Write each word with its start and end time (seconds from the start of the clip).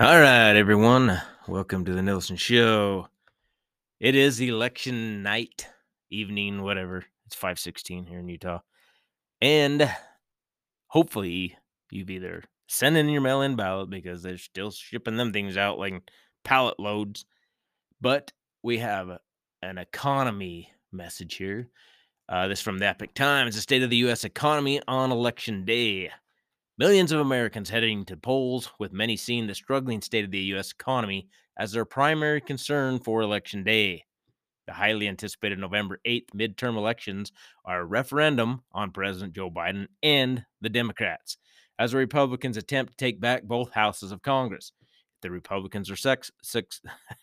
All 0.00 0.18
right, 0.18 0.56
everyone. 0.56 1.22
Welcome 1.46 1.84
to 1.84 1.92
the 1.92 2.00
Nielson 2.00 2.36
Show. 2.36 3.06
It 4.00 4.16
is 4.16 4.40
election 4.40 5.22
night, 5.22 5.68
evening, 6.10 6.62
whatever. 6.62 7.04
It's 7.26 7.36
516 7.36 8.06
here 8.06 8.18
in 8.18 8.28
Utah. 8.28 8.58
And 9.40 9.88
hopefully 10.88 11.56
you've 11.92 12.10
either 12.10 12.42
sent 12.66 12.96
in 12.96 13.08
your 13.08 13.20
mail-in 13.20 13.54
ballot 13.54 13.88
because 13.88 14.20
they're 14.20 14.36
still 14.36 14.72
shipping 14.72 15.16
them 15.16 15.32
things 15.32 15.56
out 15.56 15.78
like 15.78 16.10
pallet 16.42 16.80
loads. 16.80 17.24
But 18.00 18.32
we 18.64 18.78
have 18.78 19.18
an 19.62 19.78
economy 19.78 20.72
message 20.90 21.36
here. 21.36 21.68
Uh, 22.28 22.48
this 22.48 22.60
from 22.60 22.78
the 22.78 22.86
Epoch 22.86 23.14
Times, 23.14 23.54
the 23.54 23.60
state 23.60 23.84
of 23.84 23.90
the 23.90 23.98
U.S. 23.98 24.24
economy 24.24 24.80
on 24.88 25.12
election 25.12 25.64
day. 25.64 26.10
Millions 26.76 27.12
of 27.12 27.20
Americans 27.20 27.70
heading 27.70 28.04
to 28.04 28.16
polls, 28.16 28.68
with 28.80 28.92
many 28.92 29.16
seeing 29.16 29.46
the 29.46 29.54
struggling 29.54 30.02
state 30.02 30.24
of 30.24 30.32
the 30.32 30.40
U.S. 30.40 30.72
economy 30.72 31.28
as 31.56 31.70
their 31.70 31.84
primary 31.84 32.40
concern 32.40 32.98
for 32.98 33.20
Election 33.20 33.62
Day. 33.62 34.02
The 34.66 34.72
highly 34.72 35.06
anticipated 35.06 35.60
November 35.60 36.00
8th 36.04 36.30
midterm 36.34 36.76
elections 36.76 37.30
are 37.64 37.82
a 37.82 37.84
referendum 37.84 38.62
on 38.72 38.90
President 38.90 39.34
Joe 39.34 39.52
Biden 39.52 39.86
and 40.02 40.44
the 40.62 40.68
Democrats, 40.68 41.36
as 41.78 41.92
the 41.92 41.98
Republicans 41.98 42.56
attempt 42.56 42.90
to 42.90 42.96
take 42.96 43.20
back 43.20 43.44
both 43.44 43.72
houses 43.72 44.10
of 44.10 44.22
Congress. 44.22 44.72
If 44.82 45.20
the 45.22 45.30
Republicans 45.30 45.92
are 45.92 45.96
sex, 45.96 46.32
sex, 46.42 46.80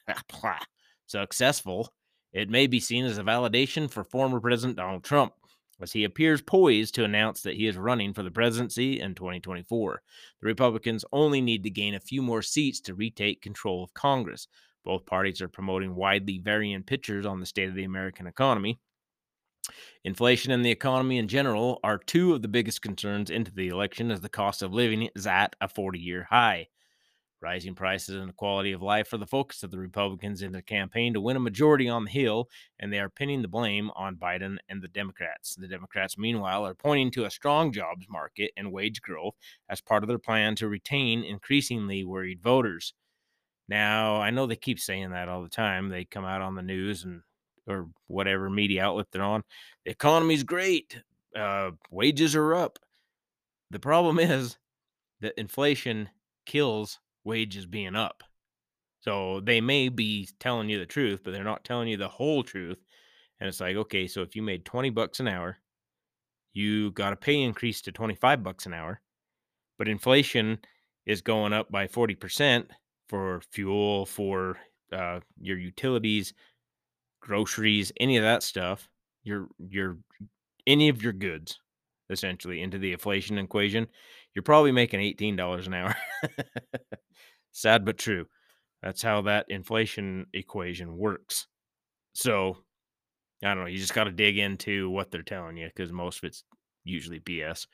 successful, 1.07 1.93
it 2.31 2.49
may 2.49 2.67
be 2.67 2.79
seen 2.79 3.03
as 3.03 3.17
a 3.17 3.23
validation 3.23 3.91
for 3.91 4.05
former 4.05 4.39
President 4.39 4.77
Donald 4.77 5.03
Trump 5.03 5.33
as 5.81 5.91
he 5.91 6.03
appears 6.03 6.41
poised 6.41 6.95
to 6.95 7.03
announce 7.03 7.41
that 7.41 7.55
he 7.55 7.67
is 7.67 7.77
running 7.77 8.13
for 8.13 8.23
the 8.23 8.31
presidency 8.31 8.99
in 8.99 9.15
2024. 9.15 10.01
The 10.41 10.45
Republicans 10.47 11.05
only 11.11 11.41
need 11.41 11.63
to 11.63 11.69
gain 11.69 11.95
a 11.95 11.99
few 11.99 12.21
more 12.21 12.41
seats 12.41 12.79
to 12.81 12.93
retake 12.93 13.41
control 13.41 13.83
of 13.83 13.93
Congress. 13.93 14.47
Both 14.83 15.05
parties 15.05 15.41
are 15.41 15.47
promoting 15.47 15.95
widely 15.95 16.39
varying 16.39 16.83
pictures 16.83 17.25
on 17.25 17.39
the 17.39 17.45
state 17.45 17.69
of 17.69 17.75
the 17.75 17.83
American 17.83 18.27
economy. 18.27 18.79
Inflation 20.03 20.51
and 20.51 20.65
the 20.65 20.71
economy 20.71 21.17
in 21.17 21.27
general 21.27 21.79
are 21.83 21.99
two 21.99 22.33
of 22.33 22.41
the 22.41 22.47
biggest 22.47 22.81
concerns 22.81 23.29
into 23.29 23.51
the 23.51 23.67
election 23.67 24.09
as 24.09 24.21
the 24.21 24.29
cost 24.29 24.63
of 24.63 24.73
living 24.73 25.09
is 25.15 25.27
at 25.27 25.55
a 25.61 25.67
40 25.67 25.99
year 25.99 26.27
high. 26.29 26.67
Rising 27.41 27.73
prices 27.73 28.15
and 28.15 28.29
the 28.29 28.33
quality 28.33 28.71
of 28.71 28.83
life 28.83 29.11
are 29.13 29.17
the 29.17 29.25
focus 29.25 29.63
of 29.63 29.71
the 29.71 29.79
Republicans 29.79 30.43
in 30.43 30.51
their 30.51 30.61
campaign 30.61 31.13
to 31.13 31.21
win 31.21 31.37
a 31.37 31.39
majority 31.39 31.89
on 31.89 32.05
the 32.05 32.11
Hill, 32.11 32.47
and 32.79 32.93
they 32.93 32.99
are 32.99 33.09
pinning 33.09 33.41
the 33.41 33.47
blame 33.47 33.89
on 33.95 34.15
Biden 34.15 34.57
and 34.69 34.79
the 34.79 34.87
Democrats. 34.87 35.55
The 35.55 35.67
Democrats, 35.67 36.19
meanwhile, 36.19 36.67
are 36.67 36.75
pointing 36.75 37.09
to 37.11 37.25
a 37.25 37.31
strong 37.31 37.71
jobs 37.71 38.05
market 38.07 38.51
and 38.55 38.71
wage 38.71 39.01
growth 39.01 39.33
as 39.69 39.81
part 39.81 40.03
of 40.03 40.07
their 40.07 40.19
plan 40.19 40.55
to 40.57 40.67
retain 40.67 41.23
increasingly 41.23 42.03
worried 42.03 42.43
voters. 42.43 42.93
Now, 43.67 44.17
I 44.17 44.29
know 44.29 44.45
they 44.45 44.55
keep 44.55 44.79
saying 44.79 45.09
that 45.09 45.27
all 45.27 45.41
the 45.41 45.49
time. 45.49 45.89
They 45.89 46.05
come 46.05 46.25
out 46.25 46.41
on 46.41 46.53
the 46.53 46.61
news 46.61 47.03
and 47.05 47.21
or 47.67 47.87
whatever 48.07 48.49
media 48.49 48.83
outlet 48.83 49.07
they're 49.11 49.23
on. 49.23 49.43
The 49.85 49.91
economy's 49.91 50.43
great. 50.43 51.01
Uh, 51.35 51.71
wages 51.89 52.35
are 52.35 52.53
up. 52.53 52.77
The 53.71 53.79
problem 53.79 54.19
is 54.19 54.57
that 55.21 55.33
inflation 55.37 56.09
kills 56.45 56.99
wages 57.23 57.65
being 57.65 57.95
up. 57.95 58.23
So 58.99 59.39
they 59.39 59.61
may 59.61 59.89
be 59.89 60.29
telling 60.39 60.69
you 60.69 60.77
the 60.79 60.85
truth, 60.85 61.21
but 61.23 61.31
they're 61.33 61.43
not 61.43 61.63
telling 61.63 61.87
you 61.87 61.97
the 61.97 62.07
whole 62.07 62.43
truth. 62.43 62.77
And 63.39 63.47
it's 63.47 63.59
like, 63.59 63.75
okay, 63.75 64.07
so 64.07 64.21
if 64.21 64.35
you 64.35 64.43
made 64.43 64.65
20 64.65 64.91
bucks 64.91 65.19
an 65.19 65.27
hour, 65.27 65.57
you 66.53 66.91
got 66.91 67.13
a 67.13 67.15
pay 67.15 67.41
increase 67.41 67.81
to 67.81 67.91
25 67.91 68.43
bucks 68.43 68.65
an 68.65 68.73
hour, 68.73 69.01
but 69.77 69.87
inflation 69.87 70.59
is 71.05 71.21
going 71.21 71.53
up 71.53 71.71
by 71.71 71.87
40% 71.87 72.67
for 73.07 73.41
fuel, 73.51 74.05
for 74.05 74.57
uh, 74.93 75.21
your 75.39 75.57
utilities, 75.57 76.33
groceries, 77.21 77.91
any 77.99 78.17
of 78.17 78.23
that 78.23 78.43
stuff, 78.43 78.87
your 79.23 79.47
your 79.59 79.97
any 80.67 80.89
of 80.89 81.01
your 81.01 81.13
goods 81.13 81.59
essentially 82.09 82.61
into 82.61 82.77
the 82.77 82.91
inflation 82.91 83.37
equation, 83.37 83.87
you're 84.33 84.43
probably 84.43 84.71
making 84.71 84.99
$18 84.99 85.67
an 85.67 85.73
hour. 85.73 85.95
Sad 87.51 87.85
but 87.85 87.97
true. 87.97 88.27
That's 88.81 89.01
how 89.01 89.21
that 89.23 89.45
inflation 89.49 90.27
equation 90.33 90.97
works. 90.97 91.47
So, 92.13 92.57
I 93.43 93.53
don't 93.53 93.63
know. 93.63 93.69
You 93.69 93.79
just 93.79 93.93
got 93.93 94.05
to 94.05 94.11
dig 94.11 94.37
into 94.37 94.89
what 94.89 95.11
they're 95.11 95.23
telling 95.23 95.57
you 95.57 95.67
because 95.67 95.91
most 95.91 96.19
of 96.19 96.25
it's 96.25 96.43
usually 96.83 97.19
BS. 97.19 97.67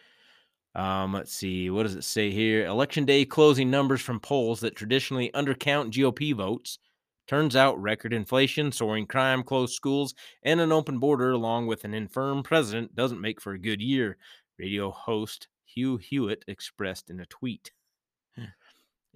Um, 0.75 1.13
let's 1.13 1.33
see. 1.33 1.69
What 1.69 1.83
does 1.83 1.95
it 1.95 2.03
say 2.03 2.31
here? 2.31 2.65
Election 2.65 3.05
day 3.05 3.25
closing 3.25 3.71
numbers 3.71 4.01
from 4.01 4.19
polls 4.19 4.59
that 4.61 4.75
traditionally 4.75 5.31
undercount 5.33 5.91
GOP 5.91 6.33
votes. 6.35 6.79
Turns 7.27 7.55
out 7.55 7.81
record 7.81 8.13
inflation, 8.13 8.71
soaring 8.71 9.05
crime, 9.07 9.43
closed 9.43 9.73
schools, 9.73 10.13
and 10.43 10.61
an 10.61 10.71
open 10.71 10.99
border, 10.99 11.31
along 11.31 11.67
with 11.67 11.83
an 11.83 11.93
infirm 11.93 12.43
president, 12.43 12.95
doesn't 12.95 13.19
make 13.21 13.41
for 13.41 13.53
a 13.53 13.59
good 13.59 13.81
year, 13.81 14.17
radio 14.57 14.91
host 14.91 15.47
Hugh 15.65 15.97
Hewitt 15.97 16.45
expressed 16.47 17.09
in 17.09 17.19
a 17.19 17.25
tweet. 17.25 17.71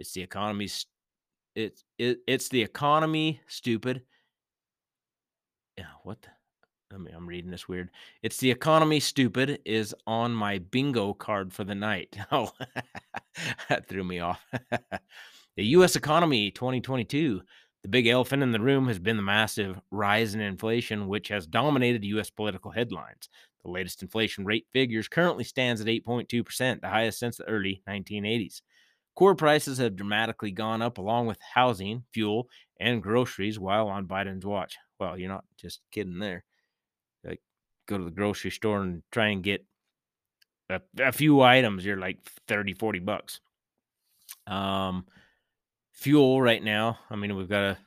It's 0.01 0.13
the 0.13 0.23
economy. 0.23 0.67
it's 1.55 1.83
it, 1.99 2.19
it's 2.27 2.49
the 2.49 2.63
economy, 2.63 3.39
stupid. 3.47 4.01
Yeah, 5.77 5.85
what? 6.03 6.25
I 6.91 6.97
mean, 6.97 7.13
I'm 7.15 7.27
reading 7.27 7.51
this 7.51 7.67
weird. 7.69 7.91
It's 8.23 8.37
the 8.37 8.51
economy, 8.51 8.99
stupid, 8.99 9.59
is 9.63 9.95
on 10.07 10.33
my 10.33 10.57
bingo 10.57 11.13
card 11.13 11.53
for 11.53 11.63
the 11.63 11.75
night. 11.75 12.17
Oh, 12.31 12.51
that 13.69 13.87
threw 13.87 14.03
me 14.03 14.19
off. 14.19 14.43
the 15.55 15.65
U.S. 15.65 15.95
economy 15.95 16.51
2022. 16.51 17.41
The 17.83 17.87
big 17.87 18.07
elephant 18.07 18.43
in 18.43 18.51
the 18.51 18.59
room 18.59 18.87
has 18.87 18.99
been 18.99 19.17
the 19.17 19.23
massive 19.23 19.79
rise 19.91 20.35
in 20.35 20.41
inflation, 20.41 21.07
which 21.07 21.29
has 21.29 21.47
dominated 21.47 22.03
U.S. 22.05 22.29
political 22.29 22.71
headlines. 22.71 23.29
The 23.63 23.71
latest 23.71 24.01
inflation 24.01 24.45
rate 24.45 24.65
figures 24.73 25.07
currently 25.07 25.43
stands 25.43 25.79
at 25.79 25.87
8.2%, 25.87 26.81
the 26.81 26.87
highest 26.89 27.19
since 27.19 27.37
the 27.37 27.47
early 27.47 27.83
1980s. 27.87 28.61
Core 29.15 29.35
prices 29.35 29.77
have 29.77 29.95
dramatically 29.95 30.51
gone 30.51 30.81
up 30.81 30.97
along 30.97 31.27
with 31.27 31.37
housing, 31.53 32.03
fuel, 32.13 32.47
and 32.79 33.03
groceries 33.03 33.59
while 33.59 33.87
on 33.87 34.07
Biden's 34.07 34.45
watch. 34.45 34.77
Well, 34.99 35.17
you're 35.17 35.29
not 35.29 35.45
just 35.57 35.81
kidding 35.91 36.19
there. 36.19 36.43
Like, 37.23 37.41
go 37.87 37.97
to 37.97 38.03
the 38.03 38.11
grocery 38.11 38.51
store 38.51 38.81
and 38.81 39.03
try 39.11 39.27
and 39.27 39.43
get 39.43 39.65
a, 40.71 40.81
a 40.99 41.11
few 41.11 41.41
items, 41.41 41.85
you're 41.85 41.97
like 41.97 42.19
30, 42.47 42.73
40 42.73 42.99
bucks. 42.99 43.41
Um, 44.47 45.05
fuel 45.91 46.41
right 46.41 46.63
now, 46.63 46.99
I 47.09 47.15
mean, 47.15 47.35
we've 47.35 47.49
got 47.49 47.63
a, 47.63 47.77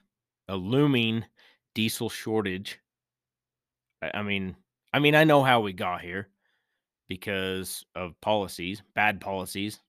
a 0.49 0.57
looming 0.57 1.25
diesel 1.75 2.09
shortage. 2.09 2.79
I, 4.03 4.19
I 4.19 4.23
mean, 4.23 4.57
I 4.93 4.99
mean, 4.99 5.15
I 5.15 5.25
know 5.25 5.43
how 5.43 5.61
we 5.61 5.73
got 5.73 6.03
here 6.03 6.29
because 7.09 7.85
of 7.95 8.21
policies, 8.21 8.83
bad 8.95 9.21
policies, 9.21 9.81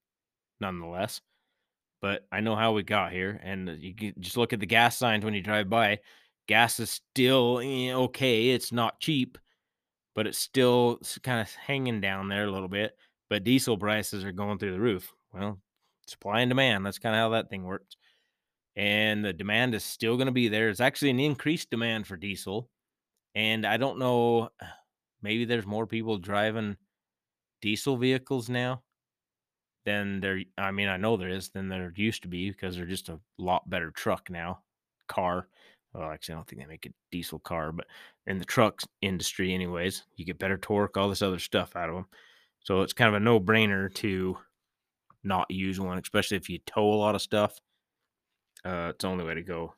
nonetheless. 0.59 1.21
But 2.01 2.27
I 2.31 2.41
know 2.41 2.55
how 2.55 2.73
we 2.73 2.83
got 2.83 3.11
here, 3.11 3.39
and 3.43 3.81
you 3.81 3.95
can 3.95 4.13
just 4.19 4.37
look 4.37 4.53
at 4.53 4.59
the 4.59 4.65
gas 4.65 4.97
signs 4.97 5.25
when 5.25 5.33
you 5.33 5.41
drive 5.41 5.69
by. 5.69 5.99
Gas 6.47 6.79
is 6.79 6.89
still 6.91 7.59
eh, 7.63 7.93
okay. 7.93 8.49
It's 8.49 8.71
not 8.71 8.99
cheap, 8.99 9.37
but 10.13 10.27
it's 10.27 10.37
still 10.37 10.99
kind 11.23 11.41
of 11.41 11.51
hanging 11.55 12.01
down 12.01 12.27
there 12.27 12.45
a 12.45 12.51
little 12.51 12.67
bit. 12.67 12.95
But 13.29 13.43
diesel 13.43 13.77
prices 13.77 14.23
are 14.23 14.31
going 14.31 14.59
through 14.59 14.73
the 14.73 14.79
roof. 14.79 15.11
Well, 15.33 15.59
supply 16.05 16.41
and 16.41 16.49
demand. 16.49 16.85
That's 16.85 16.99
kind 16.99 17.15
of 17.15 17.19
how 17.19 17.29
that 17.29 17.49
thing 17.49 17.63
works. 17.63 17.97
And 18.75 19.23
the 19.23 19.33
demand 19.33 19.73
is 19.73 19.83
still 19.83 20.15
going 20.15 20.27
to 20.27 20.31
be 20.31 20.47
there. 20.47 20.69
It's 20.69 20.81
actually 20.81 21.09
an 21.09 21.19
increased 21.19 21.71
demand 21.71 22.05
for 22.05 22.17
diesel. 22.17 22.69
And 23.33 23.65
I 23.65 23.77
don't 23.77 23.99
know, 23.99 24.49
maybe 25.21 25.45
there's 25.45 25.65
more 25.65 25.87
people 25.87 26.17
driving 26.17 26.77
diesel 27.61 27.97
vehicles 27.97 28.47
now 28.47 28.83
than 29.85 30.19
there 30.19 30.41
I 30.57 30.71
mean, 30.71 30.87
I 30.87 30.97
know 30.97 31.17
there 31.17 31.29
is 31.29 31.49
than 31.49 31.69
there 31.69 31.93
used 31.95 32.23
to 32.23 32.27
be 32.27 32.49
because 32.51 32.75
they're 32.75 32.85
just 32.85 33.09
a 33.09 33.19
lot 33.37 33.69
better 33.69 33.91
truck 33.91 34.29
now. 34.29 34.59
Car. 35.07 35.47
Well, 35.93 36.09
actually, 36.09 36.33
I 36.33 36.37
don't 36.37 36.47
think 36.47 36.61
they 36.61 36.67
make 36.67 36.85
a 36.87 36.93
diesel 37.11 37.39
car, 37.39 37.71
but 37.71 37.85
in 38.27 38.37
the 38.37 38.45
truck 38.45 38.81
industry, 39.01 39.53
anyways, 39.53 40.03
you 40.17 40.25
get 40.25 40.39
better 40.39 40.57
torque, 40.57 40.97
all 40.97 41.07
this 41.07 41.21
other 41.21 41.39
stuff 41.39 41.75
out 41.75 41.89
of 41.89 41.95
them. 41.95 42.07
So 42.59 42.81
it's 42.81 42.93
kind 42.93 43.07
of 43.09 43.15
a 43.15 43.19
no 43.23 43.39
brainer 43.39 43.93
to 43.95 44.37
not 45.23 45.49
use 45.49 45.79
one, 45.79 45.97
especially 45.97 46.37
if 46.37 46.49
you 46.49 46.59
tow 46.65 46.91
a 46.91 46.95
lot 46.95 47.15
of 47.15 47.21
stuff. 47.21 47.59
Uh, 48.65 48.89
it's 48.89 49.03
the 49.03 49.07
only 49.07 49.23
way 49.23 49.35
to 49.35 49.43
go. 49.43 49.73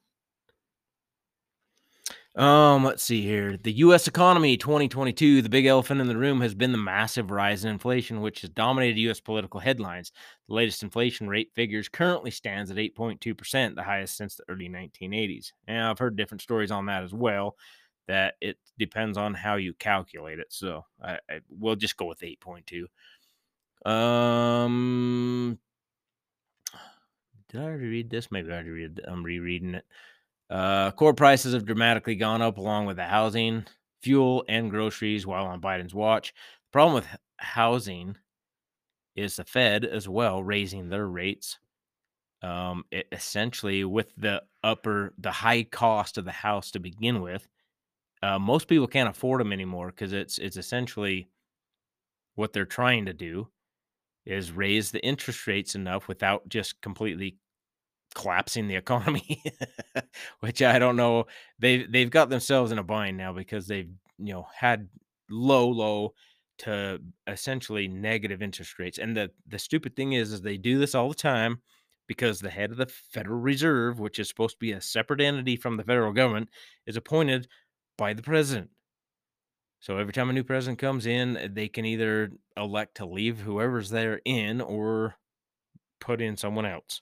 Um, 2.38 2.84
let's 2.84 3.02
see 3.02 3.24
here. 3.24 3.58
The 3.58 3.74
US 3.78 4.08
economy 4.08 4.58
2022, 4.58 5.42
the 5.42 5.50
big 5.50 5.66
elephant 5.66 6.00
in 6.02 6.08
the 6.08 6.16
room 6.16 6.40
has 6.42 6.54
been 6.54 6.72
the 6.72 6.78
massive 6.78 7.32
rise 7.32 7.66
in 7.66 7.72
inflation, 7.72 8.22
which 8.22 8.42
has 8.42 8.52
dominated 8.52 9.00
US 9.10 9.20
political 9.20 9.60
headlines. 9.60 10.12
The 10.48 10.54
latest 10.54 10.84
inflation 10.84 11.28
rate 11.28 11.52
figures 11.56 11.90
currently 11.90 12.30
stands 12.30 12.70
at 12.70 12.78
8.2%, 12.78 13.74
the 13.74 13.82
highest 13.82 14.16
since 14.18 14.36
the 14.36 14.44
early 14.50 14.70
1980s. 14.70 15.52
And 15.68 15.84
I've 15.84 15.98
heard 15.98 16.16
different 16.16 16.44
stories 16.44 16.70
on 16.70 16.86
that 16.86 17.04
as 17.04 17.14
well, 17.14 17.56
that 18.08 18.36
it 18.40 18.58
depends 18.78 19.18
on 19.18 19.34
how 19.34 19.56
you 19.56 19.74
calculate 19.74 20.38
it. 20.38 20.48
So 20.52 20.86
I, 21.04 21.14
I 21.30 21.40
we'll 21.50 21.76
just 21.76 21.98
go 21.98 22.06
with 22.06 22.22
8.2. 22.24 22.88
Um 23.90 25.58
did 27.50 27.62
I 27.62 27.64
already 27.64 27.88
read 27.88 28.10
this? 28.10 28.32
Maybe 28.32 28.50
I 28.50 28.56
already 28.56 28.70
read. 28.70 29.02
I'm 29.08 29.24
rereading 29.24 29.76
it. 29.76 29.86
Uh, 30.50 30.92
core 30.92 31.14
prices 31.14 31.54
have 31.54 31.66
dramatically 31.66 32.16
gone 32.16 32.42
up 32.42 32.58
along 32.58 32.86
with 32.86 32.98
the 32.98 33.06
housing, 33.06 33.66
fuel, 34.02 34.46
and 34.48 34.70
groceries 34.70 35.28
while 35.28 35.46
on 35.46 35.62
Biden's 35.62 35.94
watch. 35.94 36.34
The 36.34 36.72
problem 36.72 36.96
with 36.96 37.08
housing 37.38 38.16
is 39.16 39.36
the 39.36 39.44
Fed 39.44 39.84
as 39.84 40.08
well 40.08 40.42
raising 40.44 40.90
their 40.90 41.08
rates. 41.08 41.60
Um, 42.42 42.86
it 42.92 43.08
essentially 43.12 43.84
with 43.84 44.14
the 44.16 44.44
upper, 44.64 45.14
the 45.18 45.32
high 45.32 45.64
cost 45.64 46.18
of 46.18 46.26
the 46.26 46.32
house 46.32 46.72
to 46.72 46.80
begin 46.80 47.22
with, 47.22 47.48
uh, 48.22 48.40
most 48.40 48.68
people 48.68 48.88
can't 48.88 49.10
afford 49.10 49.42
them 49.42 49.54
anymore 49.54 49.88
because 49.88 50.14
it's 50.14 50.38
it's 50.38 50.58
essentially 50.58 51.28
what 52.36 52.54
they're 52.54 52.66
trying 52.66 53.06
to 53.06 53.14
do 53.14 53.48
is 54.26 54.52
raise 54.52 54.92
the 54.92 55.04
interest 55.06 55.48
rates 55.48 55.76
enough 55.76 56.08
without 56.08 56.48
just 56.50 56.82
completely 56.82 57.38
collapsing 58.18 58.68
the 58.68 58.76
economy, 58.76 59.44
which 60.40 60.64
I 60.64 60.80
don't 60.80 60.96
know. 60.96 61.26
They 61.60 61.84
they've 61.84 62.10
got 62.10 62.30
themselves 62.30 62.72
in 62.72 62.80
a 62.80 62.84
bind 62.84 63.16
now 63.16 63.32
because 63.32 63.68
they've 63.68 63.90
you 64.18 64.34
know 64.34 64.48
had 64.56 64.90
low 65.30 65.70
low 65.70 66.14
to 66.60 67.00
essentially 67.28 67.88
negative 67.88 68.42
interest 68.42 68.80
rates. 68.80 68.98
And 68.98 69.16
the 69.16 69.30
the 69.48 69.60
stupid 69.60 69.96
thing 69.96 70.14
is 70.14 70.34
is 70.34 70.42
they 70.42 70.58
do 70.58 70.80
this 70.80 70.96
all 70.96 71.10
the 71.10 71.16
time 71.16 71.62
because 72.08 72.40
the 72.40 72.50
head 72.50 72.72
of 72.72 72.78
the 72.78 72.88
Federal 72.88 73.40
Reserve, 73.40 74.00
which 74.00 74.18
is 74.18 74.28
supposed 74.28 74.56
to 74.56 74.60
be 74.60 74.72
a 74.72 74.82
separate 74.82 75.22
entity 75.22 75.56
from 75.56 75.78
the 75.78 75.84
federal 75.84 76.12
government, 76.12 76.50
is 76.88 76.98
appointed 76.98 77.48
by 77.98 78.14
the 78.14 78.24
president. 78.24 78.72
So 79.80 79.98
every 79.98 80.14
time 80.14 80.30
a 80.30 80.34
new 80.34 80.44
president 80.44 80.80
comes 80.80 81.06
in, 81.06 81.38
eh, 81.38 81.50
they 81.52 81.68
can 81.68 81.86
either 81.86 82.32
elect 82.56 82.96
to 82.96 83.06
leave 83.06 83.42
whoever's 83.42 83.92
there 83.92 84.22
in 84.26 84.60
or 84.60 85.16
put 86.00 86.20
in 86.20 86.36
someone 86.36 86.66
else. 86.66 87.02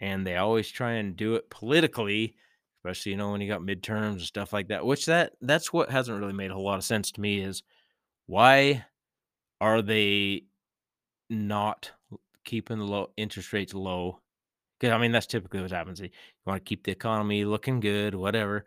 And 0.00 0.26
they 0.26 0.36
always 0.36 0.68
try 0.68 0.92
and 0.92 1.16
do 1.16 1.34
it 1.34 1.50
politically, 1.50 2.34
especially 2.80 3.12
you 3.12 3.18
know 3.18 3.32
when 3.32 3.40
you 3.40 3.48
got 3.48 3.60
midterms 3.62 4.12
and 4.12 4.20
stuff 4.22 4.52
like 4.52 4.68
that. 4.68 4.86
Which 4.86 5.06
that 5.06 5.32
that's 5.42 5.72
what 5.72 5.90
hasn't 5.90 6.18
really 6.20 6.32
made 6.32 6.50
a 6.50 6.54
whole 6.54 6.64
lot 6.64 6.78
of 6.78 6.84
sense 6.84 7.10
to 7.12 7.20
me 7.20 7.40
is 7.40 7.62
why 8.26 8.84
are 9.60 9.82
they 9.82 10.44
not 11.30 11.92
keeping 12.44 12.78
the 12.78 12.84
low 12.84 13.10
interest 13.16 13.52
rates 13.52 13.74
low? 13.74 14.20
Because 14.80 14.94
I 14.94 14.98
mean 14.98 15.12
that's 15.12 15.26
typically 15.26 15.62
what 15.62 15.72
happens. 15.72 16.00
Eh, 16.00 16.04
you 16.06 16.10
want 16.46 16.64
to 16.64 16.68
keep 16.68 16.84
the 16.84 16.92
economy 16.92 17.44
looking 17.44 17.80
good, 17.80 18.14
whatever, 18.14 18.66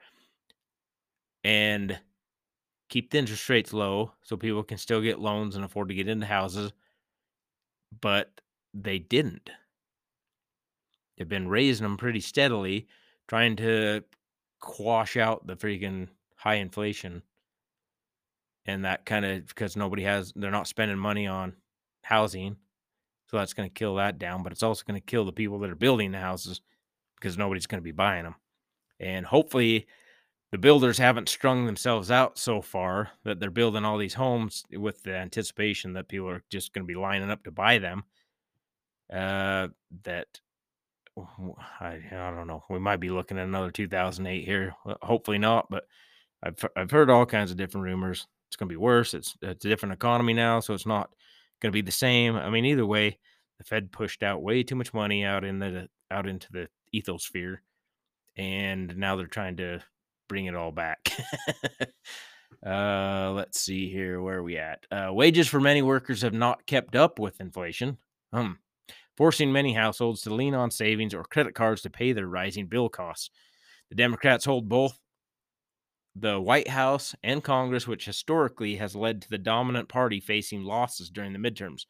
and 1.43 1.99
keep 2.89 3.11
the 3.11 3.19
interest 3.19 3.49
rates 3.49 3.73
low 3.73 4.13
so 4.23 4.37
people 4.37 4.63
can 4.63 4.77
still 4.77 5.01
get 5.01 5.19
loans 5.19 5.55
and 5.55 5.65
afford 5.65 5.89
to 5.89 5.95
get 5.95 6.07
into 6.09 6.25
houses. 6.25 6.73
But 8.01 8.41
they 8.73 8.99
didn't. 8.99 9.49
They've 11.21 11.29
been 11.29 11.49
raising 11.49 11.83
them 11.83 11.97
pretty 11.97 12.19
steadily, 12.19 12.87
trying 13.27 13.55
to 13.57 14.03
quash 14.59 15.17
out 15.17 15.45
the 15.45 15.55
freaking 15.55 16.07
high 16.35 16.55
inflation. 16.55 17.21
And 18.65 18.85
that 18.85 19.05
kind 19.05 19.23
of 19.23 19.45
because 19.45 19.75
nobody 19.75 20.01
has, 20.01 20.33
they're 20.35 20.49
not 20.49 20.67
spending 20.67 20.97
money 20.97 21.27
on 21.27 21.53
housing. 22.01 22.55
So 23.27 23.37
that's 23.37 23.53
going 23.53 23.69
to 23.69 23.73
kill 23.73 23.93
that 23.97 24.17
down. 24.17 24.41
But 24.41 24.51
it's 24.51 24.63
also 24.63 24.83
going 24.87 24.99
to 24.99 25.05
kill 25.05 25.23
the 25.23 25.31
people 25.31 25.59
that 25.59 25.69
are 25.69 25.75
building 25.75 26.11
the 26.11 26.17
houses 26.17 26.59
because 27.17 27.37
nobody's 27.37 27.67
going 27.67 27.81
to 27.81 27.83
be 27.83 27.91
buying 27.91 28.23
them. 28.23 28.33
And 28.99 29.23
hopefully, 29.23 29.85
the 30.51 30.57
builders 30.57 30.97
haven't 30.97 31.29
strung 31.29 31.67
themselves 31.67 32.09
out 32.09 32.39
so 32.39 32.63
far 32.63 33.11
that 33.25 33.39
they're 33.39 33.51
building 33.51 33.85
all 33.85 33.99
these 33.99 34.15
homes 34.15 34.63
with 34.71 35.03
the 35.03 35.15
anticipation 35.15 35.93
that 35.93 36.07
people 36.07 36.29
are 36.29 36.43
just 36.49 36.73
going 36.73 36.81
to 36.83 36.91
be 36.91 36.99
lining 36.99 37.29
up 37.29 37.43
to 37.43 37.51
buy 37.51 37.77
them. 37.77 38.05
Uh, 39.13 39.67
that 40.03 40.39
I, 41.79 41.99
I 42.11 42.31
don't 42.35 42.47
know. 42.47 42.63
We 42.69 42.79
might 42.79 42.99
be 42.99 43.09
looking 43.09 43.37
at 43.37 43.47
another 43.47 43.71
2008 43.71 44.45
here. 44.45 44.75
Hopefully 45.01 45.37
not, 45.37 45.67
but 45.69 45.83
I've 46.43 46.63
I've 46.75 46.91
heard 46.91 47.09
all 47.09 47.25
kinds 47.25 47.51
of 47.51 47.57
different 47.57 47.85
rumors. 47.85 48.27
It's 48.49 48.55
going 48.55 48.67
to 48.67 48.73
be 48.73 48.77
worse. 48.77 49.13
It's 49.13 49.35
it's 49.41 49.65
a 49.65 49.69
different 49.69 49.93
economy 49.93 50.33
now, 50.33 50.59
so 50.59 50.73
it's 50.73 50.85
not 50.85 51.09
going 51.61 51.71
to 51.71 51.75
be 51.75 51.81
the 51.81 51.91
same. 51.91 52.35
I 52.35 52.49
mean, 52.49 52.65
either 52.65 52.85
way, 52.85 53.19
the 53.57 53.63
Fed 53.63 53.91
pushed 53.91 54.23
out 54.23 54.41
way 54.41 54.63
too 54.63 54.75
much 54.75 54.93
money 54.93 55.23
out 55.23 55.43
in 55.43 55.59
the 55.59 55.87
out 56.09 56.27
into 56.27 56.47
the 56.51 56.67
ethosphere, 56.93 57.57
and 58.35 58.97
now 58.97 59.15
they're 59.15 59.27
trying 59.27 59.57
to 59.57 59.81
bring 60.27 60.45
it 60.45 60.55
all 60.55 60.71
back. 60.71 61.11
uh, 62.65 63.31
let's 63.31 63.61
see 63.61 63.89
here. 63.91 64.21
Where 64.21 64.37
are 64.37 64.43
we 64.43 64.57
at? 64.57 64.85
Uh, 64.91 65.09
wages 65.11 65.47
for 65.47 65.59
many 65.59 65.81
workers 65.81 66.21
have 66.21 66.33
not 66.33 66.65
kept 66.65 66.95
up 66.95 67.19
with 67.19 67.39
inflation. 67.39 67.97
Hmm 68.33 68.53
forcing 69.21 69.51
many 69.51 69.71
households 69.71 70.21
to 70.21 70.33
lean 70.33 70.55
on 70.55 70.71
savings 70.71 71.13
or 71.13 71.23
credit 71.23 71.53
cards 71.53 71.83
to 71.83 71.91
pay 71.91 72.11
their 72.11 72.25
rising 72.25 72.65
bill 72.65 72.89
costs. 72.89 73.29
The 73.89 73.95
Democrats 73.95 74.45
hold 74.45 74.67
both 74.67 74.97
the 76.15 76.41
White 76.41 76.69
House 76.69 77.13
and 77.21 77.43
Congress, 77.43 77.87
which 77.87 78.03
historically 78.03 78.77
has 78.77 78.95
led 78.95 79.21
to 79.21 79.29
the 79.29 79.37
dominant 79.37 79.89
party 79.89 80.19
facing 80.19 80.63
losses 80.63 81.11
during 81.11 81.33
the 81.33 81.37
midterms. 81.37 81.85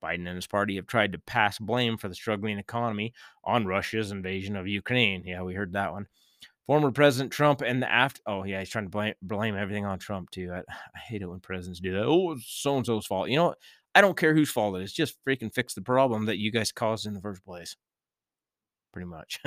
Biden 0.00 0.28
and 0.28 0.36
his 0.36 0.46
party 0.46 0.76
have 0.76 0.86
tried 0.86 1.10
to 1.10 1.18
pass 1.18 1.58
blame 1.58 1.96
for 1.96 2.06
the 2.06 2.14
struggling 2.14 2.60
economy 2.60 3.12
on 3.42 3.66
Russia's 3.66 4.12
invasion 4.12 4.54
of 4.54 4.68
Ukraine. 4.68 5.24
Yeah, 5.26 5.42
we 5.42 5.54
heard 5.54 5.72
that 5.72 5.90
one. 5.90 6.06
Former 6.68 6.92
President 6.92 7.32
Trump 7.32 7.60
and 7.60 7.82
the 7.82 7.90
after. 7.90 8.20
Oh, 8.24 8.44
yeah, 8.44 8.60
he's 8.60 8.68
trying 8.68 8.84
to 8.84 8.90
blame, 8.90 9.14
blame 9.20 9.56
everything 9.56 9.84
on 9.84 9.98
Trump, 9.98 10.30
too. 10.30 10.52
I, 10.54 10.58
I 10.58 10.98
hate 11.08 11.22
it 11.22 11.26
when 11.26 11.40
presidents 11.40 11.80
do 11.80 11.94
that. 11.94 12.04
Oh, 12.04 12.36
so 12.46 12.76
and 12.76 12.86
so's 12.86 13.04
fault. 13.04 13.30
You 13.30 13.36
know? 13.38 13.54
I 13.94 14.00
don't 14.00 14.16
care 14.16 14.34
whose 14.34 14.50
fault 14.50 14.76
it 14.76 14.82
is. 14.82 14.92
Just 14.92 15.16
freaking 15.26 15.52
fix 15.52 15.74
the 15.74 15.82
problem 15.82 16.26
that 16.26 16.38
you 16.38 16.50
guys 16.50 16.72
caused 16.72 17.06
in 17.06 17.14
the 17.14 17.20
first 17.20 17.44
place. 17.44 17.76
Pretty 18.92 19.06
much. 19.06 19.40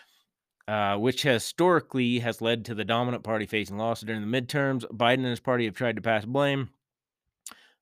uh, 0.68 0.96
which 0.96 1.22
historically 1.22 2.18
has 2.20 2.40
led 2.40 2.64
to 2.64 2.74
the 2.74 2.84
dominant 2.84 3.22
party 3.22 3.46
facing 3.46 3.76
loss 3.76 4.00
during 4.00 4.28
the 4.28 4.40
midterms. 4.40 4.84
Biden 4.92 5.18
and 5.18 5.26
his 5.26 5.40
party 5.40 5.64
have 5.66 5.74
tried 5.74 5.96
to 5.96 6.02
pass 6.02 6.24
blame 6.24 6.70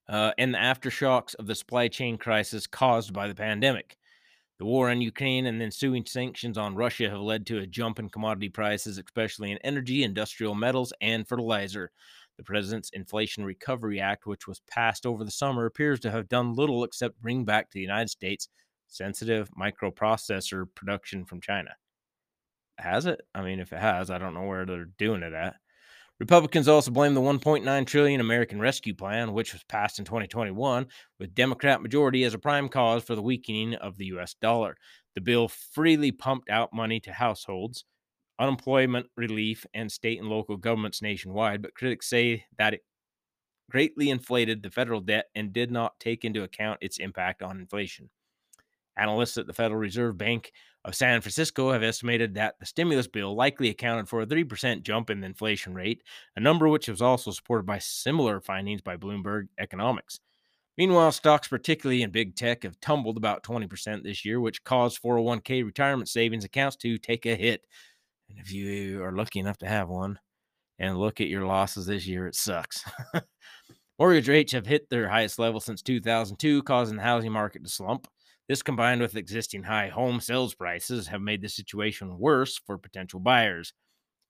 uh, 0.08 0.32
and 0.38 0.54
the 0.54 0.58
aftershocks 0.58 1.34
of 1.36 1.46
the 1.46 1.54
supply 1.54 1.88
chain 1.88 2.18
crisis 2.18 2.66
caused 2.66 3.12
by 3.12 3.28
the 3.28 3.34
pandemic. 3.34 3.96
The 4.58 4.66
war 4.66 4.90
in 4.90 5.00
Ukraine 5.00 5.46
and 5.46 5.60
the 5.60 5.64
ensuing 5.64 6.04
sanctions 6.06 6.58
on 6.58 6.76
Russia 6.76 7.10
have 7.10 7.20
led 7.20 7.46
to 7.46 7.58
a 7.58 7.66
jump 7.66 7.98
in 7.98 8.08
commodity 8.08 8.48
prices, 8.48 8.98
especially 8.98 9.50
in 9.50 9.58
energy, 9.58 10.04
industrial 10.04 10.54
metals, 10.54 10.92
and 11.00 11.26
fertilizer. 11.26 11.90
The 12.42 12.46
president's 12.46 12.90
Inflation 12.90 13.44
Recovery 13.44 14.00
Act, 14.00 14.26
which 14.26 14.48
was 14.48 14.62
passed 14.68 15.06
over 15.06 15.22
the 15.22 15.30
summer, 15.30 15.64
appears 15.64 16.00
to 16.00 16.10
have 16.10 16.28
done 16.28 16.56
little 16.56 16.82
except 16.82 17.22
bring 17.22 17.44
back 17.44 17.70
to 17.70 17.74
the 17.74 17.82
United 17.82 18.10
States 18.10 18.48
sensitive 18.88 19.48
microprocessor 19.56 20.66
production 20.74 21.24
from 21.24 21.40
China. 21.40 21.70
Has 22.78 23.06
it? 23.06 23.20
I 23.32 23.42
mean, 23.42 23.60
if 23.60 23.72
it 23.72 23.78
has, 23.78 24.10
I 24.10 24.18
don't 24.18 24.34
know 24.34 24.42
where 24.42 24.66
they're 24.66 24.88
doing 24.98 25.22
it 25.22 25.32
at. 25.32 25.54
Republicans 26.18 26.66
also 26.66 26.90
blame 26.90 27.14
the 27.14 27.20
1.9 27.20 27.86
trillion 27.86 28.20
American 28.20 28.58
Rescue 28.58 28.94
Plan, 28.96 29.32
which 29.32 29.52
was 29.52 29.62
passed 29.62 30.00
in 30.00 30.04
2021, 30.04 30.88
with 31.20 31.36
Democrat 31.36 31.80
majority 31.80 32.24
as 32.24 32.34
a 32.34 32.40
prime 32.40 32.68
cause 32.68 33.04
for 33.04 33.14
the 33.14 33.22
weakening 33.22 33.74
of 33.74 33.98
the 33.98 34.06
US 34.06 34.34
dollar. 34.34 34.76
The 35.14 35.20
bill 35.20 35.46
freely 35.46 36.10
pumped 36.10 36.50
out 36.50 36.72
money 36.72 36.98
to 37.00 37.12
households, 37.12 37.84
unemployment 38.38 39.06
relief, 39.16 39.66
and 39.74 39.90
state 39.90 40.18
and 40.18 40.28
local 40.28 40.56
governments 40.56 41.02
nationwide, 41.02 41.62
but 41.62 41.74
critics 41.74 42.08
say 42.08 42.44
that 42.58 42.74
it 42.74 42.84
greatly 43.70 44.10
inflated 44.10 44.62
the 44.62 44.70
federal 44.70 45.00
debt 45.00 45.26
and 45.34 45.52
did 45.52 45.70
not 45.70 45.98
take 45.98 46.24
into 46.24 46.42
account 46.42 46.78
its 46.82 46.98
impact 46.98 47.42
on 47.42 47.58
inflation. 47.58 48.10
Analysts 48.96 49.38
at 49.38 49.46
the 49.46 49.54
Federal 49.54 49.80
Reserve 49.80 50.18
Bank 50.18 50.52
of 50.84 50.94
San 50.94 51.20
Francisco 51.22 51.72
have 51.72 51.82
estimated 51.82 52.34
that 52.34 52.58
the 52.58 52.66
stimulus 52.66 53.06
bill 53.06 53.34
likely 53.34 53.70
accounted 53.70 54.08
for 54.08 54.20
a 54.20 54.26
3% 54.26 54.82
jump 54.82 55.08
in 55.08 55.20
the 55.20 55.26
inflation 55.26 55.72
rate, 55.72 56.02
a 56.36 56.40
number 56.40 56.68
which 56.68 56.88
was 56.88 57.00
also 57.00 57.30
supported 57.30 57.64
by 57.64 57.78
similar 57.78 58.40
findings 58.40 58.82
by 58.82 58.96
Bloomberg 58.96 59.48
Economics. 59.58 60.20
Meanwhile, 60.76 61.12
stocks, 61.12 61.48
particularly 61.48 62.02
in 62.02 62.10
big 62.10 62.34
tech, 62.34 62.62
have 62.64 62.80
tumbled 62.80 63.16
about 63.16 63.42
20% 63.42 64.02
this 64.02 64.24
year, 64.24 64.40
which 64.40 64.64
caused 64.64 65.02
401k 65.02 65.64
retirement 65.64 66.08
savings 66.08 66.44
accounts 66.44 66.76
to 66.76 66.98
take 66.98 67.26
a 67.26 67.36
hit 67.36 67.64
and 68.32 68.44
if 68.44 68.52
you 68.52 69.02
are 69.02 69.12
lucky 69.12 69.38
enough 69.38 69.58
to 69.58 69.66
have 69.66 69.88
one 69.88 70.18
and 70.78 70.98
look 70.98 71.20
at 71.20 71.28
your 71.28 71.44
losses 71.44 71.86
this 71.86 72.06
year, 72.06 72.26
it 72.26 72.34
sucks. 72.34 72.82
Mortgage 73.98 74.28
rates 74.28 74.52
have 74.52 74.66
hit 74.66 74.88
their 74.88 75.08
highest 75.08 75.38
level 75.38 75.60
since 75.60 75.82
2002, 75.82 76.62
causing 76.62 76.96
the 76.96 77.02
housing 77.02 77.30
market 77.30 77.62
to 77.62 77.70
slump. 77.70 78.08
This, 78.48 78.62
combined 78.62 79.00
with 79.00 79.16
existing 79.16 79.62
high 79.62 79.88
home 79.88 80.20
sales 80.20 80.54
prices, 80.54 81.08
have 81.08 81.20
made 81.20 81.42
the 81.42 81.48
situation 81.48 82.18
worse 82.18 82.58
for 82.66 82.78
potential 82.78 83.20
buyers. 83.20 83.72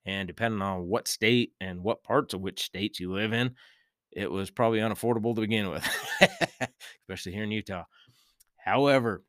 And 0.05 0.27
depending 0.27 0.63
on 0.63 0.89
what 0.89 1.09
state 1.09 1.53
and 1.61 1.83
what 1.83 2.03
parts 2.03 2.35
of 2.35 2.41
which 2.41 2.63
states 2.63 3.01
you 3.01 3.13
live 3.13 3.33
in, 3.33 3.55
it 4.11 4.31
was 4.31 4.51
probably 4.51 4.81
unaffordable 4.81 5.35
to 5.35 5.41
begin 5.41 5.71
with, 5.71 5.89
especially 7.03 7.33
here 7.33 7.45
in 7.45 7.53
Utah. 7.53 7.85
However, 8.59 9.23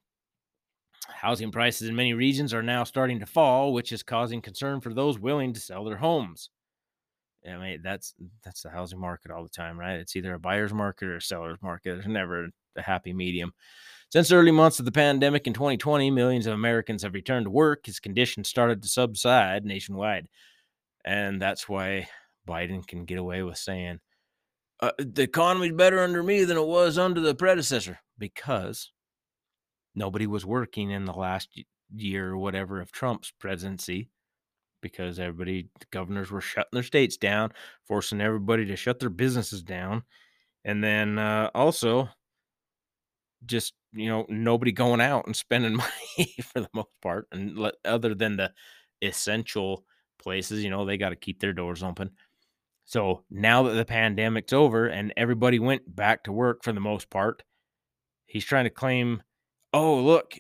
Housing 1.07 1.51
prices 1.51 1.89
in 1.89 1.95
many 1.95 2.13
regions 2.13 2.53
are 2.53 2.63
now 2.63 2.83
starting 2.83 3.19
to 3.19 3.25
fall, 3.25 3.73
which 3.73 3.91
is 3.91 4.03
causing 4.03 4.41
concern 4.41 4.81
for 4.81 4.93
those 4.93 5.19
willing 5.19 5.53
to 5.53 5.59
sell 5.59 5.83
their 5.83 5.97
homes. 5.97 6.49
I 7.47 7.57
mean, 7.57 7.81
that's 7.83 8.13
that's 8.43 8.61
the 8.61 8.69
housing 8.69 8.99
market 8.99 9.31
all 9.31 9.43
the 9.43 9.49
time, 9.49 9.77
right? 9.77 9.99
It's 9.99 10.15
either 10.15 10.33
a 10.33 10.39
buyer's 10.39 10.73
market 10.73 11.07
or 11.07 11.17
a 11.17 11.21
seller's 11.21 11.61
market. 11.61 11.95
There's 11.95 12.07
never 12.07 12.49
a 12.77 12.81
happy 12.81 13.13
medium. 13.13 13.53
Since 14.09 14.31
early 14.31 14.51
months 14.51 14.79
of 14.79 14.85
the 14.85 14.91
pandemic 14.91 15.47
in 15.47 15.53
2020, 15.53 16.11
millions 16.11 16.45
of 16.45 16.53
Americans 16.53 17.03
have 17.03 17.13
returned 17.13 17.47
to 17.47 17.49
work 17.49 17.89
as 17.89 17.99
conditions 17.99 18.47
started 18.47 18.81
to 18.83 18.87
subside 18.87 19.65
nationwide. 19.65 20.27
And 21.03 21.41
that's 21.41 21.67
why 21.67 22.07
Biden 22.47 22.87
can 22.87 23.05
get 23.05 23.17
away 23.17 23.43
with 23.43 23.57
saying, 23.57 23.99
uh, 24.79 24.91
the 24.99 25.23
economy's 25.23 25.71
better 25.73 25.99
under 25.99 26.21
me 26.21 26.43
than 26.43 26.57
it 26.57 26.67
was 26.67 26.97
under 26.97 27.21
the 27.21 27.35
predecessor 27.35 27.99
because 28.17 28.91
nobody 29.95 30.27
was 30.27 30.45
working 30.45 30.91
in 30.91 31.05
the 31.05 31.13
last 31.13 31.49
year 31.95 32.31
or 32.31 32.37
whatever 32.37 32.81
of 32.81 32.91
Trump's 32.91 33.31
presidency 33.39 34.09
because 34.81 35.19
everybody, 35.19 35.69
the 35.79 35.85
governors 35.91 36.29
were 36.29 36.41
shutting 36.41 36.71
their 36.73 36.83
states 36.83 37.15
down, 37.17 37.51
forcing 37.87 38.21
everybody 38.21 38.65
to 38.65 38.75
shut 38.75 38.99
their 38.99 39.09
businesses 39.09 39.63
down. 39.63 40.03
And 40.65 40.83
then 40.83 41.17
uh, 41.17 41.49
also, 41.55 42.09
just 43.45 43.73
you 43.93 44.09
know 44.09 44.25
nobody 44.29 44.71
going 44.71 45.01
out 45.01 45.25
and 45.25 45.35
spending 45.35 45.75
money 46.17 46.35
for 46.41 46.61
the 46.61 46.69
most 46.73 46.89
part 47.01 47.27
and 47.31 47.71
other 47.85 48.15
than 48.15 48.37
the 48.37 48.51
essential 49.01 49.85
places 50.19 50.63
you 50.63 50.69
know 50.69 50.85
they 50.85 50.97
got 50.97 51.09
to 51.09 51.15
keep 51.15 51.39
their 51.39 51.53
doors 51.53 51.83
open 51.83 52.09
so 52.85 53.23
now 53.29 53.63
that 53.63 53.73
the 53.73 53.85
pandemic's 53.85 54.53
over 54.53 54.87
and 54.87 55.13
everybody 55.17 55.59
went 55.59 55.95
back 55.95 56.23
to 56.23 56.31
work 56.31 56.63
for 56.63 56.71
the 56.71 56.79
most 56.79 57.09
part 57.09 57.43
he's 58.25 58.45
trying 58.45 58.63
to 58.63 58.69
claim 58.69 59.21
oh 59.73 59.99
look 59.99 60.35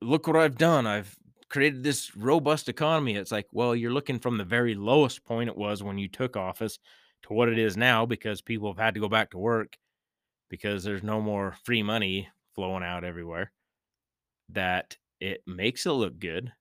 look 0.00 0.26
what 0.26 0.36
i've 0.36 0.56
done 0.58 0.86
i've 0.86 1.16
created 1.48 1.82
this 1.82 2.14
robust 2.16 2.68
economy 2.68 3.16
it's 3.16 3.32
like 3.32 3.46
well 3.52 3.74
you're 3.74 3.92
looking 3.92 4.18
from 4.18 4.38
the 4.38 4.44
very 4.44 4.74
lowest 4.74 5.24
point 5.24 5.50
it 5.50 5.56
was 5.56 5.82
when 5.82 5.98
you 5.98 6.08
took 6.08 6.36
office 6.36 6.78
to 7.22 7.32
what 7.32 7.48
it 7.48 7.58
is 7.58 7.76
now 7.76 8.06
because 8.06 8.40
people 8.40 8.70
have 8.72 8.78
had 8.82 8.94
to 8.94 9.00
go 9.00 9.08
back 9.08 9.30
to 9.30 9.38
work 9.38 9.76
because 10.50 10.84
there's 10.84 11.02
no 11.02 11.20
more 11.20 11.54
free 11.64 11.82
money 11.82 12.28
flowing 12.54 12.84
out 12.84 13.04
everywhere 13.04 13.52
that 14.50 14.96
it 15.20 15.42
makes 15.46 15.86
it 15.86 15.92
look 15.92 16.18
good, 16.18 16.52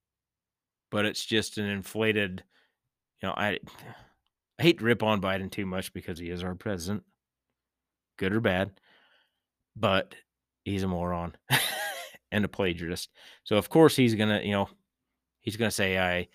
but 0.91 1.05
it's 1.05 1.25
just 1.25 1.57
an 1.57 1.65
inflated, 1.65 2.43
you 3.21 3.29
know, 3.29 3.35
I 3.35 3.59
I 4.59 4.63
hate 4.63 4.79
to 4.79 4.85
rip 4.85 5.03
on 5.03 5.21
Biden 5.21 5.51
too 5.51 5.65
much 5.65 5.93
because 5.93 6.19
he 6.19 6.29
is 6.29 6.43
our 6.43 6.55
president, 6.55 7.03
good 8.17 8.33
or 8.33 8.41
bad, 8.41 8.71
but 9.75 10.15
he's 10.63 10.83
a 10.83 10.87
moron 10.87 11.35
and 12.31 12.45
a 12.45 12.47
plagiarist. 12.47 13.09
So 13.43 13.57
of 13.57 13.69
course 13.69 13.95
he's 13.95 14.15
gonna, 14.15 14.41
you 14.43 14.51
know, 14.51 14.69
he's 15.41 15.57
gonna 15.57 15.71
say 15.71 15.97
I 15.97 16.27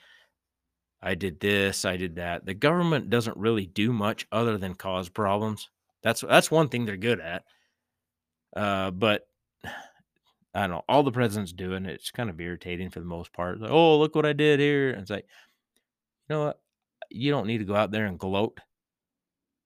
I 1.03 1.15
did 1.15 1.39
this, 1.39 1.85
I 1.85 1.97
did 1.97 2.17
that. 2.17 2.47
The 2.47 2.55
government 2.55 3.11
doesn't 3.11 3.37
really 3.37 3.67
do 3.67 3.93
much 3.93 4.27
other 4.33 4.57
than 4.57 4.75
cause 4.75 5.09
problems. 5.09 5.69
That's 6.03 6.23
that's 6.23 6.51
one 6.51 6.69
thing 6.69 6.85
they're 6.87 6.97
good 6.97 7.21
at. 7.21 7.45
Uh, 8.57 8.91
but 8.91 9.27
I 9.65 10.61
don't 10.61 10.71
know. 10.71 10.85
All 10.89 11.03
the 11.03 11.13
presidents 11.13 11.53
doing 11.53 11.85
it's 11.85 12.11
kind 12.11 12.31
of 12.31 12.41
irritating 12.41 12.91
for 12.91 13.01
the 13.01 13.07
most 13.07 13.33
part. 13.33 13.61
Like, 13.61 13.71
oh, 13.71 13.99
look 13.99 14.15
what 14.15 14.27
I 14.27 14.33
did 14.33 14.61
here. 14.61 14.91
And 14.91 15.03
it's 15.03 15.11
like, 15.11 15.27
you 16.29 16.37
know 16.37 16.45
what? 16.47 16.61
You 17.11 17.31
don't 17.31 17.47
need 17.47 17.59
to 17.59 17.65
go 17.65 17.75
out 17.75 17.91
there 17.91 18.07
and 18.07 18.19
gloat. 18.19 18.61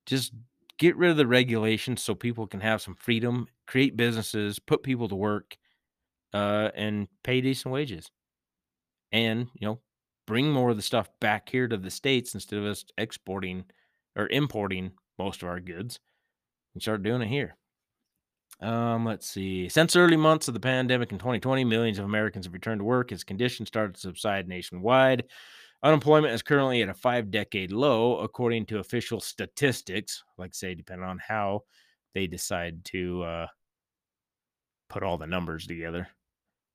Just 0.06 0.32
get 0.78 0.96
rid 0.96 1.10
of 1.10 1.16
the 1.16 1.26
regulations 1.26 2.02
so 2.02 2.14
people 2.14 2.46
can 2.46 2.60
have 2.60 2.80
some 2.80 2.94
freedom, 2.94 3.46
create 3.66 3.96
businesses, 3.96 4.58
put 4.58 4.82
people 4.82 5.08
to 5.08 5.14
work, 5.14 5.56
uh, 6.32 6.70
and 6.74 7.08
pay 7.22 7.40
decent 7.40 7.72
wages. 7.72 8.10
And, 9.12 9.48
you 9.54 9.66
know, 9.66 9.80
bring 10.26 10.50
more 10.50 10.70
of 10.70 10.76
the 10.76 10.82
stuff 10.82 11.08
back 11.20 11.48
here 11.48 11.66
to 11.68 11.76
the 11.76 11.90
States 11.90 12.34
instead 12.34 12.58
of 12.58 12.66
us 12.66 12.84
exporting 12.98 13.64
or 14.16 14.28
importing 14.28 14.92
most 15.18 15.42
of 15.42 15.48
our 15.48 15.60
goods 15.60 15.98
and 16.74 16.82
start 16.82 17.02
doing 17.02 17.22
it 17.22 17.28
here. 17.28 17.56
Um, 18.60 19.04
let's 19.04 19.28
see. 19.28 19.68
Since 19.68 19.96
early 19.96 20.16
months 20.16 20.48
of 20.48 20.54
the 20.54 20.60
pandemic 20.60 21.12
in 21.12 21.18
2020, 21.18 21.64
millions 21.64 21.98
of 21.98 22.04
Americans 22.04 22.46
have 22.46 22.52
returned 22.52 22.80
to 22.80 22.84
work 22.84 23.12
as 23.12 23.24
conditions 23.24 23.68
started 23.68 23.94
to 23.94 24.00
subside 24.00 24.48
nationwide. 24.48 25.24
Unemployment 25.82 26.34
is 26.34 26.42
currently 26.42 26.82
at 26.82 26.88
a 26.88 26.94
five 26.94 27.30
decade 27.30 27.70
low, 27.70 28.18
according 28.18 28.66
to 28.66 28.80
official 28.80 29.20
statistics. 29.20 30.24
Like, 30.36 30.54
say, 30.54 30.74
depending 30.74 31.06
on 31.06 31.20
how 31.24 31.62
they 32.14 32.26
decide 32.26 32.84
to 32.86 33.22
uh, 33.22 33.46
put 34.88 35.04
all 35.04 35.18
the 35.18 35.26
numbers 35.26 35.66
together. 35.66 36.08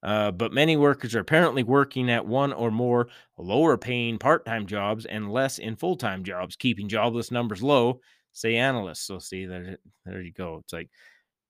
Uh, 0.04 0.32
but 0.32 0.52
many 0.52 0.76
workers 0.76 1.16
are 1.16 1.22
apparently 1.22 1.64
working 1.64 2.12
at 2.12 2.26
one 2.26 2.52
or 2.52 2.70
more 2.70 3.08
lower 3.38 3.78
paying 3.78 4.18
part 4.18 4.46
time 4.46 4.68
jobs 4.68 5.06
and 5.06 5.32
less 5.32 5.60
in 5.60 5.76
full 5.78 5.96
time 5.96 6.24
jobs, 6.24 6.58
keeping 6.58 6.90
jobless 6.90 7.32
numbers 7.32 7.64
low, 7.64 8.02
say 8.34 8.58
analysts. 8.58 9.08
So, 9.08 9.20
see, 9.20 9.46
there, 9.46 9.78
there 10.06 10.22
you 10.22 10.34
go. 10.34 10.60
It's 10.62 10.74
like 10.74 10.90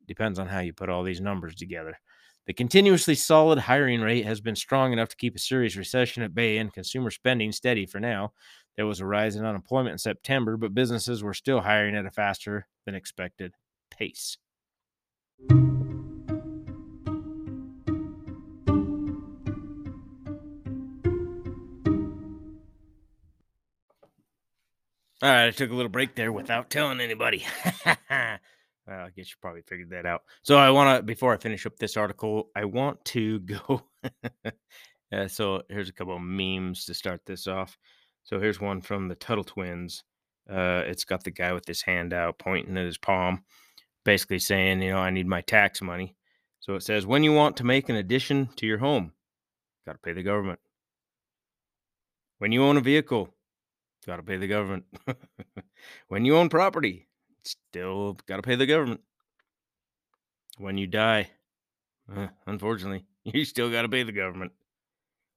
depends 0.08 0.38
on 0.38 0.48
how 0.48 0.60
you 0.60 0.74
put 0.74 0.90
all 0.90 1.04
these 1.04 1.22
numbers 1.22 1.56
together. 1.56 1.98
The 2.46 2.54
continuously 2.54 3.16
solid 3.16 3.58
hiring 3.58 4.02
rate 4.02 4.26
has 4.26 4.42
been 4.42 4.56
strong 4.56 4.92
enough 4.92 5.10
to 5.10 5.16
keep 5.16 5.36
a 5.36 5.40
serious 5.40 5.78
recession 5.78 6.24
at 6.24 6.36
bay 6.36 6.58
and 6.58 6.74
consumer 6.74 7.10
spending 7.10 7.54
steady 7.54 7.86
for 7.86 8.02
now. 8.02 8.34
There 8.76 8.86
was 8.86 9.00
a 9.00 9.06
rise 9.06 9.36
in 9.36 9.46
unemployment 9.46 9.94
in 9.94 9.98
September, 9.98 10.58
but 10.58 10.74
businesses 10.74 11.24
were 11.24 11.34
still 11.34 11.62
hiring 11.62 11.96
at 11.96 12.06
a 12.06 12.12
faster 12.12 12.68
than 12.86 12.96
expected 12.96 13.54
pace. 13.90 14.38
All 25.24 25.30
right, 25.30 25.48
I 25.48 25.52
took 25.52 25.72
a 25.72 25.74
little 25.74 25.88
break 25.88 26.16
there 26.16 26.34
without 26.34 26.70
telling 26.70 27.00
anybody. 27.00 27.46
Well, 28.86 29.00
I 29.00 29.12
guess 29.16 29.30
you 29.30 29.36
probably 29.42 29.62
figured 29.62 29.92
that 29.92 30.06
out. 30.06 30.24
So 30.42 30.58
I 30.58 30.70
want 30.72 30.98
to, 30.98 31.04
before 31.04 31.34
I 31.34 31.38
finish 31.38 31.66
up 31.66 31.78
this 31.78 31.96
article, 31.96 32.50
I 32.54 32.66
want 32.66 33.06
to 33.06 33.40
go. 33.40 33.82
uh, 35.14 35.30
so 35.30 35.62
here's 35.70 35.88
a 35.88 35.94
couple 35.94 36.18
of 36.18 36.22
memes 36.22 36.84
to 36.88 36.94
start 36.94 37.22
this 37.26 37.48
off. 37.48 37.78
So 38.26 38.42
here's 38.42 38.60
one 38.60 38.82
from 38.82 39.08
the 39.08 39.16
Tuttle 39.16 39.46
Twins. 39.46 40.04
Uh, 40.50 40.84
it's 40.86 41.06
got 41.06 41.24
the 41.24 41.32
guy 41.32 41.54
with 41.54 41.66
his 41.66 41.82
hand 41.82 42.12
out 42.12 42.40
pointing 42.40 42.78
at 42.78 42.86
his 42.86 42.98
palm, 42.98 43.46
basically 44.04 44.40
saying, 44.40 44.82
you 44.82 44.92
know, 44.92 44.98
I 44.98 45.12
need 45.12 45.28
my 45.28 45.40
tax 45.40 45.82
money. 45.82 46.18
So 46.60 46.76
it 46.76 46.84
says, 46.84 47.06
when 47.06 47.24
you 47.24 47.32
want 47.32 47.56
to 47.58 47.64
make 47.64 47.88
an 47.88 47.96
addition 47.96 48.50
to 48.58 48.68
your 48.68 48.80
home, 48.80 49.14
got 49.86 49.94
to 49.94 50.00
pay 50.00 50.12
the 50.12 50.24
government. 50.24 50.60
When 52.40 52.52
you 52.52 52.66
own 52.66 52.76
a 52.76 52.82
vehicle, 52.82 53.34
got 54.06 54.18
to 54.18 54.24
pay 54.24 54.38
the 54.38 54.48
government. 54.48 54.86
when 56.08 56.26
you 56.26 56.38
own 56.38 56.50
property, 56.50 57.08
still 57.44 58.18
got 58.28 58.38
to 58.38 58.42
pay 58.42 58.56
the 58.56 58.66
government. 58.66 59.02
When 60.58 60.78
you 60.78 60.88
die, 60.88 61.32
uh, 62.16 62.28
unfortunately, 62.46 63.06
you 63.24 63.46
still 63.46 63.72
got 63.72 63.84
to 63.84 63.90
pay 63.90 64.04
the 64.04 64.12
government. 64.12 64.52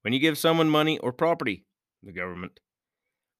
When 0.02 0.12
you 0.12 0.20
give 0.20 0.38
someone 0.38 0.68
money 0.68 0.98
or 0.98 1.12
property, 1.12 1.64
the 2.02 2.12
government. 2.12 2.60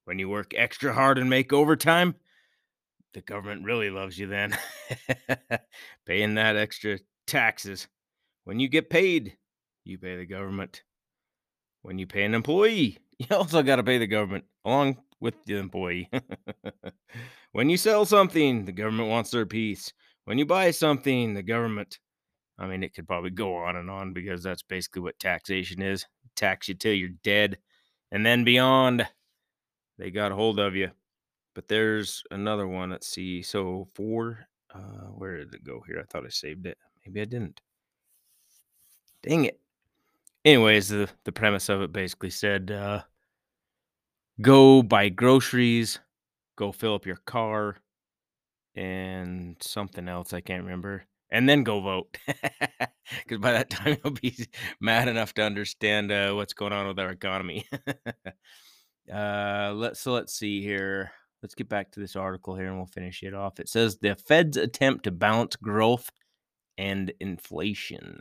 When 0.05 0.19
you 0.19 0.29
work 0.29 0.53
extra 0.55 0.93
hard 0.93 1.17
and 1.17 1.29
make 1.29 1.51
overtime, 1.51 2.15
the 3.13 3.21
government 3.21 3.65
really 3.65 3.89
loves 3.89 4.17
you 4.17 4.27
then. 4.27 4.57
Paying 6.05 6.35
that 6.35 6.55
extra 6.55 6.99
taxes. 7.25 7.87
When 8.43 8.59
you 8.59 8.69
get 8.69 8.89
paid, 8.89 9.37
you 9.83 9.97
pay 9.97 10.17
the 10.17 10.25
government. 10.25 10.83
When 11.81 11.97
you 11.97 12.07
pay 12.07 12.23
an 12.23 12.33
employee, 12.33 12.99
you 13.17 13.27
also 13.31 13.63
got 13.63 13.77
to 13.77 13.83
pay 13.83 13.97
the 13.97 14.07
government 14.07 14.45
along 14.65 14.97
with 15.19 15.35
the 15.45 15.57
employee. 15.57 16.09
when 17.51 17.69
you 17.69 17.77
sell 17.77 18.05
something, 18.05 18.65
the 18.65 18.71
government 18.71 19.09
wants 19.09 19.31
their 19.31 19.45
piece. 19.45 19.93
When 20.25 20.37
you 20.37 20.45
buy 20.45 20.71
something, 20.71 21.33
the 21.33 21.43
government, 21.43 21.99
I 22.59 22.67
mean, 22.67 22.83
it 22.83 22.93
could 22.93 23.07
probably 23.07 23.29
go 23.29 23.55
on 23.55 23.75
and 23.75 23.89
on 23.89 24.13
because 24.13 24.43
that's 24.43 24.63
basically 24.63 25.01
what 25.01 25.19
taxation 25.19 25.81
is 25.81 26.05
tax 26.37 26.69
you 26.69 26.75
till 26.75 26.93
you're 26.93 27.09
dead. 27.23 27.57
And 28.11 28.25
then 28.25 28.45
beyond, 28.45 29.05
they 29.97 30.11
got 30.11 30.31
a 30.31 30.35
hold 30.35 30.59
of 30.59 30.75
you. 30.75 30.91
But 31.53 31.67
there's 31.67 32.23
another 32.31 32.67
one. 32.67 32.91
Let's 32.91 33.07
see. 33.07 33.41
So, 33.41 33.87
four, 33.95 34.47
uh, 34.73 35.07
where 35.15 35.37
did 35.37 35.55
it 35.55 35.63
go 35.63 35.83
here? 35.85 35.99
I 35.99 36.03
thought 36.03 36.25
I 36.25 36.29
saved 36.29 36.67
it. 36.67 36.77
Maybe 37.05 37.19
I 37.19 37.25
didn't. 37.25 37.59
Dang 39.23 39.45
it. 39.45 39.59
Anyways, 40.45 40.89
the, 40.89 41.09
the 41.25 41.31
premise 41.31 41.67
of 41.67 41.81
it 41.81 41.91
basically 41.91 42.29
said, 42.29 42.71
uh, 42.71 43.01
go 44.41 44.83
buy 44.83 45.09
groceries, 45.09 45.99
go 46.55 46.71
fill 46.71 46.95
up 46.95 47.05
your 47.05 47.19
car, 47.25 47.77
and 48.75 49.55
something 49.59 50.07
else 50.07 50.33
I 50.33 50.41
can't 50.41 50.63
remember, 50.63 51.03
and 51.29 51.47
then 51.47 51.63
go 51.63 51.81
vote. 51.81 52.17
Because 53.23 53.37
by 53.39 53.53
that 53.53 53.69
time 53.69 53.97
you'll 54.03 54.13
be 54.13 54.35
mad 54.79 55.07
enough 55.07 55.33
to 55.35 55.41
understand 55.43 56.11
uh, 56.11 56.33
what's 56.33 56.53
going 56.53 56.73
on 56.73 56.87
with 56.87 56.99
our 56.99 57.09
economy. 57.09 57.65
uh, 59.13 59.71
let's 59.73 59.99
so 59.99 60.13
let's 60.13 60.33
see 60.33 60.61
here. 60.61 61.11
Let's 61.41 61.55
get 61.55 61.69
back 61.69 61.91
to 61.91 61.99
this 61.99 62.15
article 62.15 62.55
here, 62.55 62.67
and 62.67 62.77
we'll 62.77 62.87
finish 62.87 63.23
it 63.23 63.33
off. 63.33 63.59
It 63.59 63.69
says 63.69 63.97
the 63.97 64.15
Fed's 64.15 64.57
attempt 64.57 65.03
to 65.03 65.11
balance 65.11 65.55
growth 65.55 66.09
and 66.77 67.13
inflation 67.19 68.19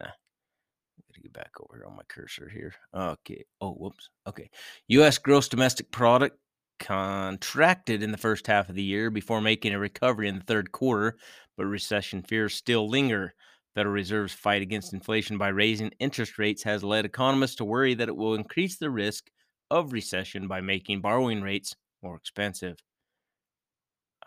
get 1.26 1.32
back 1.32 1.52
over 1.60 1.76
here 1.76 1.86
on 1.86 1.96
my 1.96 2.02
cursor 2.08 2.48
here. 2.48 2.72
Okay. 2.94 3.44
Oh, 3.60 3.72
whoops. 3.72 4.08
Okay. 4.26 4.50
U.S. 4.88 5.18
gross 5.18 5.48
domestic 5.48 5.90
product 5.90 6.38
contracted 6.78 8.02
in 8.02 8.12
the 8.12 8.18
first 8.18 8.46
half 8.46 8.68
of 8.68 8.74
the 8.74 8.82
year 8.82 9.10
before 9.10 9.40
making 9.40 9.72
a 9.72 9.78
recovery 9.78 10.28
in 10.28 10.36
the 10.36 10.44
third 10.44 10.72
quarter, 10.72 11.16
but 11.56 11.66
recession 11.66 12.22
fears 12.22 12.54
still 12.54 12.88
linger. 12.88 13.34
Federal 13.74 13.94
Reserve's 13.94 14.32
fight 14.32 14.62
against 14.62 14.94
inflation 14.94 15.36
by 15.36 15.48
raising 15.48 15.90
interest 15.98 16.38
rates 16.38 16.62
has 16.62 16.82
led 16.82 17.04
economists 17.04 17.56
to 17.56 17.64
worry 17.64 17.94
that 17.94 18.08
it 18.08 18.16
will 18.16 18.34
increase 18.34 18.76
the 18.76 18.90
risk 18.90 19.30
of 19.70 19.92
recession 19.92 20.48
by 20.48 20.60
making 20.60 21.00
borrowing 21.00 21.42
rates 21.42 21.74
more 22.02 22.16
expensive. 22.16 22.76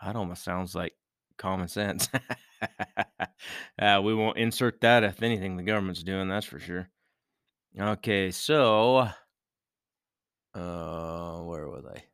That 0.04 0.16
almost 0.16 0.44
sounds 0.44 0.74
like 0.74 0.94
common 1.36 1.68
sense. 1.68 2.08
uh, 3.78 4.00
we 4.02 4.14
won't 4.14 4.38
insert 4.38 4.80
that 4.80 5.04
if 5.04 5.22
anything 5.22 5.56
the 5.56 5.62
government's 5.62 6.02
doing, 6.02 6.28
that's 6.28 6.46
for 6.46 6.58
sure. 6.58 6.88
Okay, 7.78 8.30
so 8.30 9.08
uh 10.54 11.38
where 11.40 11.68
was 11.68 11.84
I? 11.86 12.04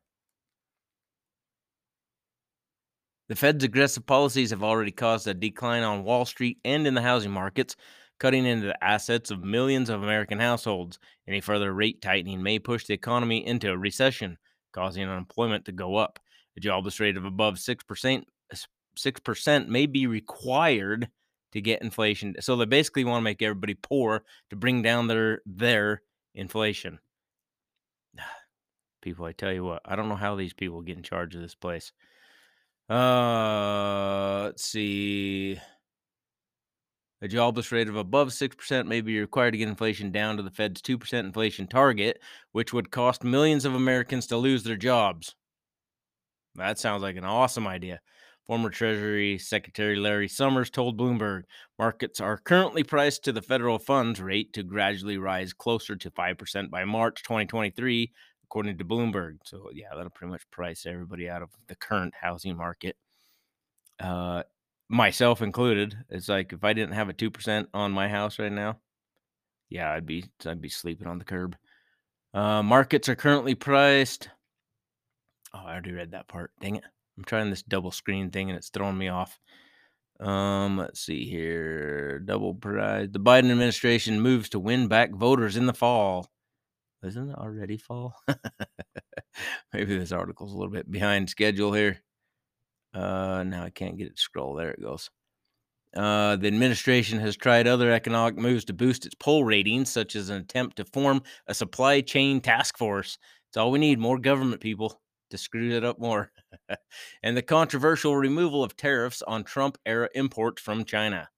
The 3.29 3.35
Fed's 3.35 3.63
aggressive 3.63 4.05
policies 4.05 4.51
have 4.51 4.63
already 4.63 4.91
caused 4.91 5.27
a 5.27 5.33
decline 5.33 5.83
on 5.83 6.03
Wall 6.03 6.25
Street 6.25 6.59
and 6.63 6.87
in 6.87 6.93
the 6.93 7.01
housing 7.01 7.31
markets, 7.31 7.75
cutting 8.19 8.45
into 8.45 8.67
the 8.67 8.83
assets 8.83 9.31
of 9.31 9.43
millions 9.43 9.89
of 9.89 10.01
American 10.01 10.39
households. 10.39 10.97
Any 11.27 11.41
further 11.41 11.73
rate 11.73 12.01
tightening 12.01 12.41
may 12.41 12.59
push 12.59 12.85
the 12.85 12.93
economy 12.93 13.45
into 13.45 13.69
a 13.69 13.77
recession, 13.77 14.37
causing 14.71 15.03
unemployment 15.03 15.65
to 15.65 15.71
go 15.71 15.95
up. 15.97 16.19
A 16.55 16.59
jobless 16.59 16.99
rate 16.99 17.17
of 17.17 17.25
above 17.25 17.59
6%, 17.59 18.25
6% 18.97 19.67
may 19.67 19.85
be 19.85 20.07
required 20.07 21.09
to 21.53 21.61
get 21.61 21.81
inflation. 21.81 22.35
So 22.39 22.55
they 22.55 22.65
basically 22.65 23.03
want 23.03 23.21
to 23.21 23.23
make 23.23 23.41
everybody 23.41 23.73
poor 23.73 24.23
to 24.49 24.55
bring 24.55 24.81
down 24.81 25.07
their 25.07 25.41
their 25.45 26.01
inflation. 26.35 26.99
People, 29.01 29.25
I 29.25 29.31
tell 29.31 29.53
you 29.53 29.63
what, 29.63 29.81
I 29.85 29.95
don't 29.95 30.09
know 30.09 30.15
how 30.15 30.35
these 30.35 30.53
people 30.53 30.81
get 30.81 30.97
in 30.97 31.03
charge 31.03 31.35
of 31.35 31.41
this 31.41 31.55
place. 31.55 31.91
Uh, 32.89 34.43
let's 34.45 34.63
see. 34.63 35.59
A 37.21 37.27
jobless 37.27 37.71
rate 37.71 37.89
of 37.89 37.95
above 37.95 38.29
6% 38.29 38.85
may 38.85 39.01
be 39.01 39.19
required 39.19 39.51
to 39.51 39.57
get 39.57 39.67
inflation 39.67 40.11
down 40.11 40.37
to 40.37 40.43
the 40.43 40.51
Fed's 40.51 40.81
2% 40.81 41.13
inflation 41.13 41.67
target, 41.67 42.21
which 42.51 42.73
would 42.73 42.91
cost 42.91 43.23
millions 43.23 43.65
of 43.65 43.73
Americans 43.73 44.27
to 44.27 44.37
lose 44.37 44.63
their 44.63 44.77
jobs. 44.77 45.35
That 46.55 46.77
sounds 46.77 47.01
like 47.01 47.15
an 47.15 47.25
awesome 47.25 47.67
idea. 47.67 48.01
Former 48.47 48.69
Treasury 48.69 49.37
Secretary 49.37 49.97
Larry 49.97 50.29
Summers 50.29 50.69
told 50.69 50.97
Bloomberg 50.97 51.43
markets 51.77 52.21
are 52.21 52.37
currently 52.37 52.81
priced 52.81 53.25
to 53.25 53.33
the 53.33 53.41
federal 53.41 53.77
funds 53.77 54.21
rate 54.21 54.53
to 54.53 54.63
gradually 54.63 55.17
rise 55.17 55.51
closer 55.51 55.97
to 55.97 56.09
5% 56.09 56.69
by 56.69 56.85
March 56.85 57.23
2023, 57.23 58.13
according 58.45 58.77
to 58.77 58.85
Bloomberg. 58.85 59.39
So, 59.43 59.69
yeah, 59.73 59.87
that'll 59.93 60.11
pretty 60.11 60.31
much 60.31 60.49
price 60.49 60.85
everybody 60.85 61.29
out 61.29 61.41
of 61.41 61.49
the 61.67 61.75
current 61.75 62.13
housing 62.21 62.55
market, 62.55 62.95
uh, 63.99 64.43
myself 64.87 65.41
included. 65.41 65.97
It's 66.09 66.29
like 66.29 66.53
if 66.53 66.63
I 66.63 66.71
didn't 66.71 66.95
have 66.95 67.09
a 67.09 67.13
2% 67.13 67.67
on 67.73 67.91
my 67.91 68.07
house 68.07 68.39
right 68.39 68.51
now, 68.51 68.77
yeah, 69.69 69.91
I'd 69.91 70.05
be 70.05 70.23
I'd 70.45 70.61
be 70.61 70.69
sleeping 70.69 71.07
on 71.07 71.17
the 71.17 71.25
curb. 71.25 71.57
Uh, 72.33 72.63
markets 72.63 73.09
are 73.09 73.15
currently 73.15 73.55
priced. 73.55 74.29
Oh, 75.53 75.63
I 75.65 75.73
already 75.73 75.91
read 75.91 76.11
that 76.11 76.29
part. 76.29 76.51
Dang 76.61 76.77
it. 76.77 76.83
I'm 77.17 77.23
trying 77.23 77.49
this 77.49 77.63
double 77.63 77.91
screen 77.91 78.29
thing 78.29 78.49
and 78.49 78.57
it's 78.57 78.69
throwing 78.69 78.97
me 78.97 79.07
off. 79.07 79.39
Um, 80.19 80.77
let's 80.77 80.99
see 80.99 81.25
here. 81.29 82.19
Double 82.19 82.53
prize. 82.53 83.09
The 83.11 83.19
Biden 83.19 83.51
administration 83.51 84.21
moves 84.21 84.49
to 84.49 84.59
win 84.59 84.87
back 84.87 85.11
voters 85.11 85.57
in 85.57 85.65
the 85.65 85.73
fall. 85.73 86.27
Isn't 87.03 87.29
it 87.29 87.37
already 87.37 87.77
fall? 87.77 88.15
Maybe 89.73 89.97
this 89.97 90.11
article's 90.11 90.53
a 90.53 90.57
little 90.57 90.71
bit 90.71 90.89
behind 90.89 91.29
schedule 91.29 91.73
here. 91.73 91.99
Uh, 92.93 93.43
now 93.43 93.63
I 93.63 93.69
can't 93.69 93.97
get 93.97 94.07
it 94.07 94.15
to 94.15 94.21
scroll. 94.21 94.55
There 94.55 94.71
it 94.71 94.81
goes. 94.81 95.09
Uh, 95.95 96.35
the 96.35 96.47
administration 96.47 97.19
has 97.19 97.37
tried 97.37 97.67
other 97.67 97.91
economic 97.91 98.37
moves 98.37 98.65
to 98.65 98.73
boost 98.73 99.05
its 99.05 99.15
poll 99.15 99.43
ratings, 99.43 99.89
such 99.89 100.15
as 100.15 100.29
an 100.29 100.41
attempt 100.41 100.77
to 100.77 100.85
form 100.85 101.21
a 101.47 101.53
supply 101.53 102.01
chain 102.01 102.41
task 102.41 102.77
force. 102.77 103.17
It's 103.49 103.57
all 103.57 103.71
we 103.71 103.79
need 103.79 103.99
more 103.99 104.17
government 104.17 104.61
people 104.61 104.99
to 105.29 105.37
screw 105.37 105.71
it 105.71 105.83
up 105.83 105.99
more. 105.99 106.31
and 107.23 107.35
the 107.37 107.41
controversial 107.41 108.15
removal 108.15 108.63
of 108.63 108.75
tariffs 108.75 109.21
on 109.23 109.43
Trump 109.43 109.77
era 109.85 110.09
imports 110.15 110.61
from 110.61 110.85
China. 110.85 111.29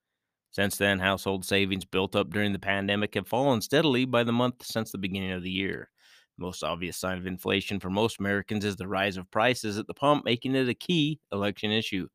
Since 0.51 0.77
then, 0.77 0.99
household 0.99 1.45
savings 1.45 1.85
built 1.85 2.15
up 2.15 2.31
during 2.31 2.53
the 2.53 2.59
pandemic 2.59 3.15
have 3.15 3.27
fallen 3.27 3.61
steadily 3.61 4.05
by 4.05 4.23
the 4.23 4.33
month 4.33 4.65
since 4.65 4.91
the 4.91 4.97
beginning 4.97 5.31
of 5.31 5.43
the 5.43 5.51
year. 5.51 5.89
The 6.37 6.45
most 6.45 6.63
obvious 6.63 6.97
sign 6.97 7.17
of 7.17 7.27
inflation 7.27 7.79
for 7.79 7.89
most 7.89 8.19
Americans 8.19 8.65
is 8.65 8.75
the 8.77 8.87
rise 8.87 9.17
of 9.17 9.29
prices 9.31 9.77
at 9.77 9.87
the 9.87 9.93
pump, 9.93 10.25
making 10.25 10.55
it 10.55 10.69
a 10.69 10.73
key 10.73 11.19
election 11.31 11.71
issue. 11.71 12.07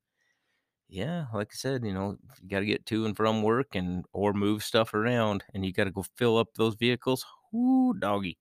Yeah, 0.89 1.27
like 1.35 1.49
I 1.53 1.57
said, 1.57 1.85
you 1.85 1.93
know, 1.93 2.19
you 2.41 2.49
got 2.49 2.61
to 2.61 2.67
get 2.67 2.87
to 2.87 3.07
and 3.07 3.17
from 3.17 3.43
work 3.43 3.75
and 3.75 4.05
or 4.13 4.33
move 4.33 4.63
stuff 4.63 4.95
around, 4.95 5.45
and 5.55 5.65
you 5.65 5.73
got 5.73 5.85
to 5.85 5.91
go 5.91 6.05
fill 6.17 6.37
up 6.39 6.55
those 6.55 6.75
vehicles. 6.75 7.25
Ooh, 7.55 7.95
doggy, 7.99 8.39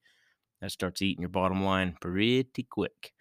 that 0.62 0.72
starts 0.72 1.02
eating 1.02 1.22
your 1.22 1.30
bottom 1.30 1.64
line 1.64 1.98
pretty 2.02 2.64
quick. 2.70 3.14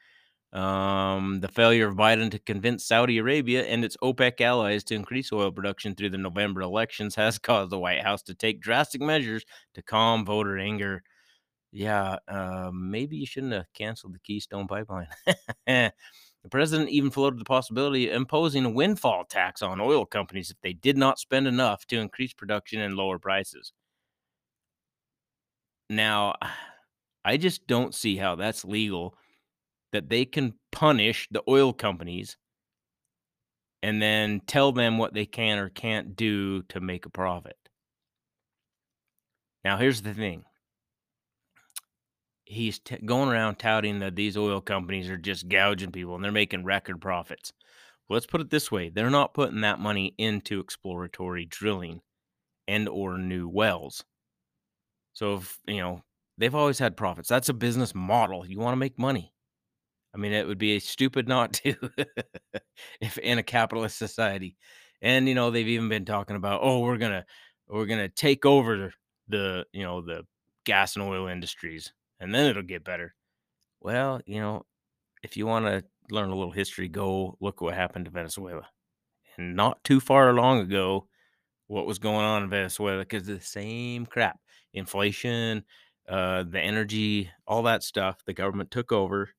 Um, 0.53 1.41
the 1.41 1.49
failure 1.49 1.89
of 1.89 1.97
Biden 1.97 2.31
to 2.31 2.39
convince 2.39 2.85
Saudi 2.85 3.17
Arabia 3.17 3.63
and 3.65 3.85
its 3.85 3.97
OPEC 4.03 4.41
allies 4.43 4.85
to 4.85 4.95
increase 4.95 5.33
oil 5.33 5.51
production 5.51 5.95
through 5.95 6.11
the 6.11 6.19
November 6.19 6.61
elections 6.61 7.15
has 7.17 7.39
caused 7.39 7.71
the 7.71 7.79
White 7.79 8.03
House 8.03 8.23
to 8.25 8.35
take 8.35 8.61
drastic 8.61 9.01
measures 9.01 9.45
to 9.75 9.83
calm 9.83 10.27
voter 10.27 10.59
anger. 10.59 11.03
Yeah, 11.73 12.19
uh, 12.29 12.71
maybe 12.75 13.17
you 13.17 13.25
shouldn't 13.25 13.55
have 13.55 13.73
canceled 13.73 14.15
the 14.15 14.19
Keystone 14.19 14.67
Pipeline. 14.67 15.09
the 15.67 15.93
president 16.51 16.91
even 16.91 17.11
floated 17.11 17.41
the 17.41 17.45
possibility 17.45 18.11
of 18.11 18.17
imposing 18.17 18.67
a 18.67 18.71
windfall 18.71 19.25
tax 19.25 19.63
on 19.63 19.81
oil 19.81 20.05
companies 20.05 20.51
if 20.51 20.61
they 20.63 20.75
did 20.75 20.99
not 20.99 21.19
spend 21.19 21.47
enough 21.47 21.87
to 21.87 21.99
increase 21.99 22.35
production 22.35 22.81
and 22.81 22.95
lower 22.95 23.19
prices. 23.19 23.73
Now, 25.89 26.35
I 27.25 27.37
just 27.37 27.69
don't 27.69 27.95
see 27.95 28.17
how 28.17 28.35
that's 28.35 28.65
legal 28.65 29.15
that 29.93 30.09
they 30.09 30.25
can 30.25 30.55
punish 30.71 31.29
the 31.31 31.43
oil 31.49 31.73
companies 31.73 32.37
and 33.83 34.01
then 34.01 34.41
tell 34.47 34.73
them 34.73 34.99
what 34.99 35.13
they 35.15 35.27
can 35.27 35.59
or 35.59 35.69
can't 35.69 36.17
do 36.17 36.63
to 36.65 36.81
make 36.81 37.05
a 37.05 37.11
profit. 37.11 37.57
Now, 39.65 39.77
here's 39.77 40.03
the 40.03 40.15
thing 40.15 40.45
he's 42.45 42.79
t- 42.79 42.99
going 43.05 43.29
around 43.29 43.57
touting 43.57 44.01
that 44.01 44.17
these 44.17 44.37
oil 44.37 44.61
companies 44.61 45.09
are 45.09 45.17
just 45.17 45.49
gouging 45.49 45.91
people 45.93 46.15
and 46.15 46.23
they're 46.23 46.33
making 46.33 46.65
record 46.65 47.01
profits. 47.01 47.53
Let's 48.09 48.27
put 48.27 48.41
it 48.41 48.51
this 48.51 48.71
way 48.71 48.91
they're 48.91 49.11
not 49.11 49.35
putting 49.35 49.63
that 49.63 49.79
money 49.79 50.15
into 50.19 50.61
exploratory 50.61 51.47
drilling 51.47 52.03
and 52.69 52.89
or 52.89 53.17
new 53.19 53.49
wells. 53.49 54.05
So 55.15 55.35
if, 55.35 55.59
you 55.67 55.81
know, 55.81 56.03
they've 56.39 56.55
always 56.55 56.79
had 56.79 56.97
profits. 56.97 57.29
That's 57.29 57.49
a 57.49 57.55
business 57.55 57.95
model. 57.95 58.47
You 58.47 58.59
want 58.59 58.73
to 58.73 58.79
make 58.79 58.99
money. 58.99 59.33
I 60.15 60.19
mean, 60.19 60.33
it 60.33 60.47
would 60.47 60.59
be 60.59 60.79
stupid 60.81 61.29
not 61.29 61.53
to 61.65 61.75
if 63.01 63.19
in 63.19 63.39
a 63.39 63.43
capitalist 63.43 63.99
society. 63.99 64.57
And 65.01 65.29
you 65.29 65.35
know, 65.35 65.51
they've 65.51 65.69
even 65.69 65.89
been 65.89 66.05
talking 66.05 66.37
about, 66.37 66.61
oh, 66.63 66.81
we're 66.81 66.99
gonna 66.99 67.25
we're 67.69 67.87
gonna 67.87 68.09
take 68.09 68.47
over 68.47 68.93
the 69.29 69.65
you 69.73 69.83
know 69.83 70.01
the 70.01 70.25
gas 70.65 70.97
and 70.97 71.05
oil 71.05 71.27
industries, 71.29 71.93
and 72.21 72.35
then 72.35 72.47
it'll 72.51 72.63
get 72.63 72.85
better. 72.85 73.15
Well, 73.81 74.21
you 74.27 74.41
know, 74.41 74.67
if 75.23 75.37
you 75.37 75.47
want 75.47 75.67
to 75.67 75.85
learn 76.11 76.31
a 76.31 76.37
little 76.37 76.53
history, 76.53 76.89
go 76.89 77.37
look 77.41 77.61
what 77.61 77.75
happened 77.75 78.07
to 78.07 78.11
Venezuela. 78.11 78.69
And 79.37 79.57
not 79.57 79.83
too 79.85 80.01
far 80.01 80.33
long 80.35 80.61
ago, 80.61 81.09
what 81.69 81.87
was 81.87 81.99
going 81.99 82.25
on 82.25 82.45
in 82.45 82.51
Venezuela 82.51 83.01
because 83.01 83.27
the 83.27 83.41
same 83.41 84.07
crap, 84.07 84.39
inflation, 84.75 85.65
uh, 86.09 86.45
the 86.45 86.61
energy, 86.61 87.31
all 87.47 87.63
that 87.65 87.83
stuff, 87.83 88.25
the 88.27 88.35
government 88.35 88.71
took 88.71 88.93
over 88.93 89.31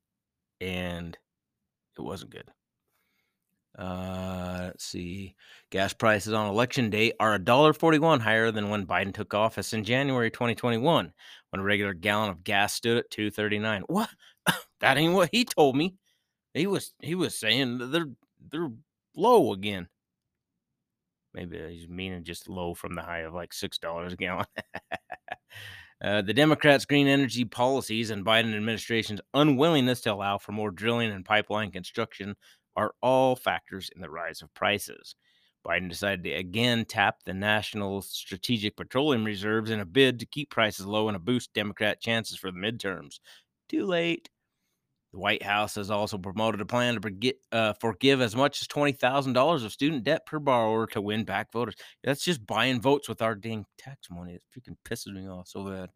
and 0.63 1.17
it 1.97 2.01
wasn't 2.01 2.31
good. 2.31 2.49
Uh, 3.77 4.59
let's 4.65 4.85
see. 4.85 5.35
Gas 5.71 5.93
prices 5.93 6.31
on 6.31 6.49
election 6.49 6.89
day 6.89 7.11
are 7.19 7.37
$1.41 7.37 8.21
higher 8.21 8.51
than 8.51 8.69
when 8.69 8.85
Biden 8.85 9.13
took 9.13 9.33
office 9.33 9.73
in 9.73 9.83
January 9.83 10.31
2021, 10.31 11.11
when 11.49 11.59
a 11.59 11.63
regular 11.63 11.93
gallon 11.93 12.29
of 12.29 12.43
gas 12.43 12.73
stood 12.73 12.97
at 12.97 13.11
2.39. 13.11 13.83
What? 13.87 14.09
that 14.79 14.97
ain't 14.97 15.13
what 15.13 15.29
he 15.31 15.43
told 15.43 15.75
me. 15.75 15.95
He 16.53 16.67
was 16.67 16.93
he 17.01 17.15
was 17.15 17.35
saying 17.35 17.79
they're 17.91 18.11
they're 18.51 18.69
low 19.15 19.53
again. 19.53 19.87
Maybe 21.33 21.59
he's 21.67 21.89
meaning 21.89 22.23
just 22.23 22.47
low 22.47 22.75
from 22.75 22.93
the 22.93 23.01
high 23.01 23.21
of 23.21 23.33
like 23.33 23.53
six 23.53 23.79
dollars 23.79 24.13
a 24.13 24.17
gallon. 24.17 24.45
Uh, 26.03 26.21
the 26.21 26.33
Democrats' 26.33 26.85
green 26.85 27.07
energy 27.07 27.45
policies 27.45 28.09
and 28.09 28.25
Biden 28.25 28.53
administration's 28.53 29.21
unwillingness 29.33 30.01
to 30.01 30.13
allow 30.13 30.37
for 30.37 30.51
more 30.51 30.69
drilling 30.71 31.11
and 31.11 31.23
pipeline 31.23 31.71
construction 31.71 32.35
are 32.75 32.93
all 33.01 33.35
factors 33.35 33.89
in 33.95 34.01
the 34.01 34.09
rise 34.09 34.41
of 34.41 34.53
prices. 34.53 35.15
Biden 35.65 35.87
decided 35.87 36.25
to 36.25 36.31
again 36.33 36.83
tap 36.83 37.23
the 37.23 37.33
national 37.33 38.01
strategic 38.01 38.75
petroleum 38.75 39.23
reserves 39.23 39.71
in 39.71 39.79
a 39.79 39.85
bid 39.85 40.19
to 40.19 40.25
keep 40.25 40.49
prices 40.49 40.85
low 40.85 41.07
and 41.07 41.15
to 41.15 41.19
boost 41.19 41.53
Democrat 41.53 42.01
chances 42.01 42.37
for 42.37 42.51
the 42.51 42.57
midterms. 42.57 43.19
Too 43.69 43.85
late. 43.85 44.29
The 45.13 45.19
White 45.19 45.43
House 45.43 45.75
has 45.75 45.91
also 45.91 46.17
promoted 46.17 46.59
a 46.59 46.65
plan 46.65 46.99
to 46.99 47.33
uh, 47.51 47.73
forgive 47.73 48.19
as 48.19 48.35
much 48.35 48.61
as 48.63 48.67
$20,000 48.67 49.63
of 49.63 49.71
student 49.71 50.03
debt 50.03 50.25
per 50.25 50.39
borrower 50.39 50.87
to 50.87 51.01
win 51.01 51.23
back 51.23 51.51
voters. 51.51 51.75
That's 52.03 52.25
just 52.25 52.45
buying 52.47 52.81
votes 52.81 53.07
with 53.07 53.21
our 53.21 53.35
dang 53.35 53.65
tax 53.77 54.07
money. 54.09 54.33
It 54.33 54.43
freaking 54.51 54.75
pisses 54.83 55.13
me 55.13 55.29
off 55.29 55.47
so 55.47 55.65
bad. 55.65 55.89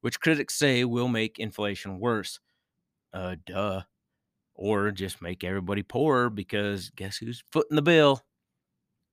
Which 0.00 0.20
critics 0.20 0.54
say 0.54 0.84
will 0.84 1.08
make 1.08 1.38
inflation 1.38 2.00
worse. 2.00 2.40
Uh, 3.12 3.36
duh. 3.44 3.82
Or 4.54 4.90
just 4.90 5.20
make 5.20 5.44
everybody 5.44 5.82
poorer 5.82 6.30
because 6.30 6.88
guess 6.96 7.18
who's 7.18 7.44
footing 7.52 7.76
the 7.76 7.82
bill? 7.82 8.24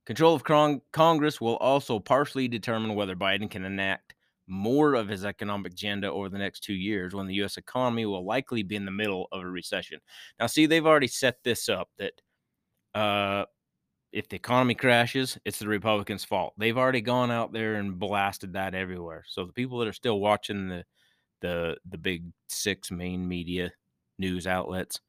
Control 0.06 0.34
of 0.34 0.44
Cong- 0.44 0.80
Congress 0.90 1.38
will 1.38 1.56
also 1.56 1.98
partially 1.98 2.48
determine 2.48 2.94
whether 2.94 3.14
Biden 3.14 3.50
can 3.50 3.66
enact 3.66 4.14
more 4.46 4.94
of 4.94 5.08
his 5.08 5.24
economic 5.24 5.72
agenda 5.72 6.10
over 6.10 6.28
the 6.28 6.38
next 6.38 6.60
two 6.60 6.74
years 6.74 7.14
when 7.14 7.26
the 7.26 7.34
U.S. 7.34 7.56
economy 7.56 8.06
will 8.06 8.24
likely 8.24 8.62
be 8.62 8.76
in 8.76 8.84
the 8.84 8.90
middle 8.90 9.28
of 9.32 9.42
a 9.42 9.46
recession. 9.46 10.00
Now, 10.38 10.46
see, 10.46 10.66
they've 10.66 10.86
already 10.86 11.06
set 11.06 11.36
this 11.42 11.68
up 11.68 11.88
that 11.98 12.12
uh, 12.94 13.46
if 14.12 14.28
the 14.28 14.36
economy 14.36 14.74
crashes, 14.74 15.38
it's 15.44 15.58
the 15.58 15.68
Republicans' 15.68 16.24
fault. 16.24 16.54
They've 16.58 16.76
already 16.76 17.00
gone 17.00 17.30
out 17.30 17.52
there 17.52 17.76
and 17.76 17.98
blasted 17.98 18.52
that 18.52 18.74
everywhere. 18.74 19.24
So 19.26 19.44
the 19.44 19.52
people 19.52 19.78
that 19.78 19.88
are 19.88 19.92
still 19.92 20.20
watching 20.20 20.68
the 20.68 20.84
the 21.40 21.76
the 21.90 21.98
big 21.98 22.24
six 22.48 22.90
main 22.90 23.26
media 23.26 23.72
news 24.18 24.46
outlets, 24.46 25.00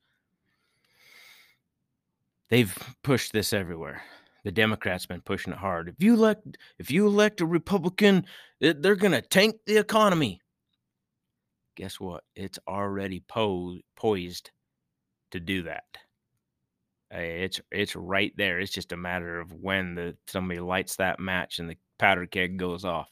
they've 2.49 2.75
pushed 3.03 3.31
this 3.31 3.53
everywhere 3.53 4.01
the 4.45 4.51
Democrats 4.51 5.07
been 5.07 5.21
pushing 5.21 5.51
it 5.51 5.59
hard. 5.59 5.89
If 5.89 5.95
you 6.03 6.13
elect 6.13 6.57
if 6.77 6.91
you 6.91 7.07
elect 7.07 7.41
a 7.41 7.47
Republican, 7.47 8.25
it, 8.59 8.81
they're 8.81 8.95
gonna 8.95 9.21
tank 9.21 9.55
the 9.65 9.77
economy. 9.77 10.39
Guess 11.75 11.99
what? 11.99 12.23
It's 12.35 12.59
already 12.67 13.23
po- 13.27 13.79
poised 13.97 14.51
to 15.31 15.39
do 15.39 15.63
that. 15.63 15.83
It's 17.09 17.59
it's 17.71 17.95
right 17.95 18.33
there. 18.37 18.59
It's 18.59 18.71
just 18.71 18.91
a 18.91 18.97
matter 18.97 19.39
of 19.39 19.51
when 19.51 19.95
the 19.95 20.15
somebody 20.27 20.59
lights 20.59 20.97
that 20.97 21.19
match 21.19 21.57
and 21.57 21.67
the 21.67 21.77
powder 21.97 22.27
keg 22.27 22.57
goes 22.57 22.85
off. 22.85 23.09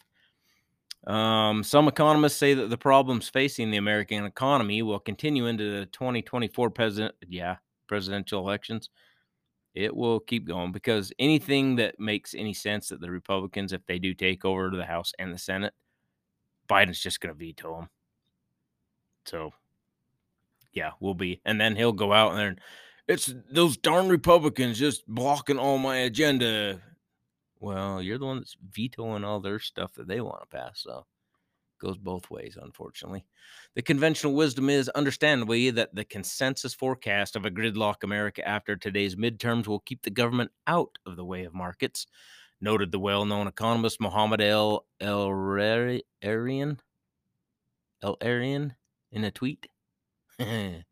Um, 1.08 1.64
some 1.64 1.88
economists 1.88 2.38
say 2.38 2.54
that 2.54 2.70
the 2.70 2.78
problems 2.78 3.28
facing 3.28 3.72
the 3.72 3.78
American 3.78 4.24
economy 4.24 4.84
will 4.84 5.00
continue 5.00 5.48
into 5.48 5.80
the 5.80 5.88
2024 5.88 6.70
president, 6.70 7.16
yeah, 7.28 7.58
presidential 7.88 8.40
elections 8.40 8.90
it 9.74 9.96
will 9.96 10.20
keep 10.20 10.46
going 10.46 10.72
because 10.72 11.12
anything 11.18 11.76
that 11.78 12.00
makes 12.00 12.36
any 12.36 12.54
sense 12.54 12.90
that 12.90 13.02
the 13.02 13.12
Republicans, 13.12 13.74
if 13.74 13.86
they 13.86 14.00
do 14.00 14.14
take 14.14 14.46
over 14.46 14.70
the 14.70 14.86
House 14.86 15.14
and 15.18 15.34
the 15.34 15.38
Senate, 15.38 15.74
Biden's 16.70 17.00
just 17.00 17.20
going 17.20 17.34
to 17.34 17.40
veto 17.40 17.76
them. 17.76 17.90
So, 19.26 19.52
yeah, 20.72 20.92
we'll 21.00 21.14
be. 21.14 21.42
And 21.46 21.60
then 21.60 21.76
he'll 21.76 21.92
go 21.92 22.14
out 22.14 22.38
and 22.38 22.60
it's 23.08 23.34
those 23.52 23.78
darn 23.78 24.08
Republicans 24.10 24.80
just 24.80 25.06
blocking 25.08 25.60
all 25.60 25.78
my 25.78 25.98
agenda. 25.98 26.82
Well, 27.60 28.02
you're 28.02 28.18
the 28.18 28.26
one 28.26 28.38
that's 28.38 28.58
vetoing 28.72 29.24
all 29.24 29.40
their 29.40 29.60
stuff 29.60 29.94
that 29.96 30.08
they 30.08 30.22
want 30.22 30.42
to 30.42 30.58
pass. 30.58 30.82
So, 30.84 31.06
goes 31.84 31.98
both 31.98 32.30
ways, 32.30 32.58
unfortunately. 32.62 33.26
The 33.76 33.82
conventional 33.82 34.34
wisdom 34.34 34.70
is 34.70 34.90
understandably 34.90 35.70
that 35.72 35.94
the 35.94 36.06
consensus 36.06 36.74
forecast 36.74 37.36
of 37.36 37.46
a 37.46 37.52
gridlock 37.52 38.04
America 38.04 38.48
after 38.48 38.76
today's 38.76 39.16
midterms 39.16 39.68
will 39.68 39.80
keep 39.80 40.04
the 40.04 40.10
government 40.10 40.52
out 40.66 40.98
of 41.06 41.18
the 41.18 41.26
way 41.26 41.44
of 41.44 41.54
markets, 41.54 42.08
noted 42.62 42.92
the 42.92 43.00
well 43.00 43.26
known 43.26 43.48
economist 43.48 44.00
Mohammed 44.00 44.42
El 44.42 44.86
Arian 48.22 48.74
in 49.12 49.24
a 49.24 49.32
tweet. 49.32 49.68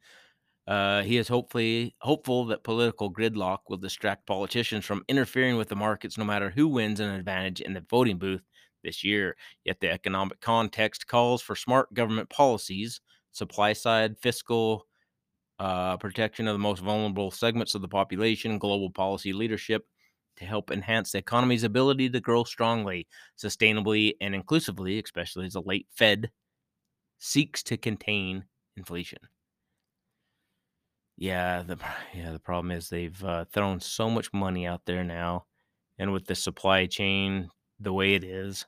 Uh, 0.68 1.02
he 1.02 1.18
is 1.18 1.28
hopefully 1.28 1.96
hopeful 2.02 2.46
that 2.46 2.64
political 2.64 3.12
gridlock 3.12 3.58
will 3.68 3.78
distract 3.78 4.28
politicians 4.28 4.86
from 4.86 5.04
interfering 5.10 5.58
with 5.58 5.68
the 5.68 5.76
markets, 5.76 6.18
no 6.20 6.24
matter 6.24 6.52
who 6.52 6.68
wins 6.68 7.00
an 7.00 7.10
advantage 7.10 7.60
in 7.62 7.74
the 7.74 7.84
voting 7.90 8.18
booth 8.18 8.44
this 8.84 9.04
year. 9.04 9.36
Yet 9.64 9.80
the 9.80 9.92
economic 9.92 10.40
context 10.42 11.08
calls 11.08 11.42
for 11.42 11.56
smart 11.56 11.94
government 11.94 12.30
policies, 12.30 13.02
supply 13.32 13.74
side 13.74 14.18
fiscal 14.20 14.88
uh, 15.60 15.98
protection 15.98 16.48
of 16.48 16.56
the 16.56 16.60
most 16.60 16.82
vulnerable 16.82 17.32
segments 17.32 17.76
of 17.76 17.82
the 17.82 17.88
population, 17.88 18.58
global 18.58 18.90
policy 18.90 19.32
leadership 19.34 19.86
to 20.38 20.46
help 20.46 20.72
enhance 20.72 21.12
the 21.12 21.20
economy's 21.20 21.64
ability 21.64 22.10
to 22.10 22.20
grow 22.20 22.44
strongly, 22.44 23.08
sustainably, 23.38 24.14
and 24.22 24.34
inclusively, 24.34 25.00
especially 25.00 25.46
as 25.46 25.54
the 25.54 25.62
late 25.62 25.88
Fed 25.92 26.32
seeks 27.20 27.62
to 27.64 27.78
contain 27.78 28.46
inflation. 28.76 29.20
Yeah, 31.18 31.62
the 31.62 31.78
yeah 32.16 32.32
the 32.32 32.40
problem 32.40 32.72
is 32.72 32.90
they've 32.90 33.24
uh, 33.24 33.46
thrown 33.46 33.80
so 33.80 34.10
much 34.10 34.34
money 34.34 34.66
out 34.66 34.82
there 34.86 35.04
now, 35.04 35.46
and 36.00 36.12
with 36.12 36.26
the 36.26 36.34
supply 36.34 36.88
chain 36.88 37.50
the 37.82 37.94
way 37.94 38.14
it 38.14 38.24
is, 38.24 38.66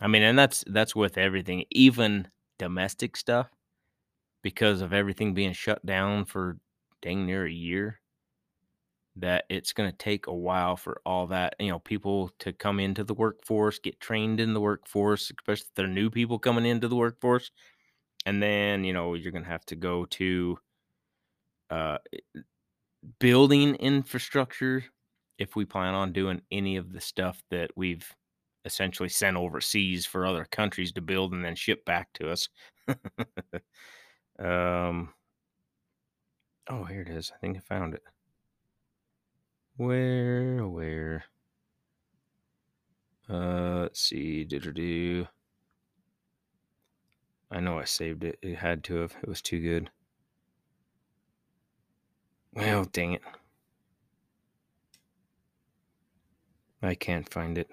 I 0.00 0.08
mean, 0.08 0.22
and 0.22 0.38
that's 0.38 0.64
that's 0.66 0.96
with 0.96 1.18
everything, 1.18 1.64
even 1.70 2.28
domestic 2.58 3.16
stuff, 3.16 3.48
because 4.42 4.80
of 4.80 4.92
everything 4.92 5.34
being 5.34 5.52
shut 5.52 5.84
down 5.86 6.24
for 6.24 6.58
dang 7.00 7.26
near 7.26 7.46
a 7.46 7.52
year. 7.52 8.00
That 9.16 9.44
it's 9.50 9.74
going 9.74 9.90
to 9.90 9.96
take 9.96 10.26
a 10.26 10.34
while 10.34 10.74
for 10.74 11.02
all 11.04 11.26
that, 11.26 11.56
you 11.60 11.68
know, 11.68 11.80
people 11.80 12.30
to 12.38 12.50
come 12.50 12.80
into 12.80 13.04
the 13.04 13.12
workforce, 13.12 13.78
get 13.78 14.00
trained 14.00 14.40
in 14.40 14.54
the 14.54 14.60
workforce, 14.60 15.30
especially 15.30 15.66
if 15.68 15.74
they're 15.74 15.86
new 15.86 16.08
people 16.08 16.38
coming 16.38 16.64
into 16.64 16.88
the 16.88 16.96
workforce. 16.96 17.50
And 18.24 18.42
then, 18.42 18.84
you 18.84 18.94
know, 18.94 19.12
you're 19.12 19.32
going 19.32 19.44
to 19.44 19.50
have 19.50 19.66
to 19.66 19.76
go 19.76 20.06
to 20.06 20.58
uh, 21.68 21.98
building 23.18 23.74
infrastructure 23.74 24.84
if 25.38 25.56
we 25.56 25.64
plan 25.64 25.94
on 25.94 26.12
doing 26.12 26.42
any 26.50 26.76
of 26.76 26.92
the 26.92 27.00
stuff 27.00 27.42
that 27.50 27.70
we've 27.76 28.14
essentially 28.64 29.08
sent 29.08 29.36
overseas 29.36 30.06
for 30.06 30.26
other 30.26 30.46
countries 30.50 30.92
to 30.92 31.00
build 31.00 31.32
and 31.32 31.44
then 31.44 31.54
ship 31.54 31.84
back 31.84 32.12
to 32.14 32.30
us. 32.30 32.48
um, 34.38 35.12
oh, 36.68 36.84
here 36.84 37.02
it 37.02 37.08
is. 37.08 37.32
I 37.34 37.38
think 37.38 37.56
I 37.56 37.60
found 37.60 37.94
it. 37.94 38.02
Where, 39.76 40.66
where? 40.68 41.24
Uh, 43.28 43.80
let's 43.82 44.00
see. 44.00 44.44
Did 44.44 44.74
do? 44.74 45.26
I 47.50 47.60
know 47.60 47.78
I 47.78 47.84
saved 47.84 48.24
it. 48.24 48.38
It 48.42 48.56
had 48.56 48.84
to 48.84 48.96
have. 48.96 49.14
It 49.22 49.28
was 49.28 49.42
too 49.42 49.60
good. 49.60 49.90
Well, 52.54 52.84
dang 52.84 53.14
it. 53.14 53.22
I 56.82 56.94
can't 56.94 57.28
find 57.28 57.58
it. 57.58 57.70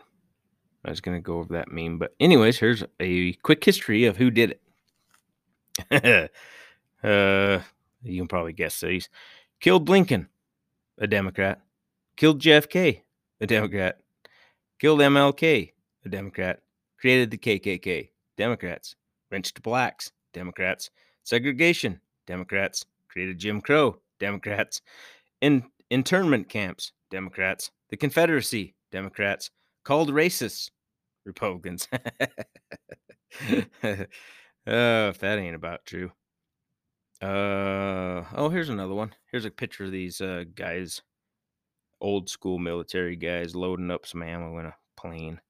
I 0.86 0.90
was 0.90 1.02
going 1.02 1.18
to 1.18 1.22
go 1.22 1.40
over 1.40 1.54
that 1.54 1.72
meme. 1.72 1.98
But, 1.98 2.16
anyways, 2.20 2.60
here's 2.60 2.84
a 3.00 3.34
quick 3.44 3.64
history 3.64 4.06
of 4.06 4.18
who 4.18 4.32
did 4.32 4.60
it. 5.92 6.32
uh, 7.04 7.60
you 8.04 8.22
can 8.22 8.28
probably 8.28 8.54
guess 8.54 8.80
these. 8.80 9.10
Killed 9.60 9.90
Lincoln, 9.90 10.30
a 10.98 11.08
Democrat. 11.08 11.62
Killed 12.16 12.42
JFK, 12.42 13.02
a 13.42 13.48
Democrat. 13.48 14.00
Killed 14.80 15.00
MLK, 15.00 15.72
a 16.06 16.10
Democrat. 16.10 16.62
Created 17.00 17.32
the 17.32 17.38
KKK, 17.38 18.10
Democrats. 18.38 18.96
Lynched 19.32 19.62
blacks, 19.62 20.12
Democrats. 20.34 20.90
Segregation, 21.24 22.00
Democrats. 22.26 22.86
Created 23.10 23.40
Jim 23.40 23.60
Crow, 23.62 24.00
Democrats. 24.20 24.82
In 25.42 25.64
internment 25.90 26.48
camps, 26.48 26.94
Democrats. 27.10 27.72
The 27.90 27.98
Confederacy, 27.98 28.76
Democrats 28.92 29.50
called 29.84 30.10
racists 30.12 30.70
Republicans. 31.26 31.88
oh, 31.94 33.68
if 34.66 35.20
that 35.20 35.40
ain't 35.40 35.56
about 35.56 35.86
true. 35.86 36.12
Uh 37.22 38.24
oh, 38.36 38.50
here's 38.50 38.70
another 38.70 38.94
one. 38.94 39.14
Here's 39.32 39.46
a 39.46 39.52
picture 39.52 39.86
of 39.86 39.92
these 39.92 40.22
uh, 40.22 40.46
guys, 40.56 41.02
old 42.00 42.30
school 42.30 42.60
military 42.60 43.16
guys, 43.16 43.56
loading 43.56 43.92
up 43.92 44.06
some 44.06 44.24
ammo 44.24 44.58
in 44.60 44.68
a 44.68 44.76
plane. 44.96 45.42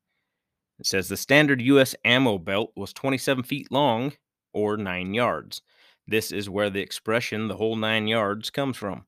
It 0.80 0.88
says 0.88 1.10
the 1.10 1.18
standard 1.18 1.62
U.S. 1.62 1.96
ammo 2.04 2.38
belt 2.38 2.72
was 2.76 2.94
27 2.94 3.44
feet 3.44 3.72
long 3.72 4.14
or 4.54 4.78
nine 4.78 5.14
yards. 5.14 5.62
This 6.08 6.32
is 6.32 6.50
where 6.50 6.72
the 6.72 6.82
expression 6.82 7.50
"the 7.50 7.58
whole 7.58 7.76
nine 7.76 8.08
yards" 8.08 8.50
comes 8.50 8.78
from. 8.78 9.06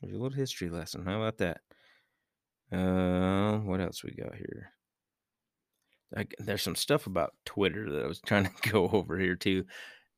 There's 0.00 0.14
a 0.14 0.18
little 0.18 0.36
history 0.36 0.68
lesson. 0.70 1.04
How 1.04 1.16
about 1.16 1.38
that? 1.38 1.62
Uh, 2.72 3.58
what 3.58 3.80
else 3.80 4.02
we 4.02 4.12
got 4.12 4.34
here? 4.34 4.72
I, 6.16 6.26
there's 6.38 6.62
some 6.62 6.76
stuff 6.76 7.06
about 7.06 7.34
Twitter 7.44 7.90
that 7.90 8.04
I 8.04 8.06
was 8.06 8.20
trying 8.20 8.44
to 8.44 8.70
go 8.70 8.88
over 8.88 9.18
here 9.18 9.36
too, 9.36 9.64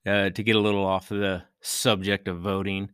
uh, 0.07 0.31
to 0.31 0.43
get 0.43 0.57
a 0.57 0.61
little 0.61 0.85
off 0.85 1.11
of 1.11 1.19
the 1.19 1.43
subject 1.61 2.29
of 2.29 2.41
voting. 2.41 2.91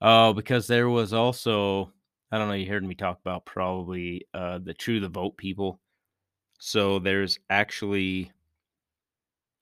Uh, 0.00 0.32
because 0.32 0.66
there 0.66 0.88
was 0.88 1.12
also, 1.12 1.92
I 2.30 2.38
don't 2.38 2.48
know, 2.48 2.54
you 2.54 2.66
heard 2.66 2.84
me 2.84 2.94
talk 2.94 3.20
about 3.20 3.46
probably 3.46 4.26
uh, 4.34 4.58
the 4.58 4.74
True 4.74 5.00
the 5.00 5.08
Vote 5.08 5.36
people. 5.36 5.80
So 6.58 6.98
there's 6.98 7.38
actually 7.50 8.32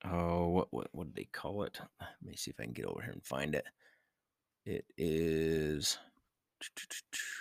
oh, 0.05 0.48
what 0.48 0.68
what 0.70 0.88
what 0.92 1.07
did 1.09 1.16
they 1.16 1.29
call 1.33 1.62
it? 1.62 1.79
Let 2.00 2.09
me 2.22 2.37
see 2.37 2.50
if 2.50 2.61
I 2.61 2.64
can 2.64 2.72
get 2.72 2.87
over 2.87 3.03
here 3.03 3.12
and 3.12 3.24
find 3.24 3.55
it. 3.55 3.64
It 4.64 4.85
is 4.96 5.98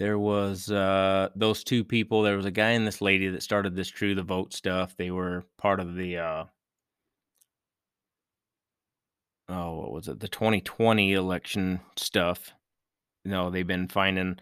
there 0.00 0.18
was 0.18 0.70
uh 0.70 1.28
those 1.36 1.62
two 1.62 1.84
people 1.84 2.22
there 2.22 2.36
was 2.36 2.46
a 2.46 2.50
guy 2.50 2.70
and 2.70 2.86
this 2.86 3.02
lady 3.02 3.28
that 3.28 3.42
started 3.42 3.76
this 3.76 3.88
true 3.88 4.14
the 4.14 4.22
vote 4.22 4.54
stuff 4.54 4.96
they 4.96 5.10
were 5.10 5.44
part 5.58 5.78
of 5.78 5.94
the 5.94 6.16
uh 6.16 6.44
oh 9.50 9.78
what 9.78 9.92
was 9.92 10.08
it? 10.08 10.18
The 10.18 10.28
2020 10.28 11.12
election 11.12 11.80
stuff. 11.96 12.50
You 13.24 13.30
know 13.30 13.50
they've 13.50 13.66
been 13.66 13.88
finding 13.88 14.38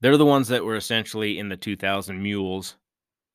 they're 0.00 0.16
the 0.16 0.26
ones 0.26 0.48
that 0.48 0.64
were 0.64 0.74
essentially 0.74 1.38
in 1.38 1.48
the 1.48 1.56
2000 1.56 2.20
mules 2.20 2.74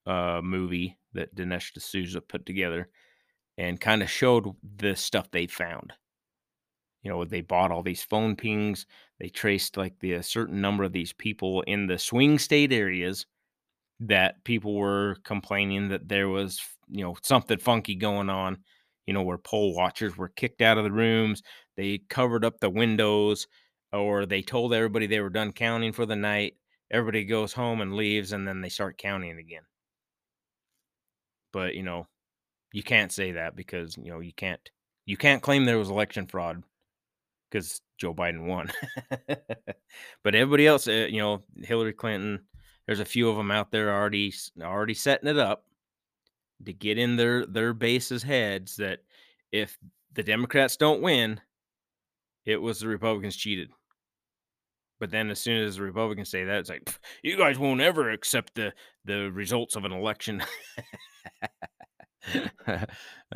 uh 0.06 0.42
movie 0.44 0.98
that 1.14 1.34
dinesh 1.34 1.72
d'souza 1.74 2.20
put 2.20 2.46
together 2.46 2.90
and 3.58 3.80
kind 3.80 4.04
of 4.04 4.10
showed 4.10 4.54
the 4.78 4.98
stuff 4.98 5.32
they 5.32 5.48
found 5.48 5.94
you 7.08 7.14
know 7.14 7.24
they 7.24 7.40
bought 7.40 7.72
all 7.72 7.84
these 7.84 8.04
phone 8.04 8.36
pings 8.36 8.86
they 9.18 9.30
traced 9.30 9.78
like 9.78 9.98
the 10.02 10.12
a 10.12 10.22
certain 10.24 10.60
number 10.60 10.84
of 10.84 10.92
these 10.92 11.14
people 11.14 11.62
in 11.62 11.88
the 11.88 11.98
swing 11.98 12.38
state 12.38 12.74
areas 12.74 13.26
that 14.02 14.44
people 14.44 14.76
were 14.76 15.16
complaining 15.24 15.88
that 15.88 16.10
there 16.10 16.28
was 16.28 16.60
you 16.90 17.06
know 17.06 17.16
something 17.24 17.60
funky 17.60 17.96
going 17.96 18.30
on 18.30 18.58
you 19.06 19.14
know 19.14 19.22
where 19.22 19.38
poll 19.38 19.74
watchers 19.74 20.18
were 20.18 20.28
kicked 20.28 20.62
out 20.62 20.78
of 20.78 20.84
the 20.84 20.92
rooms 20.92 21.42
they 21.78 21.98
covered 22.10 22.44
up 22.44 22.60
the 22.60 22.70
windows 22.70 23.48
or 23.94 24.26
they 24.26 24.42
told 24.42 24.74
everybody 24.74 25.08
they 25.08 25.22
were 25.22 25.30
done 25.30 25.54
counting 25.54 25.94
for 25.94 26.06
the 26.06 26.16
night 26.16 26.56
everybody 26.92 27.24
goes 27.24 27.54
home 27.54 27.80
and 27.80 27.96
leaves 27.96 28.34
and 28.34 28.46
then 28.46 28.60
they 28.60 28.70
start 28.70 28.98
counting 28.98 29.40
again. 29.40 29.64
But 31.54 31.74
you 31.76 31.84
know 31.84 32.06
you 32.74 32.84
can't 32.84 33.14
say 33.14 33.32
that 33.32 33.56
because 33.56 33.96
you 33.96 34.12
know 34.12 34.20
you 34.20 34.34
can't 34.34 34.60
you 35.06 35.16
can't 35.16 35.42
claim 35.42 35.64
there 35.64 35.78
was 35.78 35.90
election 35.90 36.28
fraud 36.28 36.64
because 37.50 37.82
Joe 37.98 38.14
Biden 38.14 38.46
won. 38.46 38.72
but 40.24 40.36
everybody 40.36 40.68
else, 40.68 40.88
uh, 40.88 41.08
you 41.10 41.20
know, 41.20 41.42
Hillary 41.64 41.94
Clinton, 41.94 42.42
there's 42.86 43.00
a 43.00 43.06
few 43.06 43.30
of 43.30 43.38
them 43.38 43.52
out 43.52 43.72
there 43.72 43.94
already 43.94 44.34
already 44.62 44.94
setting 44.94 45.30
it 45.30 45.38
up 45.38 45.66
to 46.66 46.74
get 46.74 46.98
in 46.98 47.16
their 47.16 47.46
their 47.46 47.74
bases 47.74 48.24
heads 48.24 48.78
that 48.78 49.00
if 49.52 49.78
the 50.14 50.24
Democrats 50.24 50.78
don't 50.78 51.02
win, 51.02 51.40
it 52.46 52.62
was 52.62 52.80
the 52.80 52.88
Republicans 52.88 53.36
cheated. 53.36 53.70
But 55.00 55.12
then 55.12 55.30
as 55.30 55.40
soon 55.40 55.64
as 55.64 55.76
the 55.76 55.84
Republicans 55.84 56.30
say 56.30 56.44
that, 56.44 56.60
it's 56.60 56.70
like 56.70 56.90
you 57.22 57.38
guys 57.38 57.60
won't 57.60 57.82
ever 57.82 58.10
accept 58.10 58.56
the 58.56 58.74
the 59.06 59.32
results 59.32 59.76
of 59.76 59.86
an 59.86 59.92
election. 59.92 60.42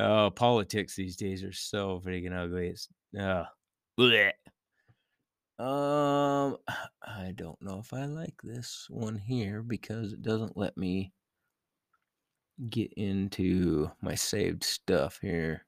oh, 0.00 0.30
politics 0.30 0.96
these 0.96 1.16
days 1.16 1.44
are 1.44 1.52
so 1.52 2.00
freaking 2.04 2.36
ugly. 2.36 2.68
It's 2.68 2.88
uh, 3.18 3.44
bleh. 4.02 4.32
Um, 5.58 6.56
I 7.02 7.32
don't 7.34 7.60
know 7.62 7.78
if 7.78 7.92
I 7.92 8.06
like 8.06 8.40
this 8.42 8.86
one 8.90 9.16
here 9.18 9.62
because 9.62 10.12
it 10.12 10.22
doesn't 10.22 10.56
let 10.56 10.76
me 10.76 11.12
get 12.68 12.92
into 12.96 13.90
my 14.00 14.14
saved 14.14 14.64
stuff 14.64 15.18
here. 15.20 15.64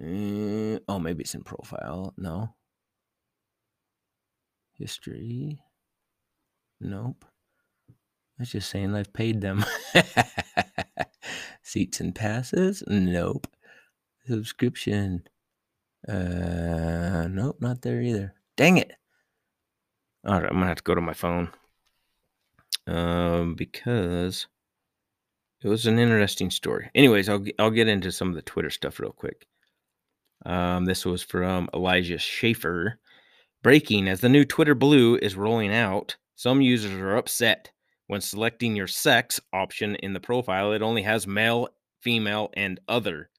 Uh, 0.00 0.78
oh, 0.88 0.98
maybe 1.00 1.22
it's 1.22 1.34
in 1.34 1.42
profile. 1.42 2.12
No. 2.18 2.54
History. 4.74 5.60
Nope. 6.80 7.24
That's 8.38 8.50
just 8.50 8.68
saying 8.68 8.94
I've 8.94 9.14
paid 9.14 9.40
them. 9.40 9.64
Seats 11.62 12.00
and 12.00 12.14
passes. 12.14 12.82
Nope. 12.86 13.46
Subscription. 14.26 15.22
Uh, 16.08 17.28
nope, 17.30 17.56
not 17.60 17.82
there 17.82 18.00
either. 18.00 18.34
Dang 18.56 18.78
it. 18.78 18.92
All 20.24 20.34
right, 20.34 20.44
I'm 20.44 20.54
gonna 20.56 20.66
have 20.66 20.78
to 20.78 20.82
go 20.82 20.94
to 20.94 21.00
my 21.00 21.12
phone. 21.12 21.50
Um, 22.86 23.54
because 23.54 24.46
it 25.62 25.68
was 25.68 25.86
an 25.86 25.98
interesting 25.98 26.50
story. 26.50 26.90
Anyways, 26.94 27.28
I'll 27.28 27.44
I'll 27.58 27.70
get 27.70 27.88
into 27.88 28.12
some 28.12 28.28
of 28.28 28.34
the 28.34 28.42
Twitter 28.42 28.70
stuff 28.70 29.00
real 29.00 29.12
quick. 29.12 29.46
Um, 30.44 30.84
this 30.84 31.04
was 31.04 31.22
from 31.22 31.68
Elijah 31.74 32.18
Schaffer. 32.18 32.98
Breaking 33.62 34.06
as 34.06 34.20
the 34.20 34.28
new 34.28 34.44
Twitter 34.44 34.74
Blue 34.76 35.16
is 35.16 35.34
rolling 35.34 35.72
out, 35.72 36.16
some 36.36 36.60
users 36.60 36.92
are 36.92 37.16
upset 37.16 37.72
when 38.06 38.20
selecting 38.20 38.76
your 38.76 38.86
sex 38.86 39.40
option 39.52 39.96
in 39.96 40.12
the 40.12 40.20
profile. 40.20 40.72
It 40.72 40.82
only 40.82 41.02
has 41.02 41.26
male, 41.26 41.68
female, 42.00 42.50
and 42.54 42.78
other. 42.86 43.30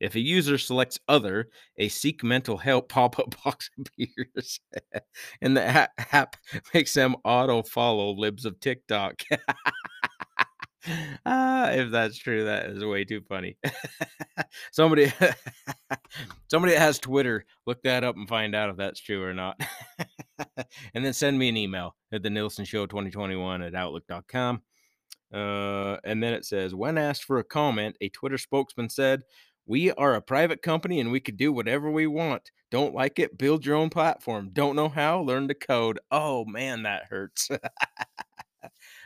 If 0.00 0.14
a 0.14 0.20
user 0.20 0.58
selects 0.58 0.98
other, 1.08 1.48
a 1.78 1.88
seek 1.88 2.22
mental 2.22 2.58
help 2.58 2.88
pop 2.90 3.18
up 3.18 3.34
box 3.42 3.70
appears, 3.78 4.60
and 5.40 5.56
the 5.56 5.88
app 6.12 6.36
makes 6.74 6.92
them 6.94 7.16
auto 7.24 7.62
follow 7.62 8.12
libs 8.12 8.44
of 8.44 8.60
TikTok. 8.60 9.22
ah, 11.24 11.70
if 11.70 11.90
that's 11.90 12.18
true, 12.18 12.44
that 12.44 12.66
is 12.66 12.84
way 12.84 13.04
too 13.04 13.22
funny. 13.28 13.56
somebody, 14.72 15.12
somebody 16.50 16.74
that 16.74 16.80
has 16.80 16.98
Twitter, 16.98 17.44
look 17.66 17.82
that 17.82 18.04
up 18.04 18.16
and 18.16 18.28
find 18.28 18.54
out 18.54 18.70
if 18.70 18.76
that's 18.76 19.00
true 19.00 19.22
or 19.22 19.34
not. 19.34 19.60
and 20.94 21.04
then 21.04 21.12
send 21.12 21.38
me 21.38 21.48
an 21.48 21.56
email 21.56 21.96
at 22.12 22.22
the 22.22 22.28
Nielson 22.28 22.66
Show 22.66 22.86
2021 22.86 23.62
at 23.62 23.74
outlook.com. 23.74 24.62
Uh, 25.32 25.96
and 26.04 26.22
then 26.22 26.32
it 26.32 26.44
says, 26.44 26.74
when 26.74 26.98
asked 26.98 27.24
for 27.24 27.38
a 27.38 27.44
comment, 27.44 27.96
a 28.00 28.08
Twitter 28.10 28.38
spokesman 28.38 28.88
said, 28.88 29.22
we 29.66 29.90
are 29.92 30.14
a 30.14 30.22
private 30.22 30.62
company 30.62 31.00
and 31.00 31.10
we 31.10 31.20
could 31.20 31.36
do 31.36 31.52
whatever 31.52 31.90
we 31.90 32.06
want. 32.06 32.50
Don't 32.70 32.94
like 32.94 33.18
it? 33.18 33.36
Build 33.38 33.66
your 33.66 33.76
own 33.76 33.90
platform. 33.90 34.50
Don't 34.52 34.76
know 34.76 34.88
how? 34.88 35.20
Learn 35.20 35.48
to 35.48 35.54
code. 35.54 35.98
Oh 36.10 36.44
man, 36.44 36.82
that 36.84 37.04
hurts. 37.10 37.50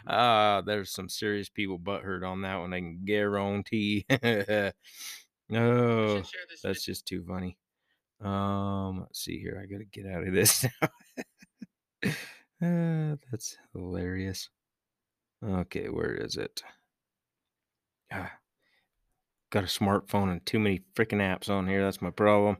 Ah, 0.06 0.56
uh, 0.56 0.60
there's 0.62 0.90
some 0.90 1.08
serious 1.08 1.48
people 1.48 1.78
butthurt 1.78 2.26
on 2.26 2.42
that 2.42 2.56
one. 2.56 2.72
I 2.72 2.78
can 2.80 3.04
guarantee. 3.04 4.06
no, 5.50 6.22
that's 6.62 6.84
just 6.84 7.06
too 7.06 7.22
funny. 7.28 7.58
Um, 8.20 9.00
let's 9.00 9.22
see 9.22 9.38
here. 9.38 9.60
I 9.62 9.66
gotta 9.70 9.84
get 9.84 10.06
out 10.06 10.26
of 10.26 10.32
this. 10.32 10.64
uh, 12.02 13.16
that's 13.30 13.56
hilarious. 13.74 14.48
Okay, 15.44 15.88
where 15.88 16.14
is 16.14 16.36
it? 16.36 16.62
Ah, 18.12 18.32
got 19.50 19.64
a 19.64 19.66
smartphone 19.66 20.30
and 20.30 20.44
too 20.46 20.58
many 20.58 20.82
freaking 20.94 21.18
apps 21.18 21.48
on 21.50 21.66
here. 21.66 21.82
That's 21.82 22.02
my 22.02 22.10
problem. 22.10 22.58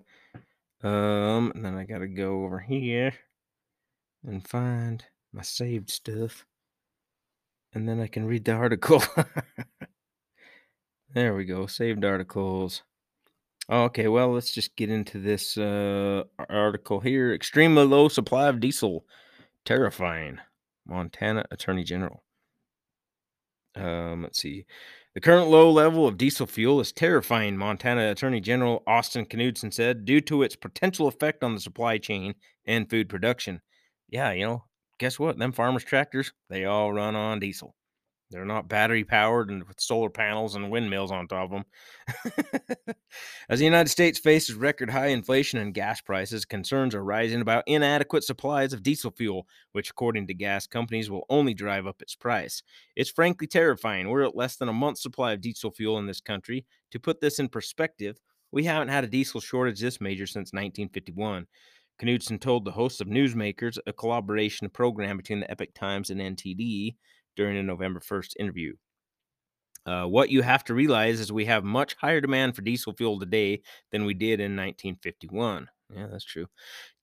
Um, 0.83 1.53
and 1.55 1.65
then 1.65 1.77
I 1.77 1.85
gotta 1.85 2.09
go 2.09 2.45
over 2.45 2.59
here 2.59 3.13
and 4.25 4.47
find 4.47 5.05
my 5.33 5.43
saved 5.43 5.91
stuff. 5.91 6.45
And 7.73 7.89
then 7.89 8.01
I 8.01 8.09
can 8.09 8.27
read 8.27 8.45
the 8.45 8.53
article. 8.55 9.03
there 11.15 11.35
we 11.35 11.45
go. 11.45 11.67
Saved 11.67 12.05
articles. 12.05 12.83
Okay, 13.71 14.09
well, 14.09 14.33
let's 14.33 14.53
just 14.53 14.75
get 14.75 14.91
into 14.91 15.21
this 15.21 15.57
uh, 15.57 16.25
article 16.49 16.99
here. 17.01 17.33
Extremely 17.33 17.85
low 17.85 18.09
supply 18.09 18.49
of 18.49 18.59
diesel. 18.59 19.05
Terrifying. 19.65 20.39
Montana 20.87 21.45
Attorney 21.53 21.85
General. 21.85 22.25
Um, 23.77 24.25
let's 24.25 24.41
see. 24.41 24.67
The 25.13 25.21
current 25.21 25.49
low 25.49 25.69
level 25.73 26.07
of 26.07 26.17
diesel 26.17 26.47
fuel 26.47 26.79
is 26.81 26.93
terrifying, 26.93 27.57
Montana 27.57 28.13
Attorney 28.13 28.41
General 28.41 28.85
Austin 28.87 29.27
Knudsen 29.27 29.73
said, 29.73 30.05
due 30.05 30.21
to 30.21 30.45
its 30.45 30.55
potential 30.55 31.09
effect 31.09 31.43
on 31.43 31.53
the 31.53 31.61
supply 31.61 31.99
chain 31.99 32.37
and 32.65 32.89
food 32.89 33.09
production. 33.09 33.61
Yeah, 34.09 34.31
you 34.31 34.47
know, 34.47 34.65
guess 34.99 35.19
what? 35.19 35.37
Them 35.37 35.51
farmers' 35.51 35.83
tractors, 35.83 36.33
they 36.49 36.65
all 36.65 36.93
run 36.93 37.17
on 37.17 37.41
diesel. 37.41 37.75
They're 38.31 38.45
not 38.45 38.69
battery 38.69 39.03
powered 39.03 39.51
and 39.51 39.67
with 39.67 39.81
solar 39.81 40.09
panels 40.09 40.55
and 40.55 40.71
windmills 40.71 41.11
on 41.11 41.27
top 41.27 41.51
of 41.51 41.65
them. 42.31 42.95
As 43.49 43.59
the 43.59 43.65
United 43.65 43.91
States 43.91 44.21
faces 44.21 44.55
record 44.55 44.89
high 44.89 45.09
inflation 45.09 45.59
and 45.59 45.75
gas 45.75 46.01
prices, 46.01 46.45
concerns 46.45 46.95
are 46.95 47.03
rising 47.03 47.41
about 47.41 47.65
inadequate 47.67 48.23
supplies 48.23 48.73
of 48.73 48.85
diesel 48.85 49.11
fuel, 49.11 49.49
which, 49.73 49.91
according 49.91 50.29
to 50.29 50.35
gas 50.35 50.69
companies, 50.69 51.11
will 51.11 51.27
only 51.29 51.55
drive 51.55 51.89
up 51.89 52.01
its 52.01 52.15
price. 52.15 52.63
It's 52.95 53.11
frankly 53.11 53.49
terrifying. 53.49 54.09
We're 54.09 54.23
at 54.23 54.37
less 54.37 54.55
than 54.55 54.69
a 54.69 54.73
month's 54.73 55.03
supply 55.03 55.33
of 55.33 55.41
diesel 55.41 55.73
fuel 55.73 55.99
in 55.99 56.07
this 56.07 56.21
country. 56.21 56.65
To 56.93 57.01
put 57.01 57.21
this 57.21 57.41
in 57.41 57.49
perspective, 57.49 58.21
we 58.53 58.65
haven't 58.65 58.89
had 58.89 59.03
a 59.03 59.09
diesel 59.09 59.41
shortage 59.41 59.81
this 59.81 60.01
major 60.01 60.27
since 60.27 60.53
1951. 60.53 61.47
Knudsen 62.01 62.39
told 62.39 62.65
the 62.65 62.71
hosts 62.71 63.01
of 63.01 63.09
Newsmakers, 63.09 63.77
a 63.87 63.93
collaboration 63.93 64.69
program 64.71 65.17
between 65.17 65.41
the 65.41 65.51
Epoch 65.51 65.75
Times 65.75 66.11
and 66.11 66.21
NTD, 66.21 66.95
during 67.37 67.57
a 67.57 67.63
November 67.63 68.01
1st 68.01 68.35
interview. 68.39 68.75
Uh, 69.87 70.05
what 70.05 70.31
you 70.31 70.43
have 70.43 70.63
to 70.65 70.75
realize 70.75 71.21
is 71.21 71.33
we 71.33 71.47
have 71.47 71.65
much 71.65 71.97
higher 72.01 72.21
demand 72.21 72.55
for 72.55 72.63
diesel 72.63 72.93
fuel 72.93 73.19
today 73.19 73.63
than 73.93 74.05
we 74.05 74.15
did 74.15 74.41
in 74.41 74.57
1951. 74.57 75.69
Yeah, 75.95 76.07
that's 76.11 76.25
true. 76.25 76.47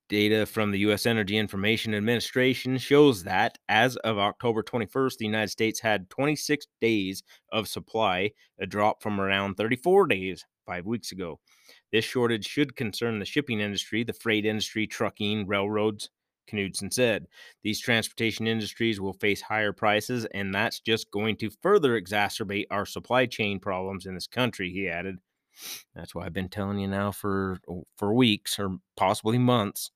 Data 0.10 0.46
from 0.46 0.72
the 0.72 0.80
U.S. 0.80 1.06
Energy 1.06 1.38
Information 1.38 1.94
Administration 1.94 2.78
shows 2.78 3.24
that 3.24 3.58
as 3.68 3.98
of 3.98 4.18
October 4.18 4.64
21st, 4.64 5.18
the 5.18 5.26
United 5.26 5.50
States 5.50 5.82
had 5.82 6.10
26 6.10 6.66
days 6.80 7.24
of 7.52 7.68
supply, 7.68 8.32
a 8.58 8.66
drop 8.66 9.04
from 9.04 9.20
around 9.20 9.56
34 9.56 10.08
days 10.08 10.46
five 10.66 10.86
weeks 10.86 11.12
ago. 11.12 11.40
This 11.92 12.06
shortage 12.06 12.48
should 12.48 12.78
concern 12.78 13.20
the 13.20 13.26
shipping 13.26 13.60
industry, 13.60 14.06
the 14.06 14.14
freight 14.14 14.46
industry, 14.46 14.88
trucking, 14.88 15.46
railroads, 15.46 16.10
Knudsen 16.52 16.92
said. 16.92 17.28
These 17.64 17.80
transportation 17.80 18.48
industries 18.48 19.00
will 19.00 19.14
face 19.14 19.42
higher 19.42 19.74
prices, 19.74 20.26
and 20.34 20.54
that's 20.54 20.80
just 20.80 21.12
going 21.12 21.38
to 21.38 21.50
further 21.62 22.00
exacerbate 22.00 22.66
our 22.72 22.86
supply 22.86 23.26
chain 23.26 23.60
problems 23.60 24.06
in 24.06 24.14
this 24.14 24.28
country, 24.28 24.72
he 24.72 24.88
added. 24.88 25.18
That's 25.96 26.14
why 26.14 26.26
I've 26.26 26.34
been 26.34 26.50
telling 26.50 26.80
you 26.80 26.88
now 26.88 27.12
for 27.12 27.60
oh, 27.70 27.86
for 27.98 28.14
weeks 28.14 28.60
or 28.60 28.78
possibly 28.96 29.38
months 29.38 29.92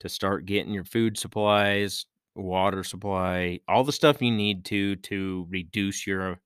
to 0.00 0.08
start 0.08 0.46
getting 0.46 0.72
your 0.72 0.84
food 0.84 1.18
supplies, 1.18 2.06
water 2.34 2.82
supply, 2.82 3.60
all 3.68 3.84
the 3.84 3.92
stuff 3.92 4.22
you 4.22 4.30
need 4.30 4.64
to 4.66 4.96
to 4.96 5.46
reduce 5.50 6.06
your 6.06 6.40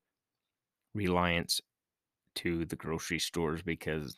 reliance 0.95 1.61
to 2.37 2.65
the 2.65 2.77
grocery 2.77 3.19
stores 3.19 3.63
because 3.63 4.17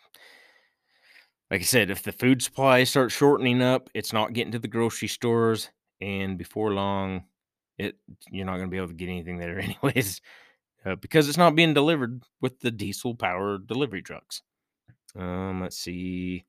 like 1.52 1.60
I 1.60 1.64
said, 1.64 1.90
if 1.90 2.02
the 2.02 2.12
food 2.12 2.42
supply 2.42 2.82
starts 2.84 3.12
shortening 3.14 3.60
up, 3.60 3.90
it's 3.92 4.14
not 4.14 4.32
getting 4.32 4.52
to 4.52 4.58
the 4.58 4.68
grocery 4.68 5.06
stores 5.06 5.68
and 6.00 6.38
before 6.38 6.72
long 6.72 7.24
it 7.78 7.96
you're 8.30 8.46
not 8.46 8.56
going 8.56 8.68
to 8.68 8.70
be 8.70 8.78
able 8.78 8.88
to 8.88 8.94
get 8.94 9.10
anything 9.10 9.36
there 9.36 9.58
anyways 9.82 10.22
uh, 10.86 10.96
because 10.96 11.28
it's 11.28 11.36
not 11.36 11.54
being 11.54 11.74
delivered 11.74 12.22
with 12.40 12.58
the 12.60 12.70
diesel 12.70 13.14
powered 13.14 13.66
delivery 13.66 14.00
trucks. 14.00 14.40
Um, 15.14 15.60
let's 15.60 15.76
see. 15.76 16.46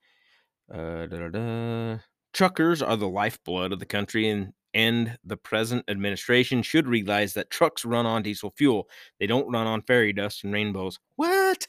Uh. 0.74 1.98
Truckers 2.34 2.82
are 2.82 2.96
the 2.96 3.08
lifeblood 3.08 3.74
of 3.74 3.80
the 3.80 3.86
country, 3.86 4.30
and 4.30 4.54
and 4.74 5.18
the 5.26 5.38
present 5.38 5.84
administration 5.90 6.64
should 6.64 6.88
realize 6.88 7.34
that 7.34 7.50
trucks 7.52 7.84
run 7.84 8.06
on 8.06 8.24
diesel 8.24 8.54
fuel. 8.56 8.88
They 9.20 9.28
don't 9.28 9.52
run 9.52 9.68
on 9.68 9.82
fairy 9.82 10.14
dust 10.14 10.46
and 10.46 10.54
rainbows. 10.54 10.98
What? 11.18 11.68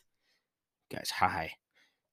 Guys, 0.90 1.11
hi, 1.11 1.51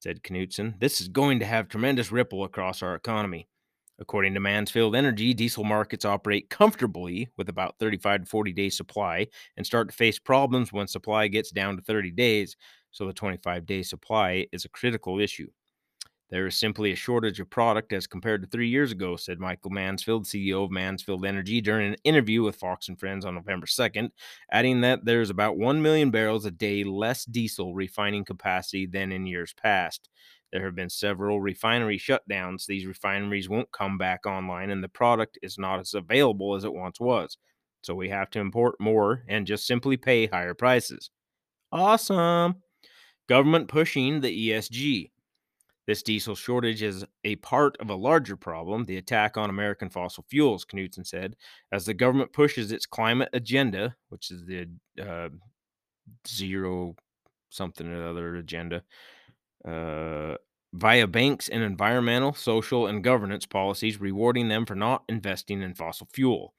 said 0.02 0.24
Knudsen. 0.24 0.76
This 0.80 1.00
is 1.00 1.08
going 1.08 1.40
to 1.40 1.46
have 1.46 1.68
tremendous 1.68 2.12
ripple 2.12 2.44
across 2.44 2.82
our 2.82 2.96
economy. 2.96 3.48
According 4.00 4.34
to 4.34 4.40
Mansfield 4.40 4.96
Energy, 4.96 5.32
diesel 5.32 5.64
markets 5.64 6.06
operate 6.06 6.50
comfortably 6.50 7.30
with 7.38 7.50
about 7.50 7.78
35 7.78 8.22
to 8.22 8.26
40 8.26 8.52
day 8.52 8.70
supply 8.70 9.28
and 9.58 9.66
start 9.66 9.90
to 9.90 9.96
face 9.96 10.18
problems 10.18 10.74
when 10.74 10.88
supply 10.88 11.28
gets 11.28 11.52
down 11.52 11.76
to 11.76 11.84
30 11.84 12.10
days, 12.12 12.58
so 12.90 13.06
the 13.06 13.14
25 13.14 13.68
day 13.68 13.84
supply 13.84 14.48
is 14.52 14.66
a 14.66 14.70
critical 14.70 15.20
issue. 15.20 15.48
There 16.32 16.48
is 16.48 16.56
simply 16.56 16.94
a 16.94 16.96
shortage 16.96 17.42
of 17.42 17.50
product 17.50 17.92
as 17.92 18.08
compared 18.08 18.42
to 18.42 18.48
three 18.48 18.70
years 18.70 18.94
ago, 18.94 19.18
said 19.18 19.38
Michael 19.38 19.72
Mansfield, 19.72 20.26
CEO 20.26 20.64
of 20.64 20.72
Mansfield 20.72 21.26
Energy, 21.26 21.60
during 21.60 21.90
an 21.90 21.98
interview 22.06 22.42
with 22.42 22.56
Fox 22.56 22.88
and 22.88 22.98
Friends 22.98 23.26
on 23.26 23.36
November 23.36 23.68
2nd, 23.68 24.12
adding 24.50 24.80
that 24.82 25.04
there's 25.04 25.30
about 25.30 25.58
1 25.58 25.82
million 25.82 26.10
barrels 26.10 26.46
a 26.46 26.52
day 26.52 26.86
less 26.86 27.26
diesel 27.26 27.76
refining 27.76 28.24
capacity 28.24 28.86
than 28.86 29.12
in 29.12 29.26
years 29.26 29.54
past. 29.54 30.08
There 30.54 30.64
have 30.64 30.76
been 30.76 30.90
several 30.90 31.42
refinery 31.42 32.00
shutdowns. 32.00 32.66
These 32.66 32.86
refineries 32.86 33.50
won't 33.50 33.72
come 33.74 33.98
back 33.98 34.26
online, 34.26 34.70
and 34.70 34.82
the 34.82 34.90
product 34.90 35.38
is 35.42 35.58
not 35.58 35.82
as 35.82 35.94
available 35.94 36.56
as 36.56 36.64
it 36.64 36.74
once 36.74 37.00
was. 37.00 37.38
So 37.84 37.94
we 37.94 38.08
have 38.10 38.30
to 38.32 38.40
import 38.40 38.76
more 38.80 39.24
and 39.28 39.46
just 39.46 39.68
simply 39.68 39.98
pay 39.98 40.28
higher 40.28 40.54
prices. 40.54 41.10
Awesome. 41.74 42.56
Government 43.28 43.68
pushing 43.68 44.22
the 44.22 44.50
ESG. 44.50 45.11
This 45.92 46.04
diesel 46.04 46.36
shortage 46.36 46.84
is 46.84 47.04
a 47.26 47.36
part 47.36 47.76
of 47.82 47.90
a 47.90 47.96
larger 47.96 48.38
problem, 48.38 48.86
the 48.86 48.96
attack 48.96 49.36
on 49.36 49.50
American 49.50 49.90
fossil 49.90 50.24
fuels, 50.30 50.64
Knudsen 50.64 51.04
said, 51.04 51.36
as 51.74 51.86
the 51.86 51.94
government 51.94 52.32
pushes 52.32 52.72
its 52.72 52.86
climate 52.86 53.28
agenda, 53.34 53.94
which 54.08 54.32
is 54.32 54.46
the 54.46 54.70
uh, 54.98 55.28
zero 56.26 56.96
something 57.50 57.92
or 57.92 58.08
other 58.08 58.38
agenda, 58.38 58.84
uh, 59.68 60.38
via 60.72 61.08
banks 61.08 61.50
and 61.50 61.62
environmental, 61.62 62.34
social, 62.34 62.88
and 62.88 63.04
governance 63.04 63.46
policies, 63.46 64.00
rewarding 64.00 64.48
them 64.48 64.66
for 64.66 64.76
not 64.76 65.04
investing 65.10 65.62
in 65.62 65.76
fossil 65.76 66.08
fuel. 66.14 66.54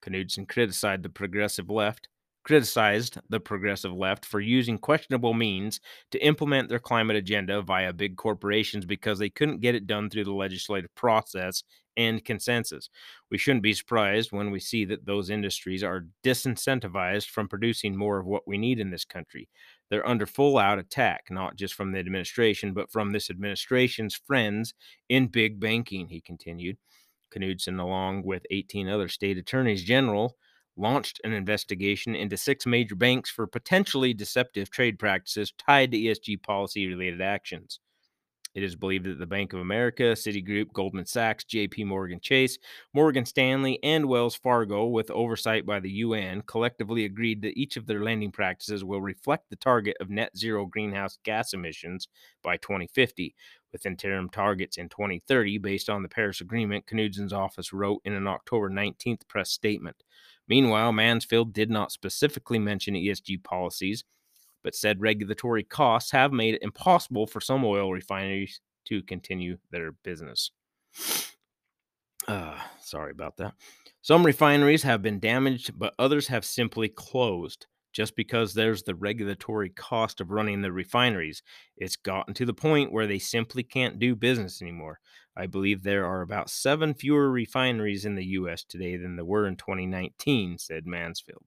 Knudsen 0.00 0.46
criticized 0.46 1.02
the 1.02 1.08
progressive 1.08 1.68
left 1.68 2.08
criticized 2.46 3.18
the 3.28 3.40
progressive 3.40 3.92
left 3.92 4.24
for 4.24 4.38
using 4.38 4.78
questionable 4.78 5.34
means 5.34 5.80
to 6.12 6.24
implement 6.24 6.68
their 6.68 6.78
climate 6.78 7.16
agenda 7.16 7.60
via 7.60 7.92
big 7.92 8.16
corporations 8.16 8.86
because 8.86 9.18
they 9.18 9.28
couldn't 9.28 9.60
get 9.60 9.74
it 9.74 9.88
done 9.88 10.08
through 10.08 10.22
the 10.22 10.32
legislative 10.32 10.94
process 10.94 11.64
and 11.96 12.24
consensus. 12.24 12.88
We 13.32 13.38
shouldn't 13.38 13.64
be 13.64 13.72
surprised 13.72 14.30
when 14.30 14.52
we 14.52 14.60
see 14.60 14.84
that 14.84 15.06
those 15.06 15.28
industries 15.28 15.82
are 15.82 16.06
disincentivized 16.22 17.28
from 17.28 17.48
producing 17.48 17.96
more 17.96 18.20
of 18.20 18.26
what 18.26 18.46
we 18.46 18.58
need 18.58 18.78
in 18.78 18.90
this 18.90 19.04
country. 19.04 19.48
They're 19.90 20.08
under 20.08 20.24
full 20.26 20.56
out 20.56 20.78
attack, 20.78 21.24
not 21.30 21.56
just 21.56 21.74
from 21.74 21.90
the 21.90 21.98
administration, 21.98 22.72
but 22.72 22.92
from 22.92 23.10
this 23.10 23.28
administration's 23.28 24.14
friends 24.14 24.72
in 25.08 25.26
big 25.26 25.58
banking, 25.58 26.06
he 26.06 26.20
continued. 26.20 26.76
Knudsen, 27.34 27.80
along 27.80 28.22
with 28.22 28.46
18 28.52 28.88
other 28.88 29.08
state 29.08 29.36
attorneys 29.36 29.82
general, 29.82 30.36
launched 30.76 31.20
an 31.24 31.32
investigation 31.32 32.14
into 32.14 32.36
six 32.36 32.66
major 32.66 32.94
banks 32.94 33.30
for 33.30 33.46
potentially 33.46 34.14
deceptive 34.14 34.70
trade 34.70 34.98
practices 34.98 35.52
tied 35.58 35.92
to 35.92 35.98
ESG 35.98 36.42
policy 36.42 36.86
related 36.86 37.20
actions. 37.20 37.80
It 38.56 38.62
is 38.62 38.74
believed 38.74 39.04
that 39.04 39.18
the 39.18 39.26
Bank 39.26 39.52
of 39.52 39.60
America, 39.60 40.14
Citigroup, 40.14 40.72
Goldman 40.72 41.04
Sachs, 41.04 41.44
JP 41.44 41.84
Morgan 41.84 42.20
Chase, 42.20 42.56
Morgan 42.94 43.26
Stanley, 43.26 43.78
and 43.82 44.06
Wells 44.06 44.34
Fargo, 44.34 44.86
with 44.86 45.10
oversight 45.10 45.66
by 45.66 45.78
the 45.78 45.90
UN, 45.90 46.40
collectively 46.40 47.04
agreed 47.04 47.42
that 47.42 47.58
each 47.58 47.76
of 47.76 47.86
their 47.86 48.02
lending 48.02 48.32
practices 48.32 48.82
will 48.82 49.02
reflect 49.02 49.50
the 49.50 49.56
target 49.56 49.94
of 50.00 50.08
net 50.08 50.34
zero 50.34 50.64
greenhouse 50.64 51.18
gas 51.22 51.52
emissions 51.52 52.08
by 52.42 52.56
2050, 52.56 53.34
with 53.72 53.84
interim 53.84 54.30
targets 54.30 54.78
in 54.78 54.88
2030 54.88 55.58
based 55.58 55.90
on 55.90 56.02
the 56.02 56.08
Paris 56.08 56.40
Agreement, 56.40 56.86
Knudsen's 56.86 57.34
office 57.34 57.74
wrote 57.74 58.00
in 58.06 58.14
an 58.14 58.26
October 58.26 58.70
19th 58.70 59.28
press 59.28 59.50
statement. 59.50 60.02
Meanwhile, 60.48 60.92
Mansfield 60.92 61.52
did 61.52 61.70
not 61.70 61.92
specifically 61.92 62.58
mention 62.58 62.94
ESG 62.94 63.42
policies, 63.42 64.04
but 64.62 64.74
said 64.74 65.00
regulatory 65.00 65.62
costs 65.62 66.10
have 66.10 66.32
made 66.32 66.54
it 66.54 66.62
impossible 66.62 67.26
for 67.26 67.40
some 67.40 67.64
oil 67.64 67.92
refineries 67.92 68.60
to 68.86 69.02
continue 69.02 69.58
their 69.70 69.92
business. 69.92 70.50
Uh, 72.28 72.58
sorry 72.80 73.12
about 73.12 73.36
that. 73.36 73.54
Some 74.02 74.26
refineries 74.26 74.82
have 74.82 75.00
been 75.00 75.20
damaged, 75.20 75.78
but 75.78 75.94
others 75.96 76.26
have 76.26 76.44
simply 76.44 76.88
closed 76.88 77.66
just 77.96 78.14
because 78.14 78.52
there's 78.52 78.82
the 78.82 78.94
regulatory 78.94 79.70
cost 79.70 80.20
of 80.20 80.30
running 80.30 80.60
the 80.60 80.70
refineries. 80.70 81.42
It's 81.78 81.96
gotten 81.96 82.34
to 82.34 82.44
the 82.44 82.52
point 82.52 82.92
where 82.92 83.06
they 83.06 83.18
simply 83.18 83.62
can't 83.62 83.98
do 83.98 84.14
business 84.14 84.60
anymore. 84.60 85.00
I 85.36 85.46
believe 85.46 85.82
there 85.82 86.06
are 86.06 86.22
about 86.22 86.48
seven 86.48 86.94
fewer 86.94 87.30
refineries 87.30 88.04
in 88.04 88.14
the 88.14 88.24
U.S. 88.24 88.64
today 88.64 88.96
than 88.96 89.16
there 89.16 89.24
were 89.24 89.46
in 89.46 89.56
2019, 89.56 90.58
said 90.58 90.86
Mansfield. 90.86 91.44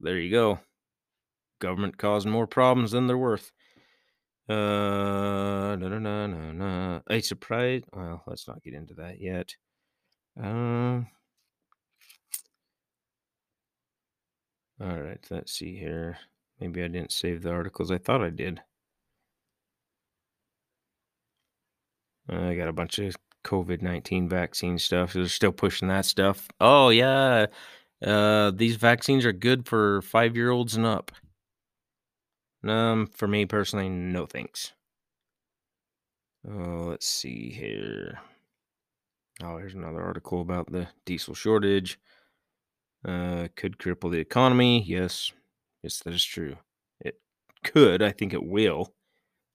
There 0.00 0.18
you 0.18 0.30
go. 0.30 0.58
Government 1.60 1.96
causing 1.96 2.32
more 2.32 2.48
problems 2.48 2.90
than 2.90 3.06
they're 3.06 3.16
worth. 3.16 3.52
Uh, 4.48 4.54
no, 5.76 5.76
no, 5.76 5.98
no, 5.98 6.26
no, 6.26 6.52
no. 6.52 7.02
A 7.08 7.20
surprise. 7.20 7.82
Well, 7.92 8.22
let's 8.26 8.48
not 8.48 8.62
get 8.62 8.74
into 8.74 8.94
that 8.94 9.20
yet. 9.20 9.54
Um. 10.40 11.06
All 14.80 15.00
right, 15.00 15.24
let's 15.30 15.52
see 15.52 15.76
here. 15.76 16.18
Maybe 16.60 16.82
I 16.82 16.88
didn't 16.88 17.12
save 17.12 17.42
the 17.42 17.50
articles. 17.50 17.90
I 17.90 17.98
thought 17.98 18.22
I 18.22 18.30
did. 18.30 18.60
I 22.28 22.54
got 22.54 22.68
a 22.68 22.72
bunch 22.72 22.98
of 22.98 23.16
COVID 23.44 23.82
19 23.82 24.28
vaccine 24.28 24.78
stuff. 24.78 25.12
They're 25.12 25.28
still 25.28 25.52
pushing 25.52 25.88
that 25.88 26.06
stuff. 26.06 26.48
Oh, 26.60 26.88
yeah. 26.88 27.46
Uh, 28.04 28.50
these 28.50 28.76
vaccines 28.76 29.24
are 29.24 29.32
good 29.32 29.66
for 29.66 30.02
five 30.02 30.36
year 30.36 30.50
olds 30.50 30.76
and 30.76 30.86
up. 30.86 31.12
Um, 32.66 33.06
for 33.08 33.28
me 33.28 33.44
personally, 33.46 33.88
no 33.88 34.26
thanks. 34.26 34.72
Oh, 36.48 36.86
let's 36.88 37.06
see 37.06 37.50
here. 37.50 38.18
Oh, 39.42 39.58
here's 39.58 39.74
another 39.74 40.02
article 40.02 40.40
about 40.40 40.70
the 40.70 40.88
diesel 41.04 41.34
shortage. 41.34 41.98
Uh, 43.04 43.48
could 43.56 43.78
cripple 43.78 44.10
the 44.10 44.18
economy. 44.18 44.82
Yes, 44.82 45.32
yes, 45.82 46.00
that 46.00 46.14
is 46.14 46.24
true. 46.24 46.56
It 47.00 47.20
could. 47.62 48.02
I 48.02 48.12
think 48.12 48.32
it 48.32 48.44
will. 48.44 48.94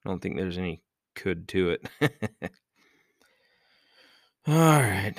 I 0.05 0.09
don't 0.09 0.21
think 0.21 0.37
there's 0.37 0.57
any 0.57 0.81
could 1.19 1.47
to 1.49 1.71
it. 1.71 1.89
All 4.47 4.55
right. 4.55 5.15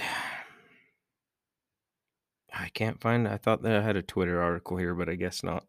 I 2.52 2.68
can't 2.70 3.00
find. 3.00 3.28
I 3.28 3.36
thought 3.36 3.62
that 3.62 3.76
I 3.76 3.82
had 3.82 3.96
a 3.96 4.02
Twitter 4.02 4.40
article 4.40 4.76
here, 4.76 4.94
but 4.94 5.08
I 5.08 5.14
guess 5.14 5.42
not. 5.42 5.64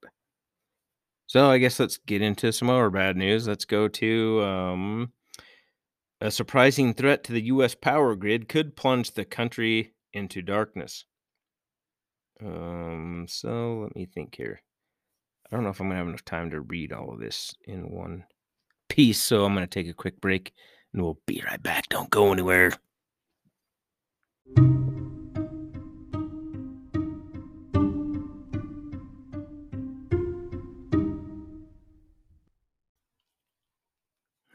So 1.28 1.50
I 1.50 1.58
guess 1.58 1.80
let's 1.80 1.98
get 1.98 2.22
into 2.22 2.52
some 2.52 2.68
more 2.68 2.90
bad 2.90 3.18
news. 3.18 3.48
Let's 3.48 3.66
go 3.66 3.88
to 3.88 4.42
um, 4.42 5.14
A 6.22 6.32
surprising 6.32 6.94
threat 6.94 7.24
to 7.26 7.34
the 7.34 7.44
U.S. 7.44 7.76
power 7.76 8.16
grid 8.16 8.50
could 8.50 8.76
plunge 8.76 9.12
the 9.12 9.26
country 9.26 9.94
into 10.14 10.42
darkness. 10.42 11.06
Um, 12.44 13.26
so 13.30 13.82
let 13.84 13.96
me 13.96 14.06
think 14.06 14.36
here. 14.36 14.62
I 15.52 15.56
don't 15.56 15.64
know 15.64 15.70
if 15.70 15.80
I'm 15.80 15.88
gonna 15.88 16.00
have 16.00 16.08
enough 16.08 16.26
time 16.26 16.50
to 16.52 16.62
read 16.62 16.92
all 16.92 17.14
of 17.14 17.20
this 17.20 17.54
in 17.66 17.92
one 17.92 18.26
piece, 18.92 19.22
so 19.22 19.46
I'm 19.46 19.54
gonna 19.54 19.68
take 19.68 19.88
a 19.88 19.94
quick 19.94 20.20
break 20.20 20.52
and 20.92 21.02
we'll 21.02 21.18
be 21.26 21.42
right 21.50 21.64
back. 21.64 21.88
Don't 21.88 22.10
go 22.10 22.34
anywhere. 22.34 22.74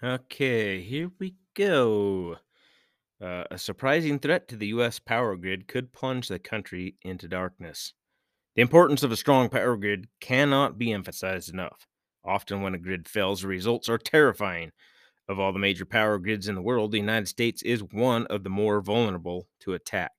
Okay, 0.05 0.83
here 0.83 1.11
we 1.19 1.35
go. 1.55 2.37
Uh, 3.19 3.45
a 3.51 3.57
surprising 3.57 4.19
threat 4.19 4.49
to 4.49 4.57
the 4.57 4.67
U.S. 4.67 4.99
power 4.99 5.35
grid 5.35 5.67
could 5.67 5.95
plunge 5.95 6.29
the 6.29 6.39
country 6.39 6.97
into 7.01 7.27
darkness. 7.27 7.95
The 8.55 8.61
importance 8.61 9.03
of 9.03 9.11
a 9.11 9.17
strong 9.17 9.49
power 9.49 9.79
grid 9.79 10.09
cannot 10.21 10.77
be 10.77 10.93
emphasized 10.93 11.49
enough. 11.51 11.87
Often, 12.27 12.63
when 12.63 12.75
a 12.75 12.79
grid 12.79 13.09
fails, 13.09 13.43
the 13.43 13.49
results 13.49 13.89
are 13.89 13.99
terrifying. 13.99 14.73
Of 15.29 15.39
all 15.39 15.53
the 15.53 15.59
major 15.59 15.85
power 15.85 16.19
grids 16.19 16.49
in 16.49 16.55
the 16.55 16.63
world, 16.63 16.93
the 16.93 16.99
United 16.99 17.29
States 17.29 17.63
is 17.63 17.83
one 17.83 18.27
of 18.27 18.45
the 18.45 18.51
more 18.51 18.81
vulnerable 18.81 19.49
to 19.61 19.75
attack. 19.75 20.13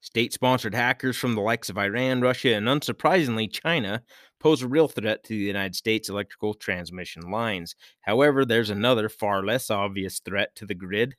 State 0.00 0.32
sponsored 0.32 0.74
hackers 0.74 1.16
from 1.16 1.36
the 1.36 1.40
likes 1.40 1.70
of 1.70 1.78
Iran, 1.78 2.20
Russia, 2.20 2.54
and 2.54 2.66
unsurprisingly 2.66 3.52
China 3.52 4.02
pose 4.40 4.60
a 4.60 4.66
real 4.66 4.88
threat 4.88 5.22
to 5.22 5.28
the 5.28 5.36
United 5.36 5.76
States 5.76 6.08
electrical 6.08 6.54
transmission 6.54 7.30
lines. 7.30 7.76
However, 8.00 8.44
there's 8.44 8.70
another 8.70 9.08
far 9.08 9.44
less 9.44 9.70
obvious 9.70 10.18
threat 10.18 10.56
to 10.56 10.66
the 10.66 10.74
grid 10.74 11.14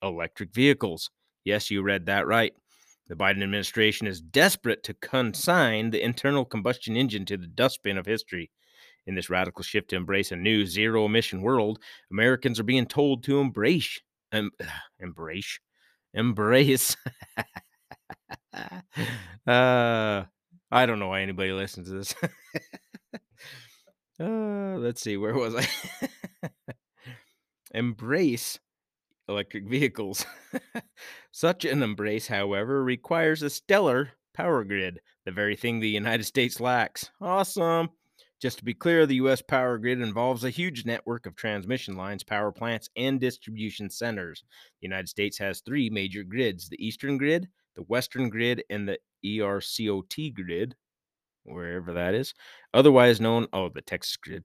electric 0.00 0.54
vehicles. 0.54 1.10
Yes, 1.44 1.70
you 1.70 1.82
read 1.82 2.06
that 2.06 2.28
right. 2.28 2.52
The 3.08 3.16
Biden 3.16 3.42
administration 3.42 4.06
is 4.06 4.20
desperate 4.20 4.84
to 4.84 4.94
consign 4.94 5.90
the 5.90 6.02
internal 6.02 6.44
combustion 6.44 6.96
engine 6.96 7.24
to 7.26 7.36
the 7.36 7.46
dustbin 7.48 7.98
of 7.98 8.06
history. 8.06 8.50
In 9.08 9.14
this 9.14 9.30
radical 9.30 9.62
shift 9.62 9.88
to 9.88 9.96
embrace 9.96 10.32
a 10.32 10.36
new 10.36 10.66
zero 10.66 11.06
emission 11.06 11.40
world, 11.40 11.78
Americans 12.10 12.60
are 12.60 12.64
being 12.64 12.84
told 12.84 13.24
to 13.24 13.40
embrace, 13.40 14.02
em, 14.32 14.50
embrace, 15.00 15.58
embrace. 16.12 16.94
uh, 18.52 20.24
I 20.70 20.86
don't 20.86 20.98
know 20.98 21.08
why 21.08 21.22
anybody 21.22 21.52
listens 21.52 21.88
to 21.88 21.94
this. 21.94 22.14
uh, 24.20 24.76
let's 24.76 25.00
see, 25.00 25.16
where 25.16 25.32
was 25.32 25.54
I? 25.54 25.66
embrace 27.72 28.60
electric 29.26 29.70
vehicles. 29.70 30.26
Such 31.32 31.64
an 31.64 31.82
embrace, 31.82 32.26
however, 32.26 32.84
requires 32.84 33.42
a 33.42 33.48
stellar 33.48 34.10
power 34.34 34.64
grid, 34.64 35.00
the 35.24 35.32
very 35.32 35.56
thing 35.56 35.80
the 35.80 35.88
United 35.88 36.24
States 36.24 36.60
lacks. 36.60 37.10
Awesome. 37.22 37.88
Just 38.40 38.58
to 38.58 38.64
be 38.64 38.74
clear, 38.74 39.04
the 39.04 39.16
U.S. 39.16 39.42
power 39.42 39.78
grid 39.78 40.00
involves 40.00 40.44
a 40.44 40.50
huge 40.50 40.84
network 40.84 41.26
of 41.26 41.34
transmission 41.34 41.96
lines, 41.96 42.22
power 42.22 42.52
plants, 42.52 42.88
and 42.96 43.18
distribution 43.18 43.90
centers. 43.90 44.44
The 44.80 44.86
United 44.86 45.08
States 45.08 45.38
has 45.38 45.60
three 45.60 45.90
major 45.90 46.22
grids 46.22 46.68
the 46.68 46.84
Eastern 46.84 47.18
grid, 47.18 47.48
the 47.74 47.82
Western 47.82 48.28
grid, 48.28 48.62
and 48.70 48.88
the 48.88 48.98
ERCOT 49.24 50.34
grid, 50.34 50.76
wherever 51.42 51.92
that 51.94 52.14
is, 52.14 52.32
otherwise 52.72 53.20
known, 53.20 53.48
oh, 53.52 53.70
the 53.70 53.82
Texas 53.82 54.16
grid. 54.16 54.44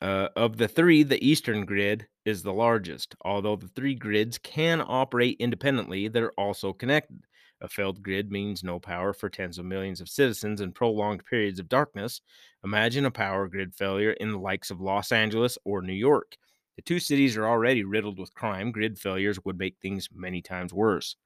Uh, 0.00 0.28
of 0.36 0.56
the 0.56 0.68
three, 0.68 1.02
the 1.02 1.24
Eastern 1.26 1.64
grid 1.64 2.06
is 2.24 2.42
the 2.44 2.52
largest. 2.52 3.16
Although 3.22 3.56
the 3.56 3.68
three 3.68 3.96
grids 3.96 4.38
can 4.38 4.80
operate 4.86 5.36
independently, 5.40 6.06
they're 6.06 6.32
also 6.32 6.72
connected. 6.72 7.22
A 7.60 7.68
failed 7.68 8.02
grid 8.02 8.30
means 8.30 8.62
no 8.62 8.78
power 8.78 9.12
for 9.12 9.28
tens 9.28 9.58
of 9.58 9.64
millions 9.64 10.00
of 10.00 10.08
citizens 10.08 10.60
and 10.60 10.74
prolonged 10.74 11.24
periods 11.26 11.58
of 11.58 11.68
darkness. 11.68 12.20
Imagine 12.64 13.04
a 13.04 13.10
power 13.10 13.48
grid 13.48 13.74
failure 13.74 14.12
in 14.12 14.30
the 14.30 14.38
likes 14.38 14.70
of 14.70 14.80
Los 14.80 15.10
Angeles 15.10 15.58
or 15.64 15.82
New 15.82 15.92
York. 15.92 16.36
The 16.76 16.82
two 16.82 17.00
cities 17.00 17.36
are 17.36 17.46
already 17.46 17.82
riddled 17.82 18.18
with 18.18 18.34
crime. 18.34 18.70
Grid 18.70 18.98
failures 18.98 19.44
would 19.44 19.58
make 19.58 19.76
things 19.80 20.08
many 20.14 20.40
times 20.40 20.72
worse. 20.72 21.16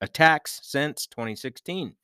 Attacks 0.00 0.60
since 0.64 1.06
2016. 1.06 1.94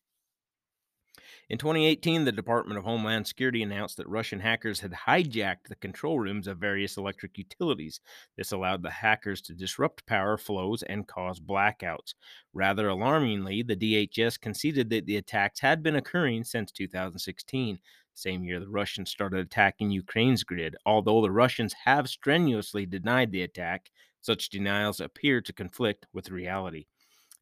In 1.53 1.59
2018, 1.59 2.25
the 2.25 2.33
Department 2.33 2.79
of 2.79 2.85
Homeland 2.85 3.27
Security 3.27 3.63
announced 3.63 3.99
that 3.99 4.09
Russian 4.09 4.41
hackers 4.41 4.81
had 4.81 4.93
hijacked 5.07 5.69
the 5.69 5.77
control 5.77 6.19
rooms 6.19 6.47
of 6.47 6.57
various 6.57 6.97
electric 6.97 7.37
utilities. 7.37 8.01
This 8.39 8.53
allowed 8.53 8.83
the 8.83 8.91
hackers 8.91 9.43
to 9.43 9.53
disrupt 9.53 10.07
power 10.07 10.39
flows 10.39 10.83
and 10.83 11.07
cause 11.07 11.41
blackouts. 11.41 12.15
Rather 12.55 12.89
alarmingly, 12.89 13.63
the 13.63 13.77
DHS 13.77 14.41
conceded 14.41 14.89
that 14.89 15.05
the 15.05 15.19
attacks 15.19 15.61
had 15.61 15.83
been 15.83 15.97
occurring 15.97 16.45
since 16.45 16.73
2016. 16.73 17.79
Same 18.15 18.45
year, 18.45 18.59
the 18.59 18.71
Russians 18.71 19.11
started 19.11 19.41
attacking 19.41 19.91
Ukraine's 19.91 20.45
grid. 20.45 20.75
Although 20.87 21.21
the 21.21 21.31
Russians 21.31 21.75
have 21.85 22.09
strenuously 22.09 22.87
denied 22.87 23.31
the 23.31 23.43
attack, 23.43 23.91
such 24.23 24.49
denials 24.49 25.01
appear 25.01 25.43
to 25.43 25.53
conflict 25.53 26.07
with 26.15 26.31
reality 26.31 26.87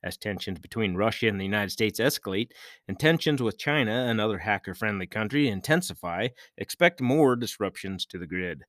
as 0.03 0.17
tensions 0.17 0.59
between 0.59 0.95
Russia 0.95 1.29
and 1.29 1.41
the 1.41 1.45
United 1.45 1.71
States 1.71 2.01
escalate 2.01 2.51
and 2.89 2.99
tensions 2.99 3.43
with 3.43 3.59
China, 3.59 4.07
another 4.09 4.39
hacker 4.39 4.75
friendly 4.75 5.07
country, 5.07 5.49
intensify, 5.49 6.29
expect 6.57 7.01
more 7.01 7.37
disruptions 7.37 8.07
to 8.07 8.19
the 8.19 8.27
grid. 8.27 8.65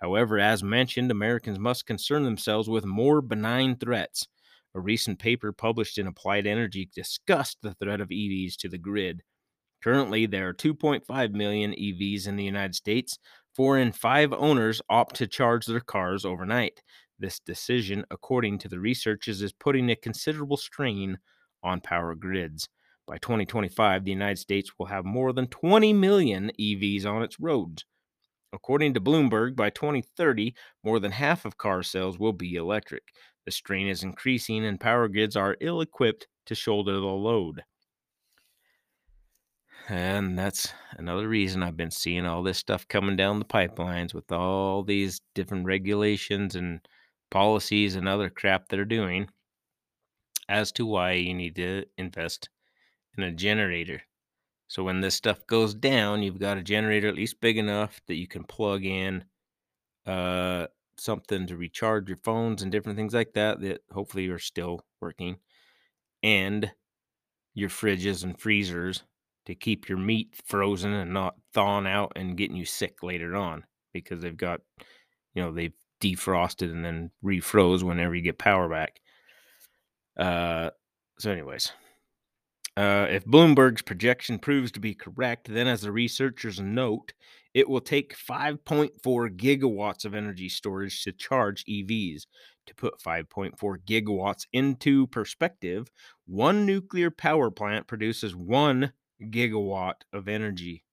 However, 0.00 0.38
as 0.38 0.62
mentioned, 0.62 1.10
Americans 1.10 1.58
must 1.58 1.86
concern 1.86 2.24
themselves 2.24 2.68
with 2.68 2.84
more 2.84 3.20
benign 3.20 3.76
threats. 3.76 4.26
A 4.74 4.80
recent 4.80 5.18
paper 5.18 5.52
published 5.52 5.96
in 5.96 6.06
Applied 6.06 6.46
Energy 6.46 6.88
discussed 6.94 7.58
the 7.62 7.74
threat 7.74 8.00
of 8.00 8.10
EVs 8.10 8.56
to 8.56 8.68
the 8.68 8.78
grid. 8.78 9.22
Currently, 9.82 10.26
there 10.26 10.48
are 10.48 10.54
2.5 10.54 11.32
million 11.32 11.72
EVs 11.72 12.26
in 12.26 12.36
the 12.36 12.44
United 12.44 12.74
States. 12.74 13.18
Four 13.54 13.78
in 13.78 13.92
five 13.92 14.34
owners 14.34 14.82
opt 14.90 15.16
to 15.16 15.26
charge 15.26 15.64
their 15.64 15.80
cars 15.80 16.26
overnight. 16.26 16.82
This 17.18 17.40
decision, 17.40 18.04
according 18.10 18.58
to 18.58 18.68
the 18.68 18.78
researchers, 18.78 19.42
is 19.42 19.52
putting 19.52 19.90
a 19.90 19.96
considerable 19.96 20.56
strain 20.56 21.18
on 21.62 21.80
power 21.80 22.14
grids. 22.14 22.68
By 23.06 23.18
2025, 23.18 24.04
the 24.04 24.10
United 24.10 24.38
States 24.38 24.72
will 24.78 24.86
have 24.86 25.04
more 25.04 25.32
than 25.32 25.46
20 25.46 25.92
million 25.92 26.50
EVs 26.58 27.06
on 27.06 27.22
its 27.22 27.40
roads. 27.40 27.84
According 28.52 28.94
to 28.94 29.00
Bloomberg, 29.00 29.56
by 29.56 29.70
2030, 29.70 30.54
more 30.82 30.98
than 30.98 31.12
half 31.12 31.44
of 31.44 31.56
car 31.56 31.82
sales 31.82 32.18
will 32.18 32.32
be 32.32 32.54
electric. 32.54 33.04
The 33.44 33.50
strain 33.52 33.88
is 33.88 34.02
increasing, 34.02 34.64
and 34.64 34.80
power 34.80 35.08
grids 35.08 35.36
are 35.36 35.56
ill 35.60 35.80
equipped 35.80 36.26
to 36.46 36.54
shoulder 36.54 36.94
the 36.94 37.06
load. 37.06 37.62
And 39.88 40.36
that's 40.38 40.72
another 40.92 41.28
reason 41.28 41.62
I've 41.62 41.76
been 41.76 41.90
seeing 41.90 42.26
all 42.26 42.42
this 42.42 42.58
stuff 42.58 42.88
coming 42.88 43.16
down 43.16 43.38
the 43.38 43.44
pipelines 43.44 44.14
with 44.14 44.32
all 44.32 44.82
these 44.82 45.20
different 45.34 45.66
regulations 45.66 46.56
and 46.56 46.80
policies 47.30 47.96
and 47.96 48.08
other 48.08 48.30
crap 48.30 48.68
they're 48.68 48.84
doing 48.84 49.28
as 50.48 50.72
to 50.72 50.86
why 50.86 51.12
you 51.12 51.34
need 51.34 51.56
to 51.56 51.84
invest 51.98 52.48
in 53.16 53.24
a 53.24 53.32
generator. 53.32 54.02
So 54.68 54.84
when 54.84 55.00
this 55.00 55.14
stuff 55.14 55.46
goes 55.46 55.74
down, 55.74 56.22
you've 56.22 56.40
got 56.40 56.58
a 56.58 56.62
generator 56.62 57.08
at 57.08 57.14
least 57.14 57.40
big 57.40 57.58
enough 57.58 58.00
that 58.06 58.16
you 58.16 58.26
can 58.26 58.44
plug 58.44 58.84
in 58.84 59.24
uh, 60.06 60.66
something 60.98 61.46
to 61.46 61.56
recharge 61.56 62.08
your 62.08 62.18
phones 62.24 62.62
and 62.62 62.72
different 62.72 62.96
things 62.96 63.14
like 63.14 63.32
that 63.34 63.60
that 63.60 63.82
hopefully 63.92 64.28
are 64.28 64.38
still 64.38 64.80
working, 65.00 65.36
and 66.22 66.72
your 67.54 67.68
fridges 67.68 68.24
and 68.24 68.40
freezers 68.40 69.02
to 69.46 69.54
keep 69.54 69.88
your 69.88 69.98
meat 69.98 70.34
frozen 70.44 70.92
and 70.92 71.12
not 71.12 71.36
thawing 71.54 71.86
out 71.86 72.12
and 72.16 72.36
getting 72.36 72.56
you 72.56 72.64
sick 72.64 73.02
later 73.02 73.36
on 73.36 73.64
because 73.92 74.20
they've 74.20 74.36
got, 74.36 74.60
you 75.34 75.42
know, 75.42 75.52
they've 75.52 75.74
defrosted 76.00 76.70
and 76.70 76.84
then 76.84 77.10
refroze 77.24 77.82
whenever 77.82 78.14
you 78.14 78.22
get 78.22 78.38
power 78.38 78.68
back. 78.68 79.00
Uh, 80.18 80.70
so, 81.18 81.30
anyways, 81.30 81.72
uh, 82.76 83.06
if 83.08 83.24
Bloomberg's 83.24 83.82
projection 83.82 84.38
proves 84.38 84.70
to 84.72 84.80
be 84.80 84.94
correct, 84.94 85.48
then 85.48 85.66
as 85.66 85.80
the 85.80 85.92
researchers 85.92 86.60
note, 86.60 87.14
it 87.54 87.68
will 87.68 87.80
take 87.80 88.14
5.4 88.14 88.90
gigawatts 89.02 90.04
of 90.04 90.14
energy 90.14 90.48
storage 90.48 91.02
to 91.04 91.12
charge 91.12 91.64
EVs. 91.64 92.26
To 92.66 92.74
put 92.74 93.00
5.4 93.00 93.54
gigawatts 93.88 94.46
into 94.52 95.06
perspective, 95.06 95.88
one 96.26 96.66
nuclear 96.66 97.10
power 97.10 97.50
plant 97.50 97.86
produces 97.86 98.34
one 98.34 98.92
gigawatt 99.22 100.02
of 100.12 100.28
energy. 100.28 100.84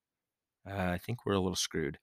Uh, 0.70 0.92
I 0.92 0.98
think 1.00 1.26
we're 1.26 1.34
a 1.34 1.40
little 1.40 1.56
screwed. 1.56 1.98